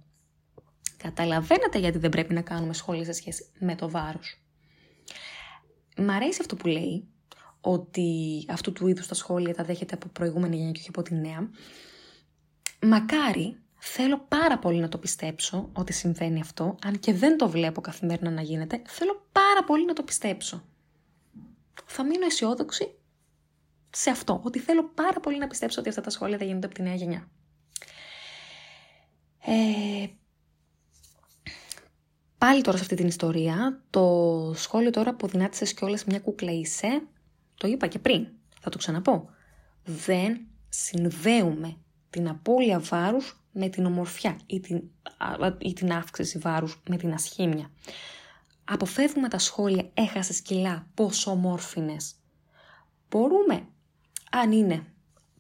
Καταλαβαίνετε 0.98 1.80
γιατί 1.80 1.98
δεν 1.98 2.10
πρέπει 2.10 2.34
να 2.34 2.42
κάνουμε 2.42 2.74
σχόλια 2.74 3.06
σε 3.06 3.12
σχέση 3.12 3.46
με 3.60 3.76
το 3.76 3.90
βάρος. 3.90 4.42
Μ' 5.98 6.10
αρέσει 6.10 6.38
αυτό 6.42 6.56
που 6.56 6.68
λέει, 6.68 7.08
ότι 7.62 8.46
αυτού 8.50 8.72
του 8.72 8.88
είδους 8.88 9.08
τα 9.08 9.16
σχόλια 9.16 9.56
τα 9.56 9.64
δέχεται 9.64 9.96
από 9.96 10.08
προηγούμενη 10.08 10.56
γενιά 10.56 10.72
και 10.72 10.80
όχι 10.80 10.90
από 10.90 11.02
τη 11.02 11.16
νέα. 11.16 11.50
Μακάρι, 12.82 13.58
θέλω 13.78 14.26
πάρα 14.28 14.60
πολύ 14.60 14.80
να 14.80 14.90
το 14.90 14.98
πιστέψω 14.98 15.70
ότι 15.74 15.94
συμβαίνει 15.94 16.40
αυτό, 16.40 16.76
αν 16.84 17.00
και 17.00 17.14
δεν 17.14 17.38
το 17.38 17.50
βλέπω 17.50 17.82
καθημερινά 17.82 18.30
να 18.30 18.42
γίνεται, 18.42 18.82
θέλω 18.86 19.28
πάρα 19.32 19.64
πολύ 19.64 19.86
να 19.86 19.94
το 19.94 20.04
πιστέψω 20.04 20.64
θα 21.86 22.04
μείνω 22.04 22.26
αισιόδοξη 22.26 23.00
σε 23.90 24.10
αυτό, 24.10 24.42
ότι 24.44 24.60
θέλω 24.60 24.92
πάρα 24.94 25.20
πολύ 25.20 25.38
να 25.38 25.48
πιστέψω 25.48 25.80
ότι 25.80 25.90
αυτά 25.90 26.02
τα 26.02 26.10
σχόλια 26.10 26.38
θα 26.38 26.44
γίνονται 26.44 26.66
από 26.66 26.76
τη 26.76 26.82
νέα 26.82 26.96
γενιά. 26.96 27.30
Ε, 29.46 30.08
πάλι 32.38 32.62
τώρα 32.62 32.78
σε 32.78 32.84
αυτή 32.84 32.96
την 32.96 33.08
ιστορία, 33.08 33.84
το 33.90 34.54
σχόλιο 34.56 34.90
τώρα 34.90 35.16
που 35.16 35.28
δυνάτησες 35.28 35.74
κιόλας 35.74 36.06
μια 36.06 36.20
κούκλα 36.20 36.52
είσαι, 36.52 37.08
το 37.56 37.68
είπα 37.68 37.88
και 37.88 38.00
πριν, 38.00 38.28
θα 38.60 38.70
το 38.70 38.78
ξαναπώ. 38.78 39.30
Δεν 39.84 40.40
συνδέουμε 40.70 41.78
την 42.10 42.28
απώλεια 42.28 42.80
βάρους 42.80 43.44
με 43.52 43.70
την 43.70 43.86
ομορφιά 43.86 44.40
ή 44.46 44.60
την, 44.60 44.82
ή 45.58 45.74
την 45.74 45.92
αύξηση 45.92 46.38
βάρους 46.38 46.82
με 46.90 46.98
την 46.98 47.14
ασχήμια 47.14 47.72
αποφεύγουμε 48.70 49.28
τα 49.28 49.38
σχόλια 49.38 49.90
«έχασες 49.94 50.42
κιλά, 50.42 50.88
πόσο 50.94 51.32
ομόρφινες». 51.32 52.16
Μπορούμε, 53.10 53.68
αν 54.32 54.52
είναι 54.52 54.86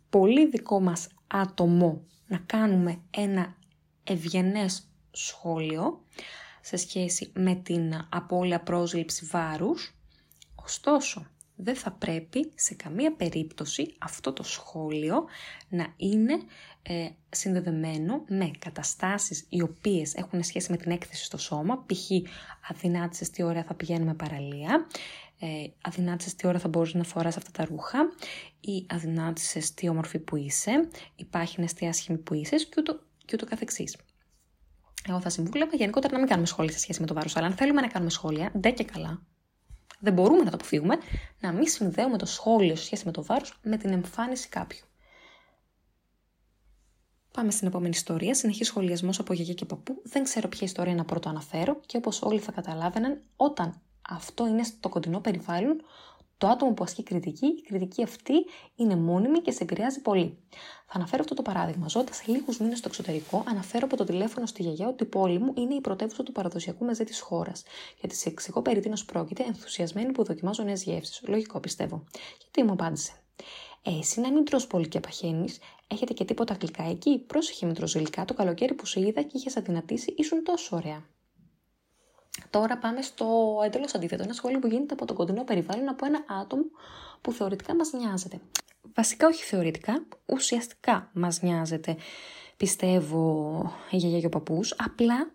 πολύ 0.09 0.47
δικό 0.47 0.79
μας 0.79 1.07
άτομο, 1.27 2.03
να 2.27 2.37
κάνουμε 2.37 3.01
ένα 3.09 3.55
ευγενές 4.03 4.87
σχόλιο 5.11 6.03
σε 6.61 6.77
σχέση 6.77 7.31
με 7.35 7.55
την 7.55 8.07
απώλεια 8.09 8.61
πρόσληψη 8.61 9.25
βάρους, 9.25 9.95
ωστόσο 10.55 11.25
δεν 11.61 11.75
θα 11.75 11.91
πρέπει 11.91 12.51
σε 12.55 12.73
καμία 12.73 13.13
περίπτωση 13.13 13.93
αυτό 13.97 14.33
το 14.33 14.43
σχόλιο 14.43 15.25
να 15.69 15.93
είναι 15.97 16.39
ε, 16.81 17.09
συνδεδεμένο 17.29 18.23
με 18.27 18.51
καταστάσεις 18.59 19.45
οι 19.49 19.61
οποίες 19.61 20.13
έχουν 20.13 20.43
σχέση 20.43 20.71
με 20.71 20.77
την 20.77 20.91
έκθεση 20.91 21.23
στο 21.23 21.37
σώμα, 21.37 21.85
π.χ. 21.85 22.11
αδυνάτησες 22.69 23.29
τι 23.29 23.43
ώρα 23.43 23.63
θα 23.63 23.73
πηγαίνουμε 23.73 24.13
παραλία, 24.13 24.87
ε, 25.39 25.47
αδυνάτησες 25.81 26.35
τι 26.35 26.47
ώρα 26.47 26.59
θα 26.59 26.67
μπορείς 26.67 26.93
να 26.93 27.03
φοράς 27.03 27.37
αυτά 27.37 27.51
τα 27.51 27.65
ρούχα 27.65 27.99
ή 28.59 28.85
αδυνάτησες 28.89 29.73
τι 29.73 29.89
όμορφη 29.89 30.19
που 30.19 30.35
είσαι, 30.35 30.87
υπάρχει 31.15 31.65
τι 31.65 31.87
άσχημη 31.87 32.17
που 32.17 32.33
είσαι 32.33 32.55
και 32.55 32.75
ούτω, 32.77 32.99
και 33.25 33.31
ούτω 33.33 33.45
καθεξής. 33.45 33.97
Εγώ 35.07 35.21
θα 35.21 35.29
συμβούλευα 35.29 35.75
γενικότερα 35.75 36.13
να 36.13 36.19
μην 36.19 36.27
κάνουμε 36.27 36.47
σχόλια 36.47 36.71
σε 36.71 36.79
σχέση 36.79 37.01
με 37.01 37.07
το 37.07 37.13
βάρος, 37.13 37.35
αλλά 37.35 37.45
αν 37.47 37.53
θέλουμε 37.53 37.81
να 37.81 37.87
κάνουμε 37.87 38.11
σχόλια, 38.11 38.51
ντε 38.57 38.71
και 38.71 38.83
καλά, 38.83 39.21
δεν 39.99 40.13
μπορούμε 40.13 40.43
να 40.43 40.49
το 40.49 40.55
αποφύγουμε, 40.55 40.97
να 41.39 41.51
μην 41.51 41.67
συνδέουμε 41.67 42.17
το 42.17 42.25
σχόλιο 42.25 42.75
σε 42.75 42.83
σχέση 42.83 43.05
με 43.05 43.12
το 43.12 43.23
βάρος 43.23 43.59
με 43.63 43.77
την 43.77 43.91
εμφάνιση 43.91 44.49
κάποιου. 44.49 44.85
Πάμε 47.31 47.51
στην 47.51 47.67
επόμενη 47.67 47.89
ιστορία. 47.95 48.33
Συνεχής 48.33 48.67
σχολιασμός 48.67 49.19
από 49.19 49.33
γιαγιά 49.33 49.53
και 49.53 49.65
παππού. 49.65 50.01
Δεν 50.03 50.23
ξέρω 50.23 50.47
ποια 50.47 50.67
ιστορία 50.67 50.95
να 50.95 51.05
πρώτο 51.05 51.29
αναφέρω 51.29 51.79
και 51.85 51.97
όπως 51.97 52.21
όλοι 52.21 52.39
θα 52.39 52.51
καταλάβαιναν, 52.51 53.21
όταν 53.35 53.81
αυτό 54.09 54.47
είναι 54.47 54.63
στο 54.63 54.89
κοντινό 54.89 55.19
περιβάλλον, 55.19 55.81
το 56.39 56.47
άτομο 56.47 56.73
που 56.73 56.84
ασκεί 56.84 57.04
κριτική, 57.04 57.45
η 57.45 57.62
κριτική 57.62 58.04
αυτή 58.04 58.34
είναι 58.75 58.95
μόνιμη 58.95 59.39
και 59.39 59.52
σε 59.52 59.63
επηρεάζει 59.63 60.02
πολύ. 60.02 60.38
Θα 60.86 60.93
αναφέρω 60.93 61.21
αυτό 61.21 61.36
το 61.36 61.41
παράδειγμα. 61.41 61.88
Ζώντας 61.88 62.28
λίγους 62.28 62.60
μήνες 62.60 62.78
στο 62.78 62.88
εξωτερικό, 62.88 63.43
αναφέρω 63.47 63.86
από 63.86 63.97
το 63.97 64.04
τηλέφωνο 64.04 64.45
στη 64.45 64.62
γιαγιά 64.62 64.88
ότι 64.88 65.04
η 65.04 65.06
πόλη 65.06 65.39
μου 65.39 65.54
είναι 65.58 65.73
η 65.73 65.82
πρωτεύουσα 65.82 66.23
του 66.23 66.32
παραδοσιακού 66.32 66.86
μεζέ 66.86 67.04
της 67.04 67.19
χώρας. 67.19 67.63
Και 68.02 68.08
τη 68.08 68.23
εξηγώ 68.25 68.62
περί 68.62 68.80
τίνος 68.80 69.06
πρόκειται, 69.06 69.43
ενθουσιασμένη 69.43 70.12
που 70.12 70.23
δοκιμάζω 70.23 70.63
νέες 70.63 70.84
γεύσεις. 70.84 71.21
Λογικό 71.28 71.60
πιστεύω. 71.60 72.04
Γιατί 72.41 72.63
μου 72.63 72.71
απάντησε. 72.71 73.12
Ε, 73.84 73.97
εσύ 73.97 74.21
να 74.21 74.32
μην 74.32 74.45
τρως 74.45 74.67
πολύ 74.67 74.88
και 74.88 74.99
παχαίνεις, 74.99 75.60
έχετε 75.88 76.13
και 76.13 76.25
τίποτα 76.25 76.58
γλυκά 76.62 76.84
εκεί. 76.84 77.19
Πρόσεχε 77.19 77.65
με 77.65 77.73
γλυκά 77.93 78.25
το 78.25 78.34
καλοκαίρι 78.34 78.73
που 78.73 78.86
σε 78.86 78.99
είδα 78.99 79.21
και 79.21 79.38
είχες 79.38 79.58
αδυνατήσει, 79.58 80.13
ήσουν 80.17 80.43
τόσο 80.43 80.75
ωραία. 80.75 81.06
Τώρα 82.49 82.77
πάμε 82.77 83.01
στο 83.01 83.59
εντελώς 83.65 83.95
αντίθετο. 83.95 84.23
Ένα 84.23 84.33
σχόλιο 84.33 84.59
που 84.59 84.67
γίνεται 84.67 84.93
από 84.93 85.05
το 85.05 85.13
κοντινό 85.13 85.43
περιβάλλον 85.43 85.89
από 85.89 86.05
ένα 86.05 86.23
άτομο 86.41 86.63
που 87.21 87.31
θεωρητικά 87.31 87.75
μας 87.75 87.91
νοιάζεται. 87.91 88.39
Βασικά 88.93 89.27
όχι 89.27 89.43
θεωρητικά, 89.43 90.05
ουσιαστικά 90.25 91.09
μας 91.13 91.41
νοιάζεται, 91.41 91.97
πιστεύω, 92.57 93.73
η 93.89 93.97
γιαγιά 93.97 94.19
και 94.19 94.25
ο 94.25 94.29
παππούς. 94.29 94.75
Απλά 94.77 95.31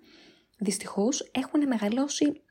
δυστυχώς 0.59 1.31
έχουν 1.33 1.67
μεγαλώσει 1.67 2.43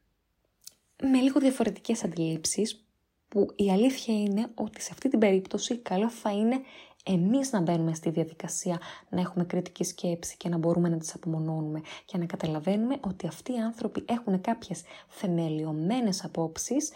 με 1.01 1.19
λίγο 1.19 1.39
διαφορετικές 1.39 2.03
αντιλήψεις 2.03 2.85
που 3.27 3.47
η 3.55 3.71
αλήθεια 3.71 4.13
είναι 4.19 4.51
ότι 4.55 4.81
σε 4.81 4.89
αυτή 4.91 5.09
την 5.09 5.19
περίπτωση 5.19 5.77
καλό 5.77 6.09
θα 6.09 6.31
είναι 6.31 6.61
εμείς 7.03 7.51
να 7.51 7.61
μπαίνουμε 7.61 7.93
στη 7.93 8.09
διαδικασία 8.09 8.79
να 9.09 9.21
έχουμε 9.21 9.43
κριτική 9.43 9.83
σκέψη 9.83 10.37
και 10.37 10.49
να 10.49 10.57
μπορούμε 10.57 10.89
να 10.89 10.97
τις 10.97 11.13
απομονώνουμε 11.13 11.81
και 12.05 12.17
να 12.17 12.25
καταλαβαίνουμε 12.25 12.97
ότι 13.01 13.27
αυτοί 13.27 13.53
οι 13.53 13.59
άνθρωποι 13.59 14.05
έχουν 14.07 14.41
κάποιες 14.41 14.81
θεμελιωμένες 15.07 16.23
απόψεις 16.23 16.91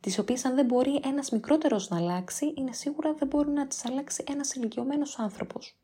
τις 0.00 0.18
οποίες 0.18 0.44
αν 0.44 0.54
δεν 0.54 0.64
μπορεί 0.64 1.00
ένας 1.04 1.30
μικρότερος 1.30 1.88
να 1.88 1.96
αλλάξει, 1.96 2.54
είναι 2.56 2.72
σίγουρα 2.72 3.14
δεν 3.14 3.28
μπορεί 3.28 3.50
να 3.50 3.66
τις 3.66 3.84
αλλάξει 3.84 4.24
ένας 4.28 4.54
ηλικιωμένος 4.54 5.18
άνθρωπος. 5.18 5.76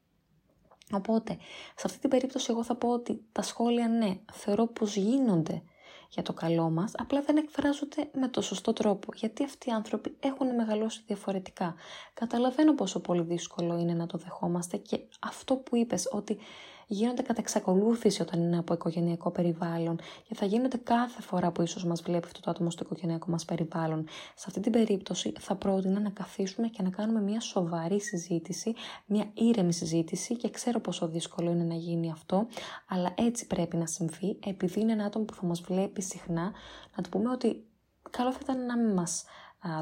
Οπότε, 0.92 1.36
σε 1.76 1.82
αυτή 1.84 1.98
την 1.98 2.10
περίπτωση 2.10 2.46
εγώ 2.50 2.64
θα 2.64 2.76
πω 2.76 2.88
ότι 2.88 3.24
τα 3.32 3.42
σχόλια 3.42 3.88
ναι, 3.88 4.18
θεωρώ 4.32 4.66
πως 4.66 4.96
γίνονται 4.96 5.62
για 6.08 6.22
το 6.22 6.32
καλό 6.32 6.70
μας, 6.70 6.92
απλά 6.96 7.20
δεν 7.20 7.36
εκφράζονται 7.36 8.10
με 8.12 8.28
το 8.28 8.40
σωστό 8.40 8.72
τρόπο, 8.72 9.12
γιατί 9.14 9.44
αυτοί 9.44 9.68
οι 9.68 9.72
άνθρωποι 9.72 10.16
έχουν 10.20 10.54
μεγαλώσει 10.54 11.02
διαφορετικά. 11.06 11.74
Καταλαβαίνω 12.14 12.74
πόσο 12.74 13.00
πολύ 13.00 13.22
δύσκολο 13.22 13.78
είναι 13.78 13.94
να 13.94 14.06
το 14.06 14.18
δεχόμαστε 14.18 14.76
και 14.76 15.00
αυτό 15.20 15.56
που 15.56 15.76
είπες, 15.76 16.08
ότι 16.10 16.38
γίνονται 16.86 17.22
κατά 17.22 17.40
εξακολούθηση 17.40 18.22
όταν 18.22 18.42
είναι 18.42 18.58
από 18.58 18.74
οικογενειακό 18.74 19.30
περιβάλλον 19.30 19.98
και 20.28 20.34
θα 20.34 20.46
γίνονται 20.46 20.76
κάθε 20.76 21.22
φορά 21.22 21.50
που 21.50 21.62
ίσως 21.62 21.84
μας 21.84 22.02
βλέπει 22.02 22.26
αυτό 22.26 22.40
το 22.40 22.50
άτομο 22.50 22.70
στο 22.70 22.82
οικογενειακό 22.84 23.30
μας 23.30 23.44
περιβάλλον. 23.44 24.04
Σε 24.34 24.44
αυτή 24.46 24.60
την 24.60 24.72
περίπτωση 24.72 25.32
θα 25.38 25.54
πρότεινα 25.54 26.00
να 26.00 26.10
καθίσουμε 26.10 26.68
και 26.68 26.82
να 26.82 26.90
κάνουμε 26.90 27.20
μια 27.20 27.40
σοβαρή 27.40 28.00
συζήτηση, 28.00 28.74
μια 29.06 29.30
ήρεμη 29.34 29.72
συζήτηση 29.72 30.36
και 30.36 30.50
ξέρω 30.50 30.80
πόσο 30.80 31.08
δύσκολο 31.08 31.50
είναι 31.50 31.64
να 31.64 31.74
γίνει 31.74 32.10
αυτό, 32.10 32.46
αλλά 32.88 33.14
έτσι 33.16 33.46
πρέπει 33.46 33.76
να 33.76 33.86
συμβεί 33.86 34.38
επειδή 34.46 34.80
είναι 34.80 34.92
ένα 34.92 35.04
άτομο 35.04 35.24
που 35.24 35.34
θα 35.34 35.46
μας 35.46 35.60
βλέπει 35.60 36.02
συχνά, 36.02 36.52
να 36.96 37.02
του 37.02 37.08
πούμε 37.08 37.30
ότι 37.30 37.66
καλό 38.10 38.32
θα 38.32 38.38
ήταν 38.42 38.66
να 38.66 38.78
μην 38.78 38.92
μας 38.92 39.24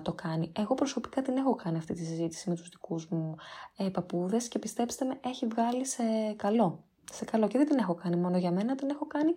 το 0.02 0.12
κάνει. 0.12 0.52
Εγώ 0.56 0.74
προσωπικά 0.74 1.22
την 1.22 1.36
έχω 1.36 1.54
κάνει 1.54 1.76
αυτή 1.78 1.94
τη 1.94 2.04
συζήτηση 2.04 2.48
με 2.48 2.54
τους 2.54 2.68
δικούς 2.68 3.08
μου 3.08 3.34
ε, 3.76 3.88
παππούδες 3.88 4.48
και 4.48 4.58
πιστέψτε 4.58 5.04
με 5.04 5.18
έχει 5.24 5.46
βγάλει 5.46 5.86
σε 5.86 6.02
καλό 6.36 6.84
σε 7.12 7.24
καλό. 7.24 7.48
Και 7.48 7.58
δεν 7.58 7.66
την 7.66 7.78
έχω 7.78 7.94
κάνει 7.94 8.16
μόνο 8.16 8.38
για 8.38 8.52
μένα, 8.52 8.74
την 8.74 8.90
έχω 8.90 9.06
κάνει 9.06 9.34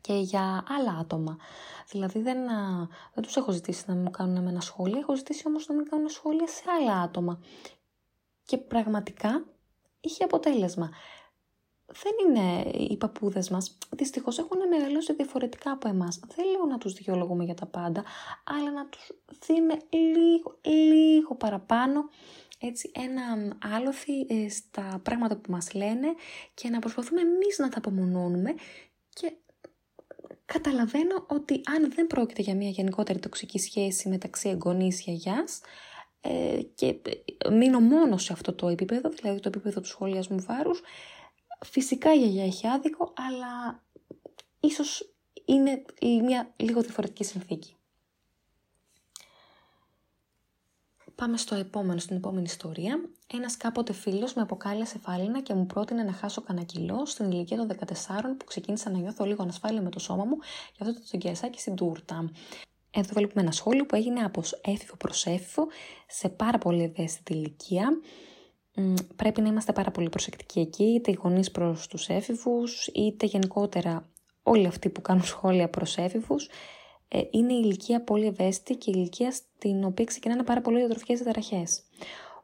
και 0.00 0.14
για 0.14 0.64
άλλα 0.68 0.92
άτομα. 0.92 1.36
Δηλαδή 1.90 2.20
δεν, 2.20 2.36
δεν 3.14 3.22
τους 3.22 3.36
έχω 3.36 3.52
ζητήσει 3.52 3.84
να 3.86 3.94
μου 3.94 4.10
κάνουν 4.10 4.36
εμένα 4.36 4.60
σχόλια, 4.60 4.98
έχω 4.98 5.16
ζητήσει 5.16 5.42
όμως 5.46 5.66
να 5.66 5.74
μην 5.74 5.88
κάνουν 5.88 6.08
σχόλια 6.08 6.46
σε 6.46 6.62
άλλα 6.78 7.00
άτομα. 7.00 7.40
Και 8.44 8.58
πραγματικά 8.58 9.44
είχε 10.00 10.24
αποτέλεσμα. 10.24 10.90
Δεν 11.86 12.12
είναι 12.26 12.70
οι 12.70 12.96
παππούδες 12.96 13.50
μας, 13.50 13.78
δυστυχώς 13.90 14.38
έχουν 14.38 14.68
μεγαλώσει 14.68 15.12
διαφορετικά 15.12 15.70
από 15.70 15.88
εμάς. 15.88 16.20
Δεν 16.36 16.46
λέω 16.46 16.66
να 16.66 16.78
τους 16.78 16.92
δικαιολογούμε 16.92 17.44
για 17.44 17.54
τα 17.54 17.66
πάντα, 17.66 18.04
αλλά 18.44 18.70
να 18.70 18.86
τους 18.86 19.10
δίνουμε 19.46 19.76
λίγο, 19.90 20.58
λίγο 20.62 21.34
παραπάνω 21.34 22.08
έτσι 22.58 22.90
ένα 22.94 23.56
άλοθη 23.76 24.20
ε, 24.28 24.48
στα 24.48 25.00
πράγματα 25.02 25.36
που 25.36 25.50
μας 25.50 25.74
λένε 25.74 26.14
και 26.54 26.68
να 26.68 26.78
προσπαθούμε 26.78 27.20
εμείς 27.20 27.58
να 27.58 27.68
τα 27.68 27.78
απομονώνουμε 27.78 28.54
και 29.08 29.32
καταλαβαίνω 30.44 31.26
ότι 31.28 31.60
αν 31.76 31.92
δεν 31.94 32.06
πρόκειται 32.06 32.42
για 32.42 32.54
μια 32.54 32.68
γενικότερη 32.68 33.18
τοξική 33.18 33.58
σχέση 33.58 34.08
μεταξύ 34.08 34.48
εγγονής 34.48 35.00
γιαγιάς, 35.00 35.60
ε, 36.20 36.60
και 36.74 37.00
μείνω 37.50 37.80
μόνος 37.80 38.22
σε 38.22 38.32
αυτό 38.32 38.52
το 38.52 38.68
επίπεδο, 38.68 39.08
δηλαδή 39.08 39.40
το 39.40 39.48
επίπεδο 39.48 39.80
του 39.80 39.86
σχολιασμού 39.86 40.40
βάρους, 40.40 40.80
φυσικά 41.64 42.14
η 42.14 42.18
γιαγιά 42.18 42.44
έχει 42.44 42.66
άδικο, 42.66 43.12
αλλά 43.16 43.82
ίσως 44.60 45.14
είναι 45.44 45.82
μια 46.22 46.52
λίγο 46.56 46.80
διαφορετική 46.80 47.24
συνθήκη. 47.24 47.76
Πάμε 51.14 51.36
στο 51.36 51.54
επόμενο, 51.54 51.98
στην 51.98 52.16
επόμενη 52.16 52.44
ιστορία. 52.44 53.00
Ένας 53.34 53.56
κάποτε 53.56 53.92
φίλος 53.92 54.34
με 54.34 54.42
αποκάλεσε 54.42 54.98
φάλινα 54.98 55.40
και 55.40 55.54
μου 55.54 55.66
πρότεινε 55.66 56.02
να 56.02 56.12
χάσω 56.12 56.40
κανένα 56.42 56.66
κιλό 56.66 57.06
στην 57.06 57.30
ηλικία 57.30 57.56
των 57.56 57.68
14 57.68 57.74
που 58.38 58.44
ξεκίνησα 58.44 58.90
να 58.90 58.98
νιώθω 58.98 59.24
λίγο 59.24 59.42
ανασφάλεια 59.42 59.82
με 59.82 59.90
το 59.90 59.98
σώμα 59.98 60.24
μου 60.24 60.36
για 60.76 60.86
αυτό 60.86 60.94
το 60.94 61.00
τσογκιασάκι 61.04 61.60
στην 61.60 61.74
τούρτα. 61.74 62.30
Εδώ 62.90 63.08
βλέπουμε 63.12 63.42
ένα 63.42 63.50
σχόλιο 63.50 63.86
που 63.86 63.94
έγινε 63.96 64.20
από 64.20 64.42
έφηβο 64.60 64.96
προς 64.96 65.26
έφηβο 65.26 65.66
σε 66.06 66.28
πάρα 66.28 66.58
πολύ 66.58 66.82
ευαίσθητη 66.82 67.32
ηλικία. 67.32 67.88
Πρέπει 69.16 69.40
να 69.40 69.48
είμαστε 69.48 69.72
πάρα 69.72 69.90
πολύ 69.90 70.08
προσεκτικοί 70.08 70.60
εκεί, 70.60 70.84
είτε 70.84 71.10
οι 71.10 71.18
γονείς 71.22 71.50
προς 71.50 71.86
τους 71.86 72.08
έφηβους, 72.08 72.86
είτε 72.86 73.26
γενικότερα 73.26 74.08
όλοι 74.42 74.66
αυτοί 74.66 74.88
που 74.88 75.02
κάνουν 75.02 75.24
σχόλια 75.24 75.68
προς 75.68 75.96
έφηβους. 75.96 76.48
Ε, 77.08 77.20
είναι 77.30 77.52
η 77.52 77.60
ηλικία 77.64 78.02
πολύ 78.02 78.26
ευαίσθητη 78.26 78.76
και 78.76 78.90
η 78.90 78.94
ηλικία 78.96 79.32
στην 79.32 79.84
οποία 79.84 80.04
ξεκινάνε 80.04 80.42
πάρα 80.42 80.60
πολύ 80.60 80.78
διατροφικές 80.78 81.20
διαταραχές. 81.20 81.82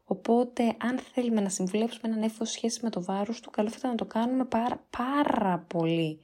Οπότε, 0.05 0.63
αν 0.63 0.99
θέλουμε 0.99 1.41
να 1.41 1.49
συμβουλεύσουμε 1.49 2.13
έναν 2.13 2.23
έφηβο 2.23 2.45
σχέση 2.45 2.81
με 2.83 2.91
το 2.91 3.03
βάρος 3.03 3.41
του, 3.41 3.51
καλό 3.51 3.69
θα 3.69 3.77
ήταν 3.79 3.91
να 3.91 3.97
το 3.97 4.05
κάνουμε 4.05 4.45
πάρα, 4.45 4.85
πάρα 4.91 5.65
πολύ 5.67 6.21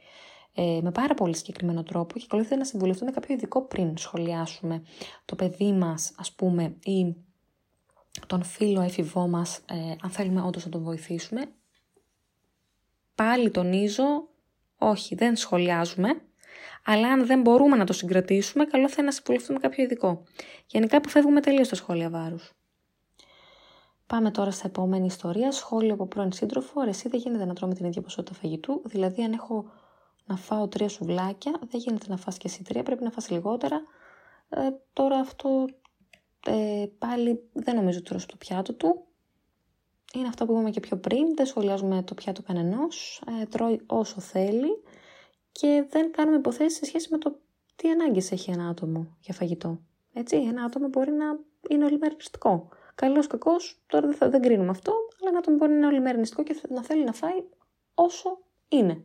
ε, 0.55 0.79
με 0.83 0.90
πάρα 0.90 1.14
πολύ 1.14 1.37
συγκεκριμένο 1.37 1.83
τρόπο 1.83 2.19
και 2.19 2.27
καλό 2.29 2.43
θα 2.43 2.47
ήταν 2.47 2.59
να 2.59 2.64
συμβουλευτούμε 2.64 3.11
κάποιο 3.11 3.35
ειδικό 3.35 3.62
πριν 3.62 3.97
σχολιάσουμε 3.97 4.83
το 5.25 5.35
παιδί 5.35 5.73
μας, 5.73 6.12
ας 6.17 6.33
πούμε, 6.33 6.77
ή 6.85 7.14
τον 8.27 8.43
φίλο 8.43 8.81
έφηβό 8.81 9.29
μας, 9.29 9.59
ε, 9.59 9.75
αν 10.03 10.11
θέλουμε 10.11 10.41
όντως 10.41 10.65
να 10.65 10.71
τον 10.71 10.83
βοηθήσουμε. 10.83 11.45
Πάλι 13.15 13.51
τονίζω, 13.51 14.29
όχι, 14.79 15.15
δεν 15.15 15.37
σχολιάζουμε, 15.37 16.21
αλλά 16.85 17.09
αν 17.09 17.27
δεν 17.27 17.41
μπορούμε 17.41 17.77
να 17.77 17.85
το 17.85 17.93
συγκρατήσουμε, 17.93 18.65
καλό 18.65 18.89
θα 18.89 18.95
είναι 18.99 19.07
να 19.07 19.13
συμβουλευτούμε 19.13 19.59
κάποιο 19.59 19.85
ειδικό. 19.85 20.23
Γενικά 20.67 20.97
αποφεύγουμε 20.97 21.41
τελείως 21.41 21.69
τα 21.69 21.75
σχόλια 21.75 22.11
βάρους. 22.11 22.53
Πάμε 24.07 24.31
τώρα 24.31 24.51
στα 24.51 24.67
επόμενη 24.67 25.07
ιστορία. 25.07 25.53
Σχόλιο 25.53 25.95
από 25.95 26.07
πρώην 26.07 26.33
σύντροφο. 26.33 26.83
Ρε, 26.83 26.91
εσύ 26.91 27.09
δεν 27.09 27.21
γίνεται 27.21 27.45
να 27.45 27.55
τρώμε 27.55 27.75
την 27.75 27.87
ίδια 27.87 28.03
ποσότητα 28.03 28.39
φαγητού. 28.39 28.83
Δηλαδή, 28.85 29.23
αν 29.23 29.33
έχω 29.33 29.65
να 30.25 30.37
φάω 30.37 30.69
τρία 30.69 30.89
σουβλάκια, 30.89 31.53
δεν 31.71 31.81
γίνεται 31.81 32.07
να 32.09 32.17
φας 32.17 32.37
και 32.37 32.49
εσύ 32.49 32.63
τρία, 32.63 32.83
πρέπει 32.83 33.03
να 33.03 33.11
φας 33.11 33.31
λιγότερα. 33.31 33.83
Ε, 34.49 34.61
τώρα 34.93 35.19
αυτό 35.19 35.67
ε, 36.46 36.87
πάλι 36.98 37.48
δεν 37.52 37.74
νομίζω 37.74 37.98
ότι 37.98 38.09
τρώει 38.09 38.26
το 38.26 38.37
πιάτο 38.38 38.74
του. 38.74 39.04
Είναι 40.14 40.28
αυτό 40.28 40.46
που 40.46 40.52
είπαμε 40.52 40.70
και 40.70 40.80
πιο 40.80 40.96
πριν, 40.96 41.35
δεν 41.37 41.46
σχολιάζουμε 41.46 42.02
το 42.02 42.14
πιάτο 42.14 42.42
κανενός, 42.42 43.22
ε, 43.40 43.46
τρώει 43.46 43.80
όσο 43.87 44.20
θέλει 44.20 44.83
και 45.52 45.87
δεν 45.90 46.12
κάνουμε 46.12 46.37
υποθέσεις 46.37 46.78
σε 46.78 46.85
σχέση 46.85 47.09
με 47.11 47.18
το 47.18 47.40
τι 47.76 47.90
ανάγκες 47.90 48.33
έχει 48.33 48.50
ένα 48.50 48.68
άτομο 48.68 49.16
για 49.20 49.35
φαγητό. 49.35 49.80
Έτσι, 50.12 50.37
ένα 50.37 50.64
άτομο 50.64 50.88
μπορεί 50.88 51.12
να 51.12 51.38
είναι 51.68 51.85
ολιμερνιστικό. 51.85 52.68
Καλός 52.94 53.26
κακός, 53.26 53.83
τώρα 53.87 54.07
δεν, 54.07 54.16
θα, 54.16 54.28
δεν 54.28 54.42
κρίνουμε 54.42 54.70
αυτό, 54.70 54.92
αλλά 55.20 55.28
ένα 55.28 55.38
άτομο 55.38 55.57
μπορεί 55.57 55.70
να 55.70 55.76
είναι 55.76 55.87
ολιμερνιστικό 55.87 56.42
και 56.42 56.61
να 56.68 56.83
θέλει 56.83 57.04
να 57.04 57.12
φάει 57.12 57.44
όσο 57.94 58.38
είναι. 58.68 59.04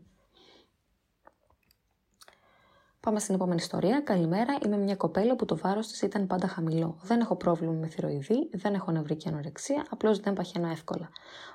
Πάμε 3.09 3.21
στην 3.21 3.35
επόμενη 3.35 3.59
ιστορία. 3.61 4.01
Καλημέρα. 4.01 4.57
Είμαι 4.65 4.77
μια 4.77 4.95
κοπέλα 4.95 5.35
που 5.35 5.45
το 5.45 5.57
βάρος 5.57 5.87
της 5.87 6.01
ήταν 6.01 6.27
πάντα 6.27 6.47
χαμηλό. 6.47 6.97
Δεν 7.03 7.19
έχω 7.19 7.35
πρόβλημα 7.35 7.73
με 7.73 7.87
θηροειδή, 7.87 8.49
δεν 8.53 8.73
έχω 8.73 8.91
νευρική 8.91 9.27
ανορεξία, 9.27 9.85
απλώς 9.89 10.19
δεν 10.19 10.33
παχαίνω 10.33 10.67
εύκολα. 10.67 11.09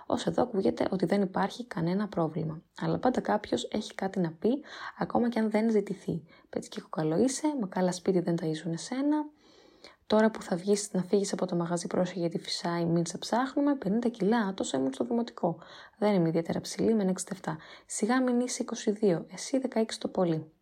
Ω 0.06 0.14
εδώ 0.26 0.42
ακούγεται 0.42 0.86
ότι 0.90 1.06
δεν 1.06 1.22
υπάρχει 1.22 1.66
κανένα 1.66 2.08
πρόβλημα. 2.08 2.62
Αλλά 2.80 2.98
πάντα 2.98 3.20
κάποιος 3.20 3.68
έχει 3.72 3.94
κάτι 3.94 4.20
να 4.20 4.30
πει, 4.30 4.48
ακόμα 4.98 5.28
και 5.28 5.38
αν 5.38 5.50
δεν 5.50 5.70
ζητηθεί. 5.70 6.22
Πετσικίκο 6.50 6.88
καλό 6.88 7.18
είσαι, 7.18 7.46
μα 7.60 7.66
καλά 7.66 7.92
σπίτι 7.92 8.20
δεν 8.20 8.36
ταΐζουν 8.40 8.72
εσένα. 8.72 9.24
Τώρα 10.06 10.30
που 10.30 10.42
θα 10.42 10.56
βγεις 10.56 10.88
να 10.92 11.02
φύγεις 11.02 11.32
από 11.32 11.46
το 11.46 11.56
μαγαζί 11.56 11.86
πρόσεχε 11.86 12.18
γιατί 12.18 12.38
φυσάει, 12.38 12.84
μην 12.84 13.06
σε 13.06 13.18
ψάχνουμε. 13.18 13.78
50 13.84 14.10
κιλά, 14.10 14.54
τόσο 14.54 14.78
ήμουν 14.78 14.92
στο 14.92 15.04
δημοτικό. 15.04 15.58
Δεν 15.98 16.14
είμαι 16.14 16.28
ιδιαίτερα 16.28 16.60
ψηλή, 16.60 16.94
με 16.94 17.12
67. 17.42 17.56
Σιγά 17.86 18.22
μην 18.22 18.40
είσαι 18.40 18.64
22, 19.00 19.24
εσύ 19.32 19.60
16 19.74 19.84
το 19.98 20.08
πολύ. 20.08 20.52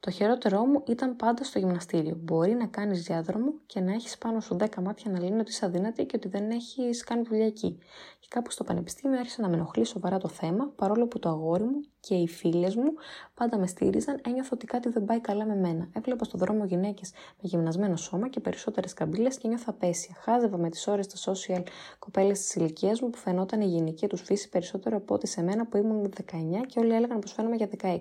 Το 0.00 0.10
χειρότερό 0.10 0.64
μου 0.64 0.82
ήταν 0.86 1.16
πάντα 1.16 1.44
στο 1.44 1.58
γυμναστήριο. 1.58 2.16
Μπορεί 2.20 2.54
να 2.54 2.66
κάνεις 2.66 3.02
διάδρομο 3.02 3.52
και 3.66 3.80
να 3.80 3.92
έχεις 3.92 4.18
πάνω 4.18 4.40
σου 4.40 4.56
10 4.60 4.66
μάτια 4.82 5.10
να 5.10 5.20
λένε 5.20 5.40
ότι 5.40 5.50
είσαι 5.50 5.64
αδύνατη 5.64 6.06
και 6.06 6.16
ότι 6.16 6.28
δεν 6.28 6.50
έχεις 6.50 7.04
κάνει 7.04 7.22
δουλειά 7.22 7.46
εκεί. 7.46 7.78
Και 8.20 8.26
κάπου 8.30 8.50
στο 8.50 8.64
πανεπιστήμιο 8.64 9.18
άρχισε 9.18 9.42
να 9.42 9.48
με 9.48 9.54
ενοχλεί 9.54 9.84
σοβαρά 9.84 10.18
το 10.18 10.28
θέμα, 10.28 10.72
παρόλο 10.76 11.06
που 11.06 11.18
το 11.18 11.28
αγόρι 11.28 11.64
μου 11.64 11.80
και 12.08 12.14
οι 12.14 12.28
φίλες 12.28 12.74
μου 12.74 12.92
πάντα 13.34 13.58
με 13.58 13.66
στήριζαν, 13.66 14.20
ένιωθα 14.24 14.50
ότι 14.52 14.66
κάτι 14.66 14.88
δεν 14.88 15.04
πάει 15.04 15.20
καλά 15.20 15.44
με 15.44 15.54
μένα. 15.54 15.88
Έβλεπα 15.92 16.24
στον 16.24 16.40
δρόμο 16.40 16.64
γυναίκες 16.64 17.10
με 17.12 17.40
γυμνασμένο 17.40 17.96
σώμα 17.96 18.28
και 18.28 18.40
περισσότερες 18.40 18.94
καμπύλες 18.94 19.36
και 19.36 19.48
νιώθα 19.48 19.70
απέσια. 19.70 20.14
Χάζευα 20.18 20.58
με 20.58 20.68
τις 20.68 20.86
ώρες 20.86 21.04
στα 21.04 21.32
social 21.32 21.62
κοπέλες 21.98 22.38
της 22.38 22.54
ηλικίας 22.54 23.00
μου 23.00 23.10
που 23.10 23.18
φαινόταν 23.18 23.60
η 23.60 23.64
γενική 23.64 24.06
τους 24.06 24.22
φύση 24.22 24.48
περισσότερο 24.48 24.96
από 24.96 25.14
ό,τι 25.14 25.26
σε 25.26 25.42
μένα 25.42 25.66
που 25.66 25.76
ήμουν 25.76 26.12
19 26.16 26.66
και 26.66 26.78
όλοι 26.78 26.94
έλεγαν 26.94 27.18
πως 27.18 27.32
φαίνομαι 27.32 27.56
για 27.56 27.68
16. 27.82 27.98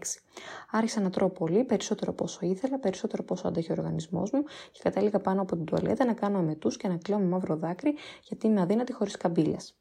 Άρχισα 0.72 1.02
να 1.02 1.10
τρώω 1.10 1.30
πολύ, 1.30 1.64
περισσότερο 1.64 2.14
πόσο 2.14 2.40
ήθελα, 2.42 2.80
περισσότερο 2.80 3.24
πόσο 3.24 3.48
αντέχει 3.48 3.72
ο 3.72 3.76
οργανισμός 3.78 4.32
μου 4.32 4.44
και 4.72 4.80
κατέληγα 4.84 5.20
πάνω 5.20 5.42
από 5.42 5.56
την 5.56 5.66
τουαλέτα 5.66 6.06
να 6.06 6.14
κάνω 6.14 6.38
αμετού 6.38 6.70
και 6.70 6.88
να 6.88 6.98
κλαίω 6.98 7.20
με 7.20 7.26
μαύρο 7.26 7.56
δάκρυ 7.56 7.96
γιατί 8.24 8.48
είμαι 8.48 8.62
αδύνατη 8.62 8.94
χωρίς 8.94 9.18
καμπύλες. 9.18 9.76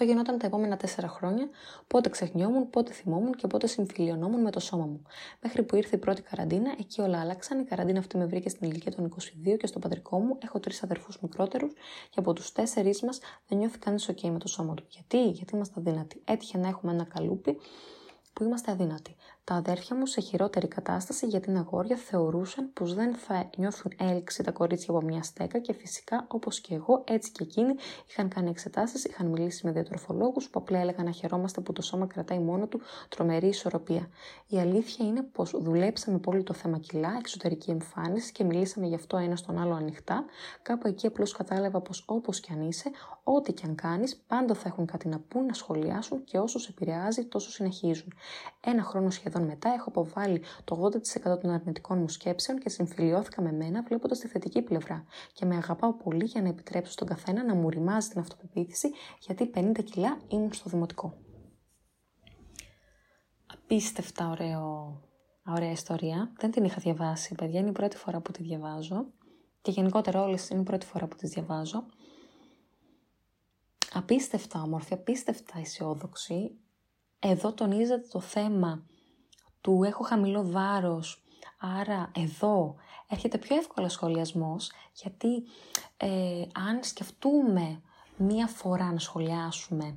Αυτό 0.00 0.10
γινόταν 0.10 0.38
τα 0.38 0.46
επόμενα 0.46 0.76
τέσσερα 0.76 1.08
χρόνια, 1.08 1.48
πότε 1.86 2.08
ξεχνιόμουν, 2.08 2.70
πότε 2.70 2.92
θυμόμουν 2.92 3.34
και 3.34 3.46
πότε 3.46 3.66
συμφιλιωνόμουν 3.66 4.40
με 4.40 4.50
το 4.50 4.60
σώμα 4.60 4.86
μου. 4.86 5.02
Μέχρι 5.42 5.62
που 5.62 5.76
ήρθε 5.76 5.96
η 5.96 5.98
πρώτη 5.98 6.22
καραντίνα, 6.22 6.74
εκεί 6.78 7.00
όλα 7.00 7.20
άλλαξαν. 7.20 7.60
Η 7.60 7.64
καραντίνα 7.64 7.98
αυτή 7.98 8.16
με 8.16 8.26
βρήκε 8.26 8.48
στην 8.48 8.70
ηλικία 8.70 8.94
των 8.94 9.14
22 9.52 9.56
και 9.58 9.66
στο 9.66 9.78
πατρικό 9.78 10.18
μου 10.18 10.38
έχω 10.42 10.60
τρεις 10.60 10.82
αδερφούς 10.82 11.20
μικρότερους 11.20 11.72
και 12.10 12.18
από 12.18 12.32
τους 12.32 12.52
τέσσερις 12.52 13.02
μας 13.02 13.18
δεν 13.48 13.58
νιώθει 13.58 13.78
κανείς 13.78 14.10
OK 14.10 14.28
με 14.28 14.38
το 14.38 14.48
σώμα 14.48 14.74
του. 14.74 14.84
Γιατί, 14.88 15.28
γιατί 15.28 15.54
είμαστε 15.54 15.74
αδύνατοι. 15.78 16.22
Έτυχε 16.24 16.58
να 16.58 16.68
έχουμε 16.68 16.92
ένα 16.92 17.04
καλούπι 17.04 17.58
που 18.32 18.44
είμαστε 18.44 18.70
αδύνατοι. 18.70 19.16
Τα 19.48 19.54
αδέρφια 19.54 19.96
μου 19.96 20.06
σε 20.06 20.20
χειρότερη 20.20 20.68
κατάσταση 20.68 21.26
γιατί 21.26 21.46
την 21.46 21.56
αγόρια 21.56 21.96
θεωρούσαν 21.96 22.72
πως 22.72 22.94
δεν 22.94 23.14
θα 23.14 23.50
νιώθουν 23.56 23.92
έλξη 23.98 24.42
τα 24.42 24.50
κορίτσια 24.50 24.94
από 24.94 25.06
μια 25.06 25.22
στέκα 25.22 25.58
και 25.58 25.72
φυσικά 25.72 26.24
όπως 26.28 26.60
και 26.60 26.74
εγώ 26.74 27.04
έτσι 27.06 27.32
και 27.32 27.42
εκείνοι 27.42 27.74
είχαν 28.08 28.28
κάνει 28.28 28.50
εξετάσεις, 28.50 29.04
είχαν 29.04 29.26
μιλήσει 29.26 29.66
με 29.66 29.72
διατροφολόγους 29.72 30.48
που 30.48 30.58
απλά 30.60 30.78
έλεγαν 30.78 31.04
να 31.04 31.10
χαιρόμαστε 31.10 31.60
που 31.60 31.72
το 31.72 31.82
σώμα 31.82 32.06
κρατάει 32.06 32.38
μόνο 32.38 32.66
του 32.66 32.80
τρομερή 33.08 33.46
ισορροπία. 33.46 34.08
Η 34.46 34.58
αλήθεια 34.58 35.06
είναι 35.06 35.22
πως 35.22 35.54
δουλέψαμε 35.58 36.18
πολύ 36.18 36.42
το 36.42 36.52
θέμα 36.54 36.78
κιλά, 36.78 37.16
εξωτερική 37.18 37.70
εμφάνιση 37.70 38.32
και 38.32 38.44
μιλήσαμε 38.44 38.86
γι' 38.86 38.94
αυτό 38.94 39.16
ένα 39.16 39.36
στον 39.36 39.58
άλλο 39.58 39.74
ανοιχτά. 39.74 40.24
Κάπου 40.62 40.88
εκεί 40.88 41.06
απλώς 41.06 41.32
κατάλαβα 41.32 41.80
πως 41.80 42.04
όπως 42.06 42.40
και 42.40 42.52
αν 42.52 42.68
είσαι, 42.68 42.90
ό,τι 43.22 43.52
και 43.52 43.62
αν 43.66 43.74
κάνεις, 43.74 44.16
πάντα 44.16 44.54
θα 44.54 44.68
έχουν 44.68 44.86
κάτι 44.86 45.08
να 45.08 45.18
πούν, 45.18 45.46
να 45.46 45.52
σχολιάσουν 45.52 46.24
και 46.24 46.38
όσο 46.38 46.58
σε 46.58 46.68
επηρεάζει 46.70 47.24
τόσο 47.24 47.50
συνεχίζουν. 47.50 48.12
Ένα 48.60 48.82
χρόνο 48.82 49.10
σχεδόν 49.10 49.36
μετά 49.44 49.68
έχω 49.68 49.88
αποβάλει 49.88 50.42
το 50.64 50.90
80% 51.34 51.40
των 51.40 51.50
αρνητικών 51.50 51.98
μου 51.98 52.08
σκέψεων 52.08 52.58
και 52.58 52.68
συμφιλιώθηκα 52.68 53.42
με 53.42 53.52
μένα 53.52 53.82
βλέποντας 53.82 54.18
τη 54.18 54.28
θετική 54.28 54.62
πλευρά. 54.62 55.04
Και 55.32 55.44
με 55.44 55.56
αγαπάω 55.56 55.92
πολύ 55.92 56.24
για 56.24 56.42
να 56.42 56.48
επιτρέψω 56.48 56.92
στον 56.92 57.08
καθένα 57.08 57.44
να 57.44 57.54
μου 57.54 57.68
ρημάζει 57.68 58.08
την 58.08 58.20
αυτοπεποίθηση, 58.20 58.90
γιατί 59.20 59.50
50 59.54 59.84
κιλά 59.84 60.18
ήμουν 60.28 60.52
στο 60.52 60.70
δημοτικό. 60.70 61.14
Απίστευτα 63.46 64.30
ωραίο, 64.30 64.96
ωραία 65.46 65.70
ιστορία. 65.70 66.32
Δεν 66.38 66.50
την 66.50 66.64
είχα 66.64 66.80
διαβάσει, 66.80 67.34
παιδιά. 67.34 67.60
Είναι 67.60 67.68
η 67.68 67.72
πρώτη 67.72 67.96
φορά 67.96 68.20
που 68.20 68.32
τη 68.32 68.42
διαβάζω. 68.42 69.06
Και 69.62 69.70
γενικότερα 69.70 70.22
όλες 70.22 70.48
είναι 70.48 70.60
η 70.60 70.64
πρώτη 70.64 70.86
φορά 70.86 71.06
που 71.06 71.16
τις 71.16 71.30
διαβάζω. 71.30 71.84
Απίστευτα 73.92 74.62
όμορφη, 74.62 74.94
απίστευτα 74.94 75.58
αισιόδοξη. 75.58 76.58
Εδώ 77.18 77.52
τονίζεται 77.52 78.06
το 78.10 78.20
θέμα 78.20 78.86
του 79.60 79.82
έχω 79.84 80.04
χαμηλό 80.04 80.50
βάρος, 80.50 81.22
άρα 81.58 82.10
εδώ 82.16 82.74
έρχεται 83.08 83.38
πιο 83.38 83.56
εύκολα 83.56 83.88
σχολιασμός, 83.88 84.70
γιατί 84.92 85.42
ε, 85.96 86.42
αν 86.68 86.82
σκεφτούμε 86.82 87.80
μία 88.16 88.46
φορά 88.46 88.92
να 88.92 88.98
σχολιάσουμε 88.98 89.96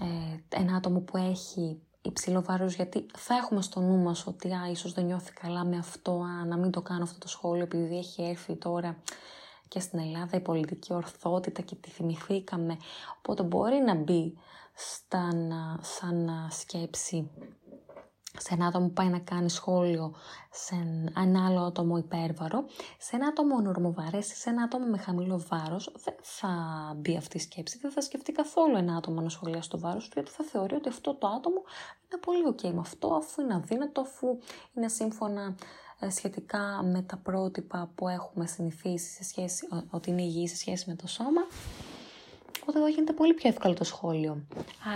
ε, 0.00 0.56
ένα 0.60 0.76
άτομο 0.76 1.00
που 1.00 1.16
έχει 1.16 1.80
υψηλό 2.02 2.42
βάρος, 2.42 2.74
γιατί 2.74 3.06
θα 3.16 3.34
έχουμε 3.34 3.62
στο 3.62 3.80
νου 3.80 3.96
μας 3.96 4.26
ότι 4.26 4.52
α, 4.52 4.70
ίσως 4.70 4.92
δεν 4.92 5.04
νιώθει 5.04 5.32
καλά 5.32 5.64
με 5.64 5.76
αυτό, 5.76 6.12
α, 6.12 6.44
να 6.44 6.56
μην 6.56 6.70
το 6.70 6.82
κάνω 6.82 7.02
αυτό 7.02 7.18
το 7.18 7.28
σχόλιο 7.28 7.62
επειδή 7.62 7.96
έχει 7.98 8.22
έρθει 8.22 8.56
τώρα 8.56 8.96
και 9.68 9.80
στην 9.80 9.98
Ελλάδα 9.98 10.36
η 10.36 10.40
πολιτική 10.40 10.92
ορθότητα 10.92 11.62
και 11.62 11.74
τη 11.74 11.90
θυμηθήκαμε, 11.90 12.76
οπότε 13.18 13.42
μπορεί 13.42 13.76
να 13.76 13.94
μπει 13.94 14.38
σαν, 14.74 15.52
σαν 15.80 16.30
σκέψη 16.50 17.30
σε 18.38 18.54
ένα 18.54 18.66
άτομο 18.66 18.86
που 18.86 18.92
πάει 18.92 19.08
να 19.08 19.18
κάνει 19.18 19.50
σχόλιο 19.50 20.14
σε 20.50 20.74
ένα 21.16 21.46
άλλο 21.46 21.60
άτομο 21.60 21.96
υπέρβαρο, 21.96 22.64
σε 22.98 23.16
ένα 23.16 23.26
άτομο 23.26 23.60
νορμοβαρές 23.60 24.32
ή 24.32 24.36
σε 24.36 24.50
ένα 24.50 24.62
άτομο 24.62 24.86
με 24.86 24.98
χαμηλό 24.98 25.44
βάρος, 25.48 25.92
δεν 26.04 26.14
θα 26.20 26.48
μπει 26.96 27.16
αυτή 27.16 27.36
η 27.36 27.40
σκέψη, 27.40 27.78
δεν 27.78 27.90
θα 27.90 28.00
σκεφτεί 28.00 28.32
καθόλου 28.32 28.76
ένα 28.76 28.96
άτομο 28.96 29.20
να 29.20 29.28
σχολιάσει 29.28 29.70
το 29.70 29.78
βάρος 29.78 30.04
του, 30.04 30.10
γιατί 30.14 30.30
θα 30.30 30.44
θεωρεί 30.44 30.74
ότι 30.74 30.88
αυτό 30.88 31.14
το 31.14 31.26
άτομο 31.26 31.62
είναι 32.04 32.20
πολύ 32.20 32.42
ok 32.56 32.72
με 32.74 32.80
αυτό, 32.80 33.14
αφού 33.14 33.40
είναι 33.40 33.54
αδύνατο, 33.54 34.00
αφού 34.00 34.38
είναι 34.74 34.88
σύμφωνα 34.88 35.54
ε, 36.00 36.10
σχετικά 36.10 36.82
με 36.82 37.02
τα 37.02 37.16
πρότυπα 37.16 37.90
που 37.94 38.08
έχουμε 38.08 38.46
συνηθίσει 38.46 39.14
σε 39.14 39.24
σχέση, 39.24 39.68
ότι 39.90 40.10
είναι 40.10 40.22
υγιή 40.22 40.48
σε 40.48 40.56
σχέση 40.56 40.88
με 40.88 40.94
το 40.94 41.06
σώμα. 41.06 41.40
Οπότε 41.40 41.91
εδώ 42.68 42.88
γίνεται 42.88 43.12
πολύ 43.12 43.34
πιο 43.34 43.48
εύκολο 43.48 43.74
το 43.74 43.84
σχόλιο. 43.84 44.46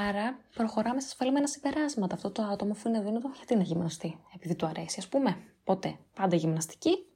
Άρα 0.08 0.38
προχωράμε 0.54 1.00
σε 1.00 1.06
ασφαλμένα 1.06 1.46
συμπεράσματα. 1.46 2.14
Αυτό 2.14 2.30
το 2.30 2.42
άτομο 2.42 2.72
που 2.72 2.88
είναι 2.88 3.00
δύνατο, 3.00 3.30
γιατί 3.36 3.56
να 3.56 3.62
γυμναστεί, 3.62 4.18
επειδή 4.34 4.54
του 4.54 4.66
αρέσει, 4.66 4.96
ας 4.98 5.08
πούμε. 5.08 5.36
Ποτέ. 5.64 5.96
Πάντα 6.14 6.36
γυμναστική 6.36 7.06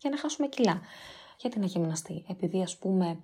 για 0.00 0.10
να 0.10 0.16
χάσουμε 0.16 0.46
κιλά. 0.46 0.80
Γιατί 1.36 1.58
να 1.58 1.66
γυμναστεί, 1.66 2.24
επειδή 2.28 2.62
ας 2.62 2.76
πούμε 2.76 3.18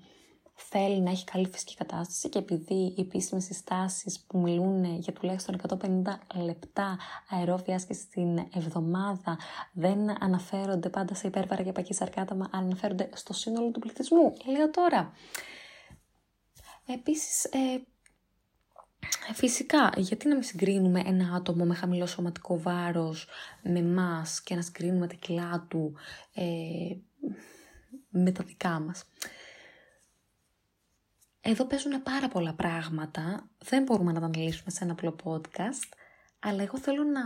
θέλει 0.57 1.01
να 1.01 1.11
έχει 1.11 1.25
καλή 1.25 1.49
φυσική 1.53 1.75
κατάσταση 1.75 2.29
και 2.29 2.39
επειδή 2.39 2.75
οι 2.75 3.01
επίσημες 3.01 3.45
συστάσεις 3.45 4.21
που 4.27 4.39
μιλούν 4.39 4.85
για 4.85 5.13
τουλάχιστον 5.13 5.61
150 5.69 6.43
λεπτά 6.45 6.99
αερόβια 7.31 7.75
άσκηση 7.75 8.09
την 8.09 8.39
εβδομάδα 8.55 9.39
δεν 9.73 10.23
αναφέρονται 10.25 10.89
πάντα 10.89 11.15
σε 11.15 11.27
υπέρβαρα 11.27 11.63
και 11.63 11.73
πακή 11.73 11.95
σαρκάταμα, 11.95 12.49
αλλά 12.53 12.65
αναφέρονται 12.65 13.09
στο 13.15 13.33
σύνολο 13.33 13.71
του 13.71 13.81
πληθυσμού. 13.81 14.33
Λέω 14.47 14.71
τώρα, 14.71 15.13
Επίσης, 16.87 17.45
ε, 17.45 17.83
φυσικά, 19.35 19.93
γιατί 19.97 20.29
να 20.29 20.35
μην 20.35 20.43
συγκρίνουμε 20.43 21.03
ένα 21.07 21.35
άτομο 21.35 21.65
με 21.65 21.75
χαμηλό 21.75 22.07
σωματικό 22.07 22.61
βάρος 22.61 23.29
με 23.63 23.83
μας 23.83 24.43
και 24.43 24.55
να 24.55 24.63
συγκρίνουμε 24.63 25.07
τα 25.07 25.15
κιλά 25.15 25.67
του 25.69 25.95
ε, 26.35 26.43
με 28.09 28.31
τα 28.33 28.45
δικά 28.45 28.81
μας. 28.81 29.05
Εδώ 31.41 31.65
παίζουν 31.65 32.03
πάρα 32.03 32.29
πολλά 32.29 32.55
πράγματα, 32.55 33.51
δεν 33.59 33.83
μπορούμε 33.83 34.13
να 34.13 34.21
τα 34.21 34.27
αναλύσουμε 34.27 34.71
σε 34.71 34.85
ένα 34.85 34.93
απλό 34.93 35.17
podcast, 35.25 35.93
αλλά 36.39 36.63
εγώ 36.63 36.79
θέλω 36.79 37.03
να 37.05 37.23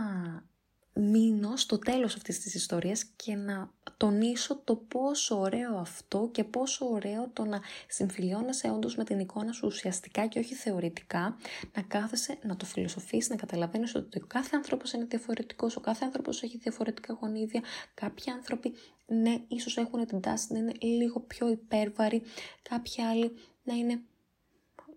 μείνω 0.93 1.55
στο 1.55 1.79
τέλος 1.79 2.15
αυτής 2.15 2.39
της 2.39 2.55
ιστορίας 2.55 3.03
και 3.03 3.35
να 3.35 3.71
τονίσω 3.97 4.61
το 4.63 4.75
πόσο 4.75 5.39
ωραίο 5.39 5.77
αυτό 5.77 6.29
και 6.31 6.43
πόσο 6.43 6.85
ωραίο 6.85 7.29
το 7.33 7.45
να 7.45 7.61
συμφιλιώνεσαι 7.87 8.69
όντως 8.69 8.95
με 8.95 9.03
την 9.03 9.19
εικόνα 9.19 9.51
σου 9.51 9.67
ουσιαστικά 9.67 10.25
και 10.27 10.39
όχι 10.39 10.55
θεωρητικά, 10.55 11.37
να 11.75 11.81
κάθεσαι, 11.81 12.37
να 12.43 12.55
το 12.55 12.65
φιλοσοφείς, 12.65 13.29
να 13.29 13.35
καταλαβαίνεις 13.35 13.95
ότι 13.95 14.21
ο 14.21 14.25
κάθε 14.27 14.49
άνθρωπος 14.55 14.93
είναι 14.93 15.05
διαφορετικός, 15.05 15.75
ο 15.75 15.79
κάθε 15.79 16.05
άνθρωπος 16.05 16.43
έχει 16.43 16.57
διαφορετικά 16.57 17.17
γονίδια, 17.21 17.61
κάποιοι 17.93 18.31
άνθρωποι 18.31 18.73
ναι, 19.05 19.35
ίσως 19.47 19.77
έχουν 19.77 20.05
την 20.05 20.21
τάση 20.21 20.53
να 20.53 20.59
είναι 20.59 20.73
λίγο 20.79 21.19
πιο 21.19 21.49
υπέρβαροι, 21.49 22.21
κάποιοι 22.61 23.03
άλλοι 23.03 23.31
να 23.63 23.73
είναι 23.73 24.01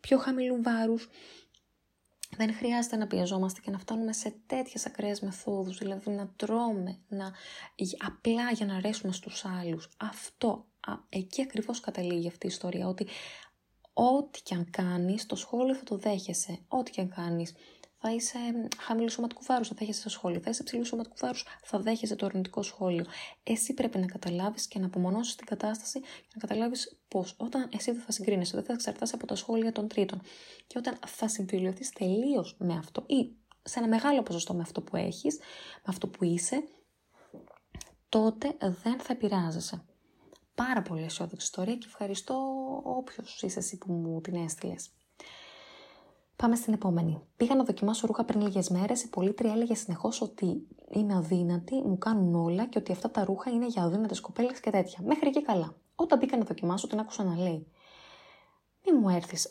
πιο 0.01 0.19
χαμηλού 0.19 0.63
βάρους 0.63 1.09
δεν 2.37 2.55
χρειάζεται 2.55 2.97
να 2.97 3.07
πιεζόμαστε 3.07 3.61
και 3.61 3.71
να 3.71 3.79
φτάνουμε 3.79 4.13
σε 4.13 4.35
τέτοιες 4.47 4.87
ακραίες 4.87 5.21
μεθόδους, 5.21 5.79
δηλαδή 5.79 6.11
να 6.11 6.29
τρώμε, 6.37 6.99
να... 7.09 7.33
απλά 8.07 8.51
για 8.53 8.67
να 8.67 8.75
αρέσουμε 8.75 9.13
στους 9.13 9.45
άλλους. 9.45 9.89
Αυτό, 9.97 10.67
εκεί 11.09 11.43
ακριβώς 11.43 11.81
καταλήγει 11.81 12.29
αυτή 12.29 12.47
η 12.47 12.49
ιστορία, 12.49 12.89
ότι 12.89 13.07
ό,τι 13.93 14.43
και 14.43 14.55
αν 14.55 14.71
κάνεις, 14.71 15.27
το 15.27 15.37
σχόλιο 15.37 15.75
θα 15.75 15.85
το 15.85 15.97
δέχεσαι. 15.97 16.59
Ό,τι 16.69 16.91
και 16.91 17.01
αν 17.01 17.09
κάνεις, 17.09 17.55
θα 18.07 18.13
είσαι 18.13 18.39
χαμηλού 18.79 19.11
σωματικού 19.11 19.43
βάρους, 19.47 19.69
θα 19.69 19.75
δέχεσαι 19.79 20.03
το 20.03 20.09
σχόλιο. 20.09 20.41
Θα 20.41 20.51
είσαι 20.51 20.63
ψηλού 20.63 20.85
σωματικού 20.85 21.15
βάρους, 21.19 21.45
θα 21.63 21.79
δέχεσαι 21.79 22.17
το 22.17 22.27
αρνητικό 22.27 22.63
σχόλιο. 22.63 23.05
Εσύ 23.43 23.75
πρέπει 23.75 23.99
να 23.99 24.07
καταλάβεις 24.07 24.67
και 24.67 24.79
να 24.79 24.87
απομονώσεις 24.87 25.35
την 25.35 25.47
κατάσταση 25.47 26.01
και 26.01 26.29
να 26.35 26.41
καταλάβεις 26.41 27.01
πως 27.09 27.35
όταν 27.37 27.69
εσύ 27.73 27.93
δεν 27.93 28.03
θα 28.03 28.13
συγκρίνεσαι, 28.13 28.57
δεν 28.57 28.65
θα 28.65 28.73
εξαρτάσαι 28.73 29.15
από 29.15 29.27
τα 29.27 29.35
σχόλια 29.35 29.73
των 29.73 29.89
τρίτων 29.89 30.21
και 30.67 30.79
όταν 30.79 30.99
θα 31.07 31.29
συμφιλειωθεί 31.29 31.93
τελείως 31.93 32.57
με 32.59 32.75
αυτό 32.75 33.05
ή 33.07 33.31
σε 33.63 33.79
ένα 33.79 33.89
μεγάλο 33.89 34.23
ποσοστό 34.23 34.55
με 34.55 34.63
αυτό 34.63 34.83
που 34.83 34.97
έχεις, 34.97 35.37
με 35.75 35.83
αυτό 35.87 36.09
που 36.09 36.25
είσαι, 36.25 36.63
τότε 38.09 38.57
δεν 38.59 39.01
θα 39.01 39.13
επηρεάζεσαι. 39.13 39.85
Πάρα 40.55 40.83
πολύ 40.83 41.03
αισιόδοξη 41.03 41.47
ιστορία 41.47 41.77
και 41.77 41.87
ευχαριστώ 41.87 42.37
όποιος 42.85 43.43
είσαι 43.43 43.59
εσύ 43.59 43.79
που 43.79 43.93
μου 43.93 44.21
την 44.21 44.35
έστειλες. 44.35 44.91
Πάμε 46.37 46.57
στην 46.57 46.73
επόμενη. 46.73 47.21
Πήγα 47.37 47.55
να 47.55 47.65
δοκιμάσω 47.65 48.07
ρούχα 48.07 48.25
πριν 48.25 48.41
λίγες 48.41 48.69
μέρες. 48.69 49.03
Η 49.03 49.09
πολίτρια 49.09 49.53
έλεγε 49.53 49.75
συνεχώς 49.75 50.21
ότι 50.21 50.67
είμαι 50.91 51.15
αδύνατη, 51.15 51.75
μου 51.75 51.99
κάνουν 51.99 52.35
όλα 52.35 52.67
και 52.67 52.79
ότι 52.79 52.93
αυτά 52.93 53.11
τα 53.11 53.25
ρούχα 53.25 53.51
είναι 53.51 53.67
για 53.67 53.83
αδύνατες 53.83 54.21
κοπέλες 54.21 54.61
και 54.61 54.71
τέτοια. 54.71 54.99
Μέχρι 55.05 55.31
και 55.31 55.41
καλά. 55.41 55.75
Όταν 55.95 56.19
πήγα 56.19 56.37
να 56.37 56.45
δοκιμάσω, 56.45 56.87
την 56.87 56.99
άκουσα 56.99 57.25
να 57.25 57.37
λέει: 57.37 57.67
Μη 58.85 58.99
μου 58.99 59.09
έρθεις 59.09 59.45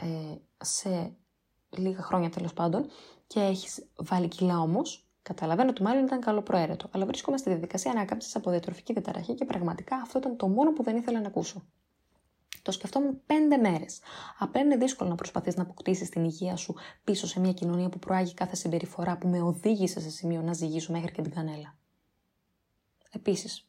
ε, 0.00 0.36
σε 0.64 1.16
λίγα 1.76 2.02
χρόνια 2.02 2.30
τέλος 2.30 2.52
πάντων 2.52 2.86
και 3.26 3.40
έχεις 3.40 3.86
βάλει 3.96 4.28
κιλά 4.28 4.60
όμως. 4.60 5.02
Καταλαβαίνω 5.22 5.70
ότι 5.70 5.82
μάλλον 5.82 6.04
ήταν 6.04 6.20
καλό 6.20 6.42
προαίρετο, 6.42 6.88
αλλά 6.90 7.06
βρίσκομαι 7.06 7.36
στη 7.36 7.50
διαδικασία 7.50 7.90
ανάκαμψης 7.90 8.36
από 8.36 8.50
διατροφική 8.50 8.92
διαταραχή 8.92 9.34
και 9.34 9.44
πραγματικά 9.44 9.96
αυτό 9.96 10.18
ήταν 10.18 10.36
το 10.36 10.48
μόνο 10.48 10.72
που 10.72 10.82
δεν 10.82 10.96
ήθελα 10.96 11.20
να 11.20 11.26
ακούσω. 11.26 11.62
Το 12.68 12.74
σκεφτόμουν 12.74 13.20
πέντε 13.26 13.56
μέρες. 13.56 14.00
Απλά 14.38 14.60
είναι 14.60 14.76
δύσκολο 14.76 15.10
να 15.10 15.14
προσπαθείς 15.14 15.56
να 15.56 15.62
αποκτήσεις 15.62 16.08
την 16.08 16.24
υγεία 16.24 16.56
σου 16.56 16.74
πίσω 17.04 17.26
σε 17.26 17.40
μια 17.40 17.52
κοινωνία 17.52 17.88
που 17.88 17.98
προάγει 17.98 18.34
κάθε 18.34 18.56
συμπεριφορά 18.56 19.18
που 19.18 19.28
με 19.28 19.42
οδήγησε 19.42 20.00
σε 20.00 20.10
σημείο 20.10 20.42
να 20.42 20.52
ζυγίσω 20.52 20.92
μέχρι 20.92 21.12
και 21.12 21.22
την 21.22 21.30
κανέλα. 21.30 21.76
Επίσης, 23.10 23.68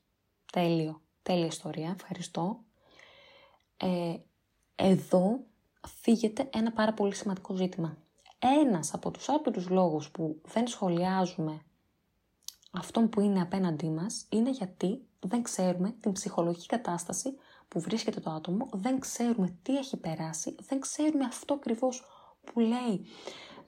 τέλειο. 0.52 1.02
Τέλεια 1.22 1.46
ιστορία. 1.46 1.90
Ευχαριστώ. 2.00 2.60
Ε, 3.78 4.16
εδώ 4.76 5.40
φύγεται 6.02 6.50
ένα 6.54 6.72
πάρα 6.72 6.94
πολύ 6.94 7.16
σημαντικό 7.16 7.56
ζήτημα. 7.56 7.98
Ένας 8.40 8.94
από 8.94 9.12
τους 9.12 9.30
άπειρους 9.30 9.70
λόγους 9.70 10.10
που 10.12 10.42
δεν 10.46 10.68
σχολιάζουμε 10.68 11.62
αυτόν 12.72 13.10
που 13.10 13.22
είναι 13.22 13.42
απέναντί 13.42 13.90
μας 13.90 14.26
είναι 14.30 14.50
γιατί 14.50 15.08
δεν 15.20 15.42
ξέρουμε 15.42 15.96
την 16.00 16.12
ψυχολογική 16.12 16.66
κατάσταση 16.66 17.34
που 17.70 17.80
βρίσκεται 17.80 18.20
το 18.20 18.30
άτομο, 18.30 18.70
δεν 18.74 19.00
ξέρουμε 19.00 19.58
τι 19.62 19.78
έχει 19.78 19.98
περάσει, 19.98 20.56
δεν 20.62 20.80
ξέρουμε 20.80 21.26
αυτό 21.26 21.54
ακριβώς 21.54 22.04
που 22.44 22.60
λέει 22.60 23.06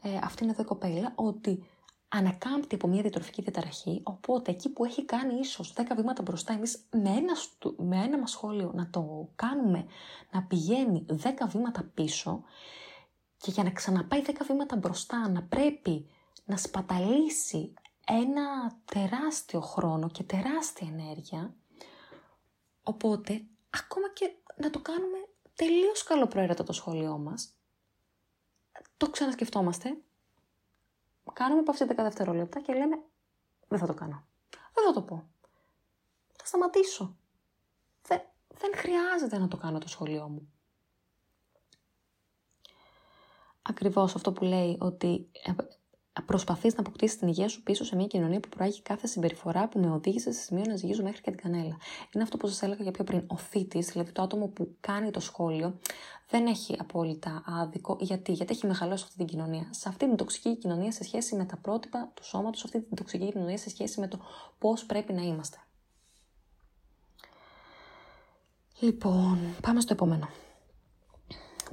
ε, 0.01 0.19
αυτή 0.23 0.43
είναι 0.43 0.51
εδώ 0.51 0.61
η 0.61 0.65
κοπέλα, 0.65 1.11
ότι 1.15 1.63
ανακάμπτει 2.07 2.75
από 2.75 2.87
μια 2.87 3.01
διατροφική 3.01 3.41
διαταραχή, 3.41 4.01
οπότε 4.03 4.51
εκεί 4.51 4.69
που 4.69 4.85
έχει 4.85 5.05
κάνει 5.05 5.39
ίσως 5.39 5.73
10 5.77 5.83
βήματα 5.95 6.21
μπροστά, 6.21 6.53
εμείς 6.53 6.87
με 6.91 7.09
ένα, 7.09 7.33
με 7.77 7.97
ένα 7.97 8.19
μας 8.19 8.31
σχόλιο 8.31 8.71
να 8.75 8.89
το 8.89 9.29
κάνουμε 9.35 9.85
να 10.31 10.43
πηγαίνει 10.43 11.05
10 11.09 11.15
βήματα 11.47 11.91
πίσω 11.93 12.43
και 13.37 13.51
για 13.51 13.63
να 13.63 13.71
ξαναπάει 13.71 14.21
10 14.25 14.31
βήματα 14.47 14.75
μπροστά 14.75 15.29
να 15.29 15.43
πρέπει 15.43 16.05
να 16.45 16.57
σπαταλήσει 16.57 17.73
ένα 18.07 18.77
τεράστιο 18.85 19.61
χρόνο 19.61 20.09
και 20.09 20.23
τεράστια 20.23 20.87
ενέργεια, 20.91 21.55
οπότε 22.83 23.45
ακόμα 23.77 24.09
και 24.13 24.35
να 24.55 24.69
το 24.69 24.79
κάνουμε 24.79 25.17
τελείως 25.55 26.03
καλοπροαίρετο 26.03 26.63
το 26.63 26.73
σχόλιο 26.73 27.17
μας, 27.17 27.55
το 28.97 29.09
ξανασκεφτόμαστε, 29.09 29.97
κάνουμε 31.33 31.63
παύση 31.63 31.85
10 31.89 31.93
δευτερόλεπτα 31.95 32.61
και 32.61 32.73
λέμε 32.73 33.03
δεν 33.67 33.79
θα 33.79 33.85
το 33.85 33.93
κάνω. 33.93 34.23
Δεν 34.73 34.83
θα 34.85 34.93
το 34.93 35.01
πω. 35.01 35.29
Θα 36.35 36.45
σταματήσω. 36.45 37.15
Δεν, 38.01 38.21
δεν 38.47 38.71
χρειάζεται 38.75 39.37
να 39.37 39.47
το 39.47 39.57
κάνω 39.57 39.77
το 39.79 39.87
σχολείο 39.87 40.27
μου. 40.27 40.53
Ακριβώς 43.61 44.15
αυτό 44.15 44.31
που 44.31 44.43
λέει 44.43 44.77
ότι 44.79 45.29
προσπαθείς 46.25 46.73
να 46.73 46.79
αποκτήσεις 46.79 47.17
την 47.17 47.27
υγεία 47.27 47.47
σου 47.47 47.63
πίσω 47.63 47.83
σε 47.83 47.95
μια 47.95 48.07
κοινωνία 48.07 48.39
που 48.39 48.49
προάγει 48.49 48.81
κάθε 48.81 49.07
συμπεριφορά 49.07 49.67
που 49.67 49.79
με 49.79 49.91
οδήγησε 49.91 50.31
σε 50.31 50.41
σημείο 50.41 50.63
να 50.67 50.75
ζυγίζω 50.75 51.03
μέχρι 51.03 51.21
και 51.21 51.31
την 51.31 51.41
κανέλα. 51.41 51.77
Είναι 52.13 52.23
αυτό 52.23 52.37
που 52.37 52.47
σας 52.47 52.61
έλεγα 52.61 52.83
για 52.83 52.91
πιο 52.91 53.03
πριν. 53.03 53.23
Ο 53.27 53.37
θήτη, 53.37 53.79
δηλαδή 53.79 54.11
το 54.11 54.21
άτομο 54.21 54.47
που 54.47 54.75
κάνει 54.79 55.11
το 55.11 55.19
σχόλιο, 55.19 55.79
δεν 56.29 56.45
έχει 56.45 56.75
απόλυτα 56.79 57.43
άδικο. 57.45 57.97
Γιατί, 57.99 58.31
Γιατί 58.31 58.53
έχει 58.53 58.65
μεγαλώσει 58.67 59.03
αυτή 59.03 59.17
την 59.17 59.25
κοινωνία. 59.25 59.67
Σε 59.69 59.89
αυτή 59.89 60.07
την 60.07 60.15
τοξική 60.15 60.57
κοινωνία 60.57 60.91
σε 60.91 61.03
σχέση 61.03 61.35
με 61.35 61.45
τα 61.45 61.57
πρότυπα 61.57 62.11
του 62.13 62.25
σώματος, 62.25 62.59
σε 62.59 62.65
αυτή 62.65 62.81
την 62.81 62.95
τοξική 62.95 63.31
κοινωνία 63.31 63.57
σε 63.57 63.69
σχέση 63.69 63.99
με 63.99 64.07
το 64.07 64.19
πώς 64.57 64.85
πρέπει 64.85 65.13
να 65.13 65.21
είμαστε. 65.21 65.57
Λοιπόν, 68.79 69.39
πάμε 69.61 69.81
στο 69.81 69.93
επόμενο. 69.93 70.29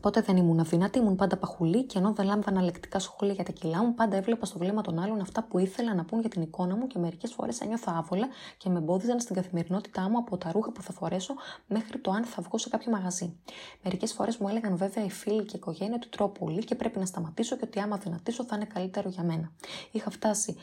Πότε 0.00 0.20
δεν 0.20 0.36
ήμουν 0.36 0.60
αδυνατή, 0.60 0.98
ήμουν 0.98 1.16
πάντα 1.16 1.36
παχουλή 1.36 1.84
και 1.84 1.98
ενώ 1.98 2.12
δεν 2.12 2.26
λάμβανα 2.26 2.62
λεκτικά 2.62 2.98
σχόλια 2.98 3.34
για 3.34 3.44
τα 3.44 3.52
κιλά 3.52 3.84
μου, 3.84 3.94
πάντα 3.94 4.16
έβλεπα 4.16 4.46
στο 4.46 4.58
βλέμμα 4.58 4.82
των 4.82 4.98
άλλων 4.98 5.20
αυτά 5.20 5.42
που 5.42 5.58
ήθελα 5.58 5.94
να 5.94 6.04
πούν 6.04 6.20
για 6.20 6.28
την 6.28 6.42
εικόνα 6.42 6.76
μου 6.76 6.86
και 6.86 6.98
μερικές 6.98 7.32
φορές 7.32 7.60
ένιωθα 7.60 7.96
άβολα 7.96 8.28
και 8.56 8.68
με 8.68 8.78
εμπόδιζαν 8.78 9.20
στην 9.20 9.34
καθημερινότητά 9.34 10.08
μου 10.08 10.18
από 10.18 10.36
τα 10.36 10.52
ρούχα 10.52 10.72
που 10.72 10.82
θα 10.82 10.92
φορέσω 10.92 11.34
μέχρι 11.66 11.98
το 11.98 12.10
αν 12.10 12.24
θα 12.24 12.42
βγω 12.42 12.58
σε 12.58 12.68
κάποιο 12.68 12.92
μαγαζί. 12.92 13.36
Μερικές 13.82 14.12
φορές 14.12 14.36
μου 14.36 14.48
έλεγαν 14.48 14.76
βέβαια 14.76 15.04
οι 15.04 15.10
φίλοι 15.10 15.44
και 15.44 15.56
η 15.56 15.58
οικογένεια 15.58 15.94
ότι 15.94 16.08
τρώω 16.08 16.28
πολύ 16.28 16.64
και 16.64 16.74
πρέπει 16.74 16.98
να 16.98 17.06
σταματήσω 17.06 17.56
και 17.56 17.64
ότι 17.64 17.80
άμα 17.80 17.96
δυνατήσω 17.96 18.44
θα 18.44 18.56
είναι 18.56 18.64
καλύτερο 18.64 19.08
για 19.08 19.22
μένα. 19.22 19.52
Είχα 19.90 20.10
φτάσει 20.10 20.56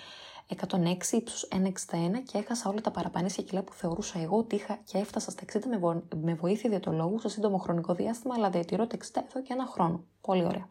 106 0.47 1.11
ύψους 1.11 1.47
1,61 1.51 1.69
και 2.23 2.37
έχασα 2.37 2.69
όλα 2.69 2.81
τα 2.81 2.91
παραπανήσια 2.91 3.43
κιλά 3.43 3.63
που 3.63 3.73
θεωρούσα 3.73 4.19
εγώ 4.19 4.37
ότι 4.37 4.55
είχα 4.55 4.79
και 4.85 4.97
έφτασα 4.97 5.31
στα 5.31 5.43
60 5.53 5.59
με, 5.69 5.77
βο... 5.77 6.03
με 6.15 6.33
βοήθεια 6.33 6.69
διατολόγου 6.69 7.19
σε 7.19 7.29
σύντομο 7.29 7.57
χρονικό 7.57 7.93
διάστημα, 7.93 8.35
αλλά 8.37 8.49
διατηρώ 8.49 8.87
τα 8.87 8.97
60 8.97 9.01
εδώ 9.29 9.41
και 9.41 9.53
ένα 9.53 9.65
χρόνο. 9.65 10.03
Πολύ 10.21 10.45
ωραία. 10.45 10.67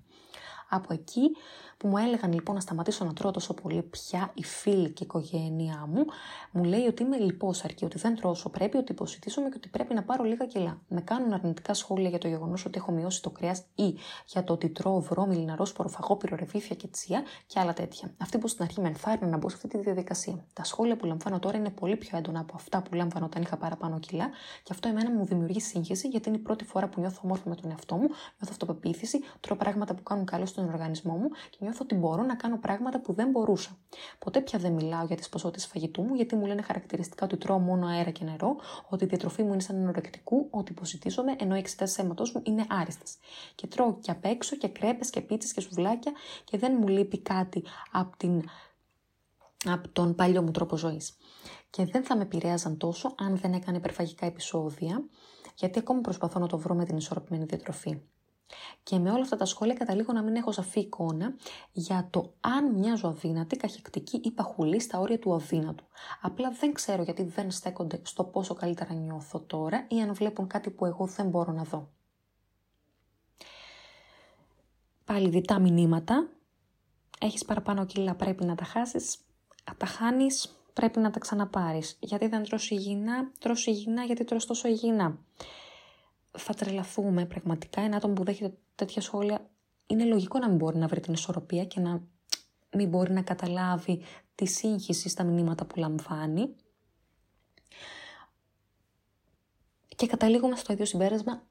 Από 0.68 0.92
εκεί 0.92 1.36
που 1.84 1.90
μου 1.90 1.98
έλεγαν 1.98 2.32
λοιπόν 2.32 2.54
να 2.54 2.60
σταματήσω 2.60 3.04
να 3.04 3.12
τρώω 3.12 3.30
τόσο 3.30 3.54
πολύ 3.54 3.82
πια 3.82 4.30
οι 4.34 4.44
φίλοι 4.44 4.90
και 4.90 5.02
η 5.02 5.06
οικογένειά 5.06 5.86
μου, 5.88 6.04
μου 6.50 6.64
λέει 6.64 6.86
ότι 6.86 7.02
είμαι 7.02 7.16
λιπόσαρκη, 7.16 7.84
ότι 7.84 7.98
δεν 7.98 8.16
τρώω 8.16 8.30
όσο 8.30 8.48
πρέπει, 8.48 8.76
ότι 8.76 8.92
υποσυτίζομαι 8.92 9.48
και 9.48 9.54
ότι 9.56 9.68
πρέπει 9.68 9.94
να 9.94 10.02
πάρω 10.02 10.24
λίγα 10.24 10.46
κιλά. 10.46 10.80
Με 10.88 11.00
κάνουν 11.00 11.32
αρνητικά 11.32 11.74
σχόλια 11.74 12.08
για 12.08 12.18
το 12.18 12.28
γεγονός 12.28 12.64
ότι 12.64 12.78
έχω 12.78 12.92
μειώσει 12.92 13.22
το 13.22 13.30
κρέας 13.30 13.62
ή 13.74 13.94
για 14.26 14.44
το 14.44 14.52
ότι 14.52 14.68
τρώω 14.68 15.00
βρώμη, 15.00 15.36
νερόσπορο, 15.36 15.88
φαγόπυρο, 15.88 16.36
ρεβίφια 16.36 16.76
και 16.76 16.88
τσία 16.88 17.22
και 17.46 17.60
άλλα 17.60 17.72
τέτοια. 17.72 18.14
Αυτοί 18.18 18.38
που 18.38 18.48
στην 18.48 18.64
αρχή 18.64 18.80
με 18.80 18.88
ενθάρρυναν 18.88 19.30
να 19.30 19.36
μπω 19.36 19.48
σε 19.48 19.54
αυτή 19.56 19.68
τη 19.68 19.78
διαδικασία. 19.78 20.44
Τα 20.52 20.64
σχόλια 20.64 20.96
που 20.96 21.06
λαμβάνω 21.06 21.38
τώρα 21.38 21.56
είναι 21.56 21.70
πολύ 21.70 21.96
πιο 21.96 22.18
έντονα 22.18 22.40
από 22.40 22.52
αυτά 22.56 22.82
που 22.82 22.94
λάμβανα 22.94 23.24
όταν 23.24 23.42
είχα 23.42 23.56
παραπάνω 23.56 23.98
κιλά 23.98 24.28
και 24.62 24.70
αυτό 24.72 24.88
εμένα 24.88 25.10
μου 25.10 25.24
δημιουργεί 25.24 25.60
σύγχυση 25.60 26.08
γιατί 26.08 26.28
είναι 26.28 26.38
η 26.38 26.40
πρώτη 26.40 26.64
φορά 26.64 26.88
που 26.88 27.00
νιώθω 27.00 27.20
όμορφη 27.24 27.48
με 27.48 27.54
τον 27.54 27.70
εαυτό 27.70 27.94
μου, 27.94 28.08
νιώθω 28.08 28.50
αυτοπεποίθηση, 28.50 29.20
τρώω 29.40 29.56
πράγματα 29.56 29.94
που 29.94 30.02
κάνουν 30.02 30.24
καλό 30.24 30.46
στον 30.46 30.68
οργανισμό 30.68 31.12
μου 31.12 31.28
και 31.50 31.58
νιώθω 31.60 31.73
ότι 31.82 31.94
μπορώ 31.94 32.22
να 32.22 32.34
κάνω 32.34 32.58
πράγματα 32.58 33.00
που 33.00 33.12
δεν 33.12 33.30
μπορούσα. 33.30 33.78
Ποτέ 34.18 34.40
πια 34.40 34.58
δεν 34.58 34.72
μιλάω 34.72 35.04
για 35.04 35.16
τις 35.16 35.28
ποσότητες 35.28 35.66
φαγητού 35.66 36.02
μου, 36.02 36.14
γιατί 36.14 36.36
μου 36.36 36.46
λένε 36.46 36.62
χαρακτηριστικά 36.62 37.24
ότι 37.24 37.36
τρώω 37.36 37.58
μόνο 37.58 37.86
αέρα 37.86 38.10
και 38.10 38.24
νερό, 38.24 38.56
ότι 38.88 39.04
η 39.04 39.06
διατροφή 39.06 39.42
μου 39.42 39.52
είναι 39.52 39.62
σαν 39.62 39.76
ενορεκτικού, 39.76 40.48
ότι 40.50 40.72
υποσυτίζομαι, 40.72 41.36
ενώ 41.38 41.54
οι 41.54 41.58
εξετάσεις 41.58 41.98
αίματος 41.98 42.32
μου 42.32 42.42
είναι 42.44 42.64
άριστες. 42.68 43.16
Και 43.54 43.66
τρώω 43.66 43.98
και 44.00 44.10
απ' 44.10 44.24
έξω 44.24 44.56
και 44.56 44.68
κρέπες 44.68 45.10
και 45.10 45.20
πίτσες 45.20 45.52
και 45.52 45.60
σουβλάκια 45.60 46.12
και 46.44 46.58
δεν 46.58 46.76
μου 46.80 46.88
λείπει 46.88 47.18
κάτι 47.18 47.62
από, 47.92 48.16
την, 48.16 48.42
από 49.64 49.88
τον 49.88 50.14
παλιό 50.14 50.42
μου 50.42 50.50
τρόπο 50.50 50.76
ζωής. 50.76 51.16
Και 51.70 51.84
δεν 51.84 52.04
θα 52.04 52.16
με 52.16 52.22
επηρέαζαν 52.22 52.76
τόσο 52.76 53.14
αν 53.18 53.36
δεν 53.36 53.52
έκανε 53.52 53.76
υπερφαγικά 53.76 54.26
επεισόδια, 54.26 55.04
γιατί 55.54 55.78
ακόμα 55.78 56.00
προσπαθώ 56.00 56.38
να 56.38 56.46
το 56.46 56.58
βρω 56.58 56.74
με 56.74 56.84
την 56.84 56.96
ισορροπημένη 56.96 57.44
διατροφή. 57.44 58.00
Και 58.82 58.98
με 58.98 59.10
όλα 59.10 59.22
αυτά 59.22 59.36
τα 59.36 59.44
σχόλια 59.44 59.74
καταλήγω 59.74 60.12
να 60.12 60.22
μην 60.22 60.36
έχω 60.36 60.52
σαφή 60.52 60.80
εικόνα 60.80 61.34
για 61.72 62.08
το 62.10 62.32
αν 62.40 62.74
μοιάζω 62.74 63.08
αδύνατη, 63.08 63.56
καχεκτική 63.56 64.20
ή 64.24 64.30
παχουλή 64.30 64.80
στα 64.80 64.98
όρια 64.98 65.18
του 65.18 65.34
αδύνατου. 65.34 65.84
Απλά 66.22 66.50
δεν 66.50 66.72
ξέρω 66.72 67.02
γιατί 67.02 67.22
δεν 67.22 67.50
στέκονται 67.50 68.00
στο 68.02 68.24
πόσο 68.24 68.54
καλύτερα 68.54 68.94
νιώθω 68.94 69.40
τώρα 69.40 69.86
ή 69.88 70.00
αν 70.00 70.14
βλέπουν 70.14 70.46
κάτι 70.46 70.70
που 70.70 70.86
εγώ 70.86 71.06
δεν 71.06 71.28
μπορώ 71.28 71.52
να 71.52 71.62
δω. 71.62 71.88
Πάλι 75.04 75.28
διτά 75.28 75.58
μηνύματα. 75.58 76.28
Έχεις 77.20 77.44
παραπάνω 77.44 77.84
κιλά, 77.84 78.14
πρέπει 78.14 78.44
να 78.44 78.54
τα 78.54 78.64
χάσεις. 78.64 79.18
Τα 79.76 79.86
χάνεις, 79.86 80.54
πρέπει 80.72 80.98
να 80.98 81.10
τα 81.10 81.18
ξαναπάρεις. 81.18 81.96
Γιατί 82.00 82.26
δεν 82.26 82.42
τρως 82.42 82.70
υγιεινά, 82.70 83.30
τρως 83.38 83.66
υγιεινά 83.66 84.02
γιατί 84.04 84.24
τρως 84.24 84.46
τόσο 84.46 84.68
υγιεινά 84.68 85.18
θα 86.38 86.54
τρελαθούμε 86.54 87.26
πραγματικά. 87.26 87.80
Ένα 87.80 87.96
άτομο 87.96 88.14
που 88.14 88.24
δέχεται 88.24 88.56
τέτοια 88.74 89.02
σχόλια 89.02 89.50
είναι 89.86 90.04
λογικό 90.04 90.38
να 90.38 90.48
μην 90.48 90.56
μπορεί 90.56 90.76
να 90.76 90.86
βρει 90.86 91.00
την 91.00 91.12
ισορροπία 91.12 91.64
και 91.64 91.80
να 91.80 92.02
μην 92.72 92.88
μπορεί 92.88 93.12
να 93.12 93.22
καταλάβει 93.22 94.02
τη 94.34 94.46
σύγχυση 94.46 95.08
στα 95.08 95.24
μηνύματα 95.24 95.64
που 95.64 95.78
λαμβάνει. 95.78 96.54
Και 99.96 100.06
καταλήγουμε 100.06 100.56
στο 100.56 100.72
ίδιο 100.72 100.84
συμπέρασμα, 100.84 101.42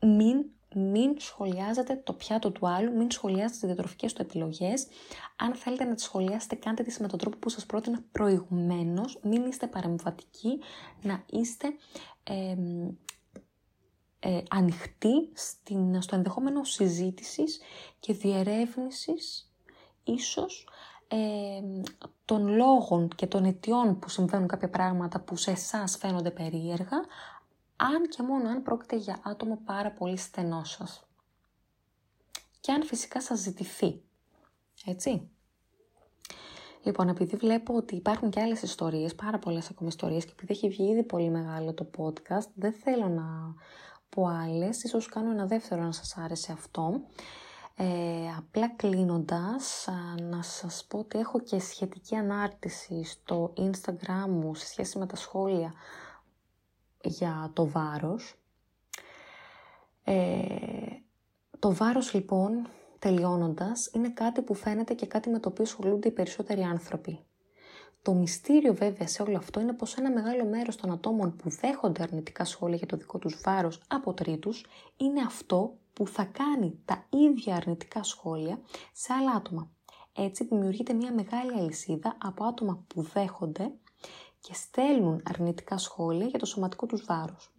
μην, 0.00 0.44
μην 0.74 1.14
σχολιάζετε 1.18 1.96
το 2.04 2.12
πιάτο 2.12 2.50
του 2.50 2.68
άλλου, 2.68 2.96
μην 2.96 3.10
σχολιάζετε 3.10 3.50
τις 3.50 3.60
διατροφικές 3.60 4.12
του 4.12 4.22
επιλογές. 4.22 4.86
Αν 5.36 5.54
θέλετε 5.54 5.84
να 5.84 5.94
τις 5.94 6.04
σχολιάσετε, 6.04 6.54
κάντε 6.54 6.82
τις 6.82 6.98
με 6.98 7.08
τον 7.08 7.18
τρόπο 7.18 7.36
που 7.36 7.48
σας 7.48 7.66
πρότεινα 7.66 8.04
προηγουμένως. 8.12 9.18
Μην 9.22 9.46
είστε 9.46 9.66
παρεμβατικοί, 9.66 10.60
να 11.02 11.24
είστε 11.30 11.66
ε, 12.24 12.56
ανοιχτή 14.48 15.30
στην, 15.32 16.02
στο 16.02 16.16
ενδεχόμενο 16.16 16.64
συζήτησης 16.64 17.60
και 18.00 18.12
διερεύνησης 18.12 19.52
ίσως 20.04 20.68
ε, 21.08 21.62
των 22.24 22.48
λόγων 22.48 23.08
και 23.08 23.26
των 23.26 23.44
αιτιών 23.44 23.98
που 23.98 24.08
συμβαίνουν 24.08 24.48
κάποια 24.48 24.70
πράγματα 24.70 25.20
που 25.20 25.36
σε 25.36 25.50
εσάς 25.50 25.96
φαίνονται 25.96 26.30
περίεργα, 26.30 26.96
αν 27.76 28.08
και 28.08 28.22
μόνο 28.22 28.48
αν 28.48 28.62
πρόκειται 28.62 28.96
για 28.96 29.20
άτομο 29.24 29.58
πάρα 29.64 29.90
πολύ 29.90 30.16
στενός 30.16 30.70
σας. 30.70 31.06
Και 32.60 32.72
αν 32.72 32.84
φυσικά 32.84 33.20
σας 33.20 33.38
ζητηθεί. 33.38 34.02
Έτσι. 34.86 35.30
Λοιπόν, 36.82 37.08
επειδή 37.08 37.36
βλέπω 37.36 37.74
ότι 37.74 37.94
υπάρχουν 37.96 38.30
και 38.30 38.40
άλλες 38.40 38.62
ιστορίες, 38.62 39.14
πάρα 39.14 39.38
πολλές 39.38 39.70
ακόμα 39.70 39.88
ιστορίες 39.88 40.24
και 40.24 40.32
επειδή 40.32 40.52
έχει 40.52 40.68
βγει 40.68 40.90
ήδη 40.90 41.02
πολύ 41.02 41.30
μεγάλο 41.30 41.74
το 41.74 41.90
podcast, 41.98 42.48
δεν 42.54 42.72
θέλω 42.72 43.08
να 43.08 43.54
από 44.14 44.26
άλλες, 44.26 44.82
ίσως 44.82 45.06
κάνω 45.06 45.30
ένα 45.30 45.46
δεύτερο 45.46 45.82
να 45.82 45.92
σας 45.92 46.16
άρεσε 46.16 46.52
αυτό. 46.52 47.00
Ε, 47.76 47.84
απλά 48.38 48.68
κλείνοντας, 48.68 49.88
να 50.20 50.42
σας 50.42 50.84
πω 50.88 50.98
ότι 50.98 51.18
έχω 51.18 51.40
και 51.40 51.58
σχετική 51.58 52.16
ανάρτηση 52.16 53.04
στο 53.04 53.52
Instagram 53.56 54.28
μου 54.28 54.54
σε 54.54 54.66
σχέση 54.66 54.98
με 54.98 55.06
τα 55.06 55.16
σχόλια 55.16 55.74
για 57.04 57.50
το 57.52 57.68
βάρος. 57.68 58.34
Ε, 60.04 60.42
το 61.58 61.74
βάρος 61.74 62.14
λοιπόν, 62.14 62.68
τελειώνοντας, 62.98 63.90
είναι 63.94 64.10
κάτι 64.10 64.42
που 64.42 64.54
φαίνεται 64.54 64.94
και 64.94 65.06
κάτι 65.06 65.30
με 65.30 65.38
το 65.38 65.48
οποίο 65.48 65.64
ασχολούνται 65.64 66.08
οι 66.08 66.12
περισσότεροι 66.12 66.62
άνθρωποι. 66.62 67.24
Το 68.02 68.14
μυστήριο 68.14 68.74
βέβαια 68.74 69.06
σε 69.06 69.22
όλο 69.22 69.36
αυτό 69.36 69.60
είναι 69.60 69.72
πως 69.72 69.94
ένα 69.94 70.10
μεγάλο 70.10 70.44
μέρος 70.44 70.76
των 70.76 70.90
ατόμων 70.90 71.36
που 71.36 71.50
δέχονται 71.50 72.02
αρνητικά 72.02 72.44
σχόλια 72.44 72.76
για 72.76 72.86
το 72.86 72.96
δικό 72.96 73.18
τους 73.18 73.40
βάρος 73.44 73.80
από 73.88 74.14
τρίτους 74.14 74.64
είναι 74.96 75.20
αυτό 75.20 75.76
που 75.92 76.06
θα 76.06 76.24
κάνει 76.24 76.78
τα 76.84 77.06
ίδια 77.08 77.56
αρνητικά 77.56 78.02
σχόλια 78.02 78.60
σε 78.92 79.12
άλλα 79.12 79.30
άτομα. 79.30 79.70
Έτσι 80.12 80.44
δημιουργείται 80.44 80.92
μια 80.92 81.12
μεγάλη 81.12 81.52
αλυσίδα 81.52 82.16
από 82.20 82.44
άτομα 82.44 82.84
που 82.86 83.02
δέχονται 83.02 83.72
και 84.40 84.54
στέλνουν 84.54 85.22
αρνητικά 85.24 85.78
σχόλια 85.78 86.26
για 86.26 86.38
το 86.38 86.46
σωματικό 86.46 86.86
τους 86.86 87.04
βάρος. 87.04 87.52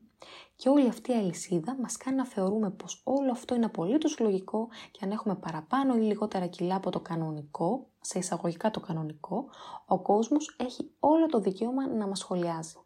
Και 0.55 0.69
όλη 0.69 0.87
αυτή 0.87 1.11
η 1.11 1.15
αλυσίδα 1.15 1.77
μας 1.81 1.97
κάνει 1.97 2.17
να 2.17 2.25
θεωρούμε 2.25 2.69
πως 2.71 3.01
όλο 3.03 3.31
αυτό 3.31 3.55
είναι 3.55 3.65
απολύτως 3.65 4.19
λογικό 4.19 4.67
και 4.91 4.99
αν 5.03 5.11
έχουμε 5.11 5.35
παραπάνω 5.35 5.95
ή 5.95 5.99
λιγότερα 5.99 6.47
κιλά 6.47 6.75
από 6.75 6.89
το 6.89 6.99
κανονικό, 6.99 7.87
σε 8.01 8.19
εισαγωγικά 8.19 8.71
το 8.71 8.79
κανονικό, 8.79 9.45
ο 9.85 9.99
κόσμος 9.99 10.55
έχει 10.59 10.91
όλο 10.99 11.25
το 11.25 11.39
δικαίωμα 11.39 11.87
να 11.87 12.07
μας 12.07 12.19
σχολιάζει. 12.19 12.77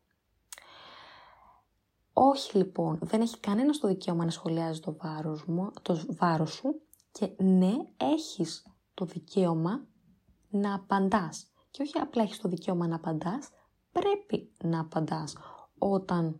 Όχι 2.14 2.58
λοιπόν, 2.58 3.00
δεν 3.02 3.22
έχει 3.22 3.40
κανένας 3.40 3.78
το 3.78 3.88
δικαίωμα 3.88 4.26
να 4.26 4.32
σχολιάζει 4.32 4.80
το 4.80 4.96
βάρος, 5.02 5.46
μου, 5.46 5.72
το 5.82 6.00
βάρος 6.08 6.54
σου 6.54 6.82
και 7.12 7.32
ναι, 7.38 7.74
έχεις 7.98 8.66
το 8.94 9.06
δικαίωμα 9.06 9.86
να 10.50 10.74
απαντάς. 10.74 11.48
Και 11.72 11.82
όχι 11.82 11.98
απλά 11.98 12.24
έχεις 12.24 12.40
το 12.40 12.50
δικαίωμα 12.50 12.88
να 12.88 12.96
απαντάς, 12.96 13.50
πρέπει 13.92 14.52
να 14.64 14.80
απαντάς 14.80 15.38
όταν 15.78 16.40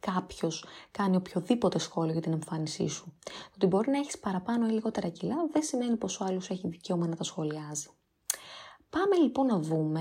κάποιος 0.00 0.64
κάνει 0.90 1.16
οποιοδήποτε 1.16 1.78
σχόλιο 1.78 2.12
για 2.12 2.22
την 2.22 2.32
εμφάνισή 2.32 2.86
σου. 2.86 3.14
Το 3.24 3.52
ότι 3.54 3.66
μπορεί 3.66 3.90
να 3.90 3.98
έχεις 3.98 4.18
παραπάνω 4.18 4.66
ή 4.66 4.70
λιγότερα 4.70 5.08
κιλά 5.08 5.36
δεν 5.52 5.62
σημαίνει 5.62 5.96
πως 5.96 6.20
ο 6.20 6.24
άλλος 6.24 6.50
έχει 6.50 6.68
δικαίωμα 6.68 7.06
να 7.06 7.16
τα 7.16 7.24
σχολιάζει. 7.24 7.88
Πάμε 8.90 9.16
λοιπόν 9.16 9.46
να 9.46 9.58
δούμε 9.58 10.00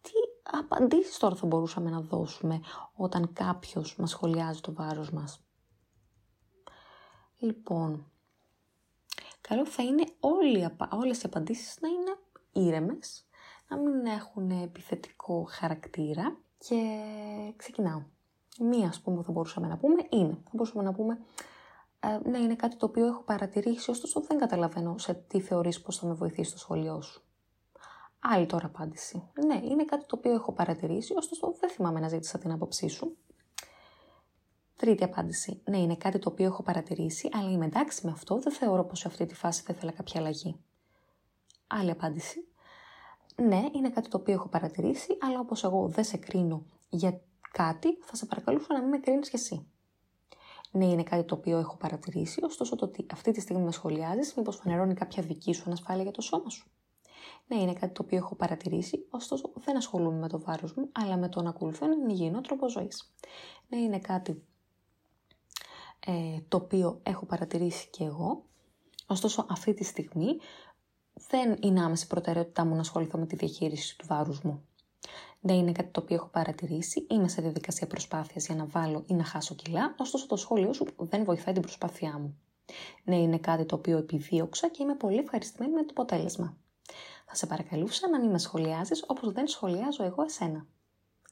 τι 0.00 0.10
απαντήσεις 0.42 1.18
τώρα 1.18 1.34
θα 1.34 1.46
μπορούσαμε 1.46 1.90
να 1.90 2.00
δώσουμε 2.00 2.60
όταν 2.94 3.32
κάποιος 3.32 3.96
μας 3.96 4.10
σχολιάζει 4.10 4.60
το 4.60 4.72
βάρος 4.72 5.10
μας. 5.10 5.44
Λοιπόν, 7.38 8.10
καλό 9.40 9.66
θα 9.66 9.82
είναι 9.82 10.04
όλοι, 10.20 10.76
όλες 10.90 11.22
οι 11.22 11.26
απαντήσεις 11.26 11.78
να 11.80 11.88
είναι 11.88 12.16
ήρεμες, 12.52 13.26
να 13.68 13.76
μην 13.76 14.06
έχουν 14.06 14.50
επιθετικό 14.50 15.46
χαρακτήρα 15.50 16.36
και 16.58 16.76
ξεκινάω. 17.56 18.02
Μία, 18.60 18.88
ας 18.88 19.00
πούμε, 19.00 19.16
που 19.16 19.22
θα 19.22 19.32
μπορούσαμε 19.32 19.66
να 19.66 19.76
πούμε 19.76 20.06
είναι, 20.10 20.32
θα 20.44 20.50
μπορούσαμε 20.52 20.82
να 20.82 20.92
πούμε, 20.92 21.18
ε, 22.00 22.28
ναι, 22.28 22.38
είναι 22.38 22.54
κάτι 22.54 22.76
το 22.76 22.86
οποίο 22.86 23.06
έχω 23.06 23.22
παρατηρήσει, 23.22 23.90
ωστόσο 23.90 24.20
δεν 24.20 24.38
καταλαβαίνω 24.38 24.98
σε 24.98 25.14
τι 25.14 25.40
θεωρείς 25.40 25.80
πως 25.80 25.98
θα 25.98 26.06
με 26.06 26.12
βοηθήσει 26.12 26.52
το 26.52 26.58
σχολείο 26.58 27.00
σου. 27.00 27.22
Άλλη 28.18 28.46
τώρα 28.46 28.66
απάντηση. 28.66 29.22
Ναι, 29.46 29.60
είναι 29.64 29.84
κάτι 29.84 30.06
το 30.06 30.16
οποίο 30.18 30.32
έχω 30.32 30.52
παρατηρήσει, 30.52 31.14
ωστόσο 31.16 31.54
δεν 31.60 31.70
θυμάμαι 31.70 32.00
να 32.00 32.08
ζήτησα 32.08 32.38
την 32.38 32.52
άποψή 32.52 32.88
σου. 32.88 33.16
Τρίτη 34.76 35.04
απάντηση. 35.04 35.62
Ναι, 35.64 35.78
είναι 35.78 35.96
κάτι 35.96 36.18
το 36.18 36.28
οποίο 36.28 36.46
έχω 36.46 36.62
παρατηρήσει, 36.62 37.28
αλλά 37.32 37.50
είμαι 37.50 37.64
εντάξει 37.64 38.06
με 38.06 38.12
αυτό, 38.12 38.38
δεν 38.38 38.52
θεωρώ 38.52 38.84
πως 38.84 38.98
σε 38.98 39.08
αυτή 39.08 39.26
τη 39.26 39.34
φάση 39.34 39.62
θα 39.62 39.72
ήθελα 39.76 39.92
κάποια 39.92 40.20
αλλαγή. 40.20 40.56
Άλλη 41.66 41.90
απάντηση. 41.90 42.46
Ναι, 43.36 43.64
είναι 43.72 43.90
κάτι 43.90 44.08
το 44.08 44.16
οποίο 44.16 44.34
έχω 44.34 44.48
παρατηρήσει, 44.48 45.18
αλλά 45.20 45.40
όπως 45.40 45.64
εγώ 45.64 45.88
δεν 45.88 46.04
σε 46.04 46.16
κρίνω 46.16 46.66
για 46.88 47.20
κάτι, 47.52 47.98
θα 48.02 48.16
σε 48.16 48.26
παρακαλούσα 48.26 48.72
να 48.72 48.80
μην 48.80 48.88
με 48.88 48.98
κρίνεις 48.98 49.28
κι 49.28 49.36
εσύ. 49.36 49.66
Ναι, 50.70 50.84
είναι 50.84 51.02
κάτι 51.02 51.24
το 51.24 51.34
οποίο 51.34 51.58
έχω 51.58 51.76
παρατηρήσει, 51.76 52.44
ωστόσο 52.44 52.76
το 52.76 52.84
ότι 52.84 53.06
αυτή 53.12 53.30
τη 53.30 53.40
στιγμή 53.40 53.62
με 53.62 53.72
σχολιάζεις, 53.72 54.34
μήπως 54.34 54.56
φανερώνει 54.56 54.94
κάποια 54.94 55.22
δική 55.22 55.52
σου 55.52 55.62
ανασφάλεια 55.66 56.02
για 56.02 56.12
το 56.12 56.20
σώμα 56.20 56.50
σου. 56.50 56.70
Ναι, 57.46 57.56
είναι 57.56 57.72
κάτι 57.72 57.92
το 57.92 58.02
οποίο 58.02 58.18
έχω 58.18 58.34
παρατηρήσει, 58.34 59.06
ωστόσο 59.10 59.52
δεν 59.54 59.76
ασχολούμαι 59.76 60.18
με 60.18 60.28
το 60.28 60.40
βάρος 60.40 60.74
μου, 60.74 60.88
αλλά 60.92 61.16
με 61.16 61.28
το 61.28 61.42
να 61.42 61.48
ακολουθώ 61.48 61.84
έναν 61.84 62.08
υγιεινό 62.08 62.40
τρόπο 62.40 62.68
ζωής. 62.68 63.14
Ναι, 63.68 63.78
είναι 63.78 63.98
κάτι 63.98 64.44
ε, 66.06 66.38
το 66.48 66.56
οποίο 66.56 67.00
έχω 67.02 67.26
παρατηρήσει 67.26 67.88
και 67.90 68.04
εγώ, 68.04 68.44
ωστόσο 69.06 69.46
αυτή 69.48 69.74
τη 69.74 69.84
στιγμή 69.84 70.38
δεν 71.28 71.56
είναι 71.60 71.82
άμεση 71.82 72.06
προτεραιότητά 72.06 72.64
μου 72.64 72.74
να 72.74 72.80
ασχοληθώ 72.80 73.18
με 73.18 73.26
τη 73.26 73.36
διαχείριση 73.36 73.98
του 73.98 74.06
βάρους 74.06 74.40
μου. 74.40 74.64
Δεν 75.44 75.56
είναι 75.56 75.72
κάτι 75.72 75.88
το 75.90 76.00
οποίο 76.00 76.16
έχω 76.16 76.26
παρατηρήσει, 76.26 77.06
είμαι 77.10 77.28
σε 77.28 77.42
διαδικασία 77.42 77.86
προσπάθειας 77.86 78.46
για 78.46 78.54
να 78.54 78.66
βάλω 78.66 79.04
ή 79.06 79.14
να 79.14 79.24
χάσω 79.24 79.54
κιλά, 79.54 79.94
ωστόσο 79.98 80.26
το 80.26 80.36
σχόλιο 80.36 80.72
σου 80.72 80.86
δεν 80.96 81.24
βοηθάει 81.24 81.54
την 81.54 81.62
προσπάθειά 81.62 82.18
μου. 82.18 82.38
Ναι, 83.04 83.16
είναι 83.16 83.38
κάτι 83.38 83.64
το 83.64 83.74
οποίο 83.74 83.98
επιδίωξα 83.98 84.68
και 84.68 84.82
είμαι 84.82 84.94
πολύ 84.94 85.18
ευχαριστημένη 85.18 85.72
με 85.72 85.80
το 85.80 85.88
αποτέλεσμα. 85.90 86.56
Θα 87.26 87.34
σε 87.34 87.46
παρακαλούσα 87.46 88.08
να 88.08 88.20
μην 88.20 88.30
με 88.30 88.38
σχολιάζεις 88.38 89.04
όπως 89.06 89.32
δεν 89.32 89.46
σχολιάζω 89.46 90.04
εγώ 90.04 90.22
εσένα. 90.22 90.66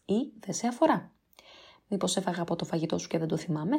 Ή 0.04 0.32
δεν 0.40 0.54
σε 0.54 0.66
αφορά. 0.66 1.12
Μήπως 1.88 2.16
έφαγα 2.16 2.42
από 2.42 2.56
το 2.56 2.64
φαγητό 2.64 2.98
σου 2.98 3.08
και 3.08 3.18
δεν 3.18 3.28
το 3.28 3.36
θυμάμαι; 3.36 3.76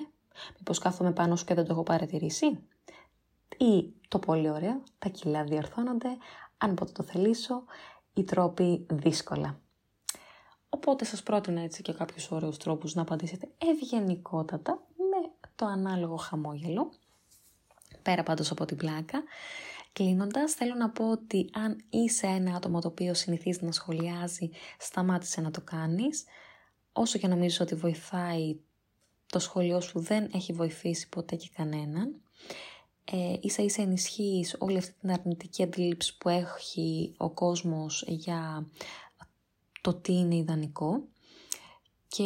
Μήπως 0.57 0.79
κάθομαι 0.79 1.11
πάνω 1.11 1.36
σου 1.36 1.45
και 1.45 1.53
δεν 1.53 1.65
το 1.65 1.73
έχω 1.73 1.84
παρατηρήσει; 1.84 2.45
Ή 3.57 3.93
το 4.07 4.19
πολύ 4.19 4.49
ωραίο, 4.49 4.84
τα 4.99 5.09
κιλά 5.09 5.43
διορθώνονται, 5.43 6.17
αν 6.57 6.73
ποτέ 6.73 6.91
το 6.91 7.03
θελήσω, 7.03 7.63
οι 8.13 8.23
τρόποι 8.23 8.86
δύσκολα. 8.91 9.59
Οπότε 10.74 11.05
σας 11.05 11.24
πρότεινα 11.24 11.61
έτσι 11.61 11.82
και 11.82 11.93
κάποιους 11.93 12.32
ωραίους 12.32 12.57
τρόπους 12.57 12.95
να 12.95 13.01
απαντήσετε 13.01 13.47
ευγενικότατα 13.57 14.84
με 14.97 15.32
το 15.55 15.65
ανάλογο 15.65 16.15
χαμόγελο. 16.15 16.91
Πέρα 18.01 18.24
πάντως 18.24 18.51
από 18.51 18.65
την 18.65 18.78
πλάκα. 18.78 19.24
Κλείνοντας, 19.93 20.53
θέλω 20.53 20.76
να 20.76 20.89
πω 20.89 21.11
ότι 21.11 21.49
αν 21.53 21.84
είσαι 21.89 22.28
ένα 22.28 22.55
άτομο 22.55 22.82
το 22.82 22.88
οποίο 22.88 23.13
συνηθίζει 23.13 23.65
να 23.65 23.72
σχολιάζει, 23.72 24.49
σταμάτησε 24.80 25.41
να 25.41 25.51
το 25.51 25.61
κάνεις. 25.61 26.24
Όσο 26.93 27.19
και 27.19 27.28
νομίζω 27.28 27.57
ότι 27.61 27.76
βοηθάει, 27.76 28.59
το 29.26 29.39
σχολείο 29.39 29.82
σου 29.82 29.99
δεν 29.99 30.30
έχει 30.34 30.53
βοηθήσει 30.53 31.09
ποτέ 31.09 31.36
και 31.36 31.49
κανέναν. 31.55 32.22
Ε, 33.11 33.36
ίσα 33.41 33.63
ίσα 33.63 33.82
ενισχύεις 33.82 34.55
όλη 34.59 34.78
αυτή 34.78 34.93
την 34.99 35.11
αρνητική 35.11 35.63
αντίληψη 35.63 36.17
που 36.17 36.30
έχει 36.30 37.13
ο 37.17 37.30
κόσμος 37.30 38.03
για 38.07 38.67
το 39.82 39.93
τι 39.93 40.13
είναι 40.13 40.36
ιδανικό 40.36 41.07
και 42.07 42.23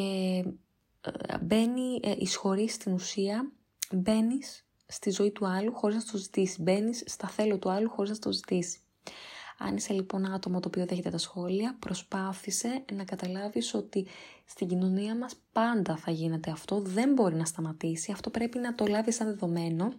ε, 1.01 1.37
μπαίνει, 1.41 1.99
ε, 2.03 2.15
εισχωρείς 2.17 2.73
στην 2.73 2.93
ουσία, 2.93 3.51
μπαίνεις 3.91 4.65
στη 4.85 5.09
ζωή 5.09 5.31
του 5.31 5.47
άλλου 5.47 5.73
χωρίς 5.73 5.95
να 5.95 6.11
το 6.11 6.17
ζητήσεις, 6.17 6.59
μπαίνεις 6.59 7.03
στα 7.05 7.27
θέλω 7.27 7.57
του 7.57 7.69
άλλου 7.69 7.89
χωρίς 7.89 8.11
να 8.11 8.17
το 8.17 8.31
ζητήσεις. 8.31 8.79
Αν 9.57 9.75
είσαι 9.75 9.93
λοιπόν 9.93 10.25
άτομο 10.25 10.59
το 10.59 10.67
οποίο 10.67 10.85
δέχεται 10.85 11.09
τα 11.09 11.17
σχόλια, 11.17 11.75
προσπάθησε 11.79 12.85
να 12.93 13.03
καταλάβεις 13.03 13.73
ότι 13.73 14.07
στην 14.45 14.67
κοινωνία 14.67 15.17
μας 15.17 15.35
πάντα 15.51 15.97
θα 15.97 16.11
γίνεται 16.11 16.51
αυτό, 16.51 16.79
δεν 16.79 17.13
μπορεί 17.13 17.35
να 17.35 17.45
σταματήσει, 17.45 18.11
αυτό 18.11 18.29
πρέπει 18.29 18.59
να 18.59 18.75
το 18.75 18.85
λάβεις 18.85 19.15
σαν 19.15 19.27
δεδομένο. 19.27 19.93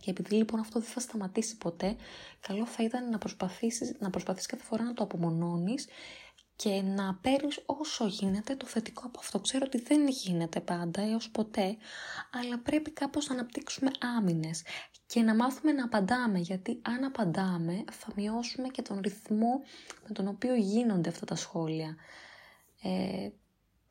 Και 0.00 0.10
επειδή 0.10 0.34
λοιπόν 0.34 0.60
αυτό 0.60 0.80
δεν 0.80 0.88
θα 0.88 1.00
σταματήσει 1.00 1.56
ποτέ, 1.56 1.96
καλό 2.40 2.66
θα 2.66 2.82
ήταν 2.82 3.10
να 3.10 3.18
προσπαθήσεις, 3.18 3.94
να 3.98 4.10
προσπαθείς 4.10 4.46
κάθε 4.46 4.64
φορά 4.64 4.84
να 4.84 4.94
το 4.94 5.02
απομονώνεις 5.02 5.86
και 6.62 6.82
να 6.82 7.14
παίρνεις 7.14 7.62
όσο 7.66 8.06
γίνεται 8.06 8.56
το 8.56 8.66
θετικό 8.66 9.02
από 9.06 9.18
αυτό. 9.18 9.40
Ξέρω 9.40 9.64
ότι 9.66 9.80
δεν 9.80 10.08
γίνεται 10.08 10.60
πάντα 10.60 11.02
έως 11.02 11.30
ποτέ, 11.30 11.76
αλλά 12.30 12.58
πρέπει 12.58 12.90
κάπως 12.90 13.28
να 13.28 13.34
αναπτύξουμε 13.34 13.90
άμυνες 14.16 14.62
και 15.06 15.22
να 15.22 15.34
μάθουμε 15.34 15.72
να 15.72 15.84
απαντάμε, 15.84 16.38
γιατί 16.38 16.80
αν 16.82 17.04
απαντάμε 17.04 17.84
θα 17.92 18.12
μειώσουμε 18.16 18.68
και 18.68 18.82
τον 18.82 19.00
ρυθμό 19.02 19.62
με 20.08 20.14
τον 20.14 20.28
οποίο 20.28 20.54
γίνονται 20.54 21.08
αυτά 21.08 21.26
τα 21.26 21.34
σχόλια. 21.34 21.96
Ε, 22.82 23.28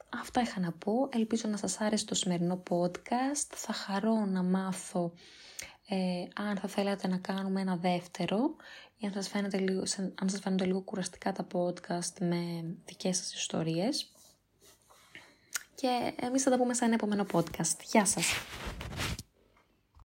αυτά 0.09 0.41
είχα 0.41 0.59
να 0.59 0.71
πω. 0.71 1.09
Ελπίζω 1.11 1.47
να 1.47 1.57
σας 1.57 1.79
άρεσε 1.81 2.05
το 2.05 2.15
σημερινό 2.15 2.63
podcast. 2.69 3.47
Θα 3.49 3.73
χαρώ 3.73 4.25
να 4.25 4.43
μάθω 4.43 5.13
ε, 5.93 6.27
αν 6.35 6.57
θα 6.57 6.67
θέλατε 6.67 7.07
να 7.07 7.17
κάνουμε 7.17 7.61
ένα 7.61 7.75
δεύτερο 7.75 8.55
ή 8.97 9.05
αν 9.05 9.13
σας, 9.13 9.27
φαίνεται 9.27 9.57
λίγο, 9.57 9.83
αν 10.15 10.29
σας 10.29 10.39
φαίνονται 10.39 10.65
λίγο 10.65 10.81
κουραστικά 10.81 11.31
τα 11.31 11.47
podcast 11.53 12.13
με 12.19 12.65
δικές 12.85 13.17
σας 13.17 13.33
ιστορίες. 13.33 14.11
Και 15.75 16.13
εμείς 16.15 16.43
θα 16.43 16.49
τα 16.49 16.57
πούμε 16.57 16.73
σε 16.73 16.85
ένα 16.85 16.93
επόμενο 16.93 17.25
podcast. 17.31 17.79
Γεια 17.91 18.05
σας! 18.05 18.33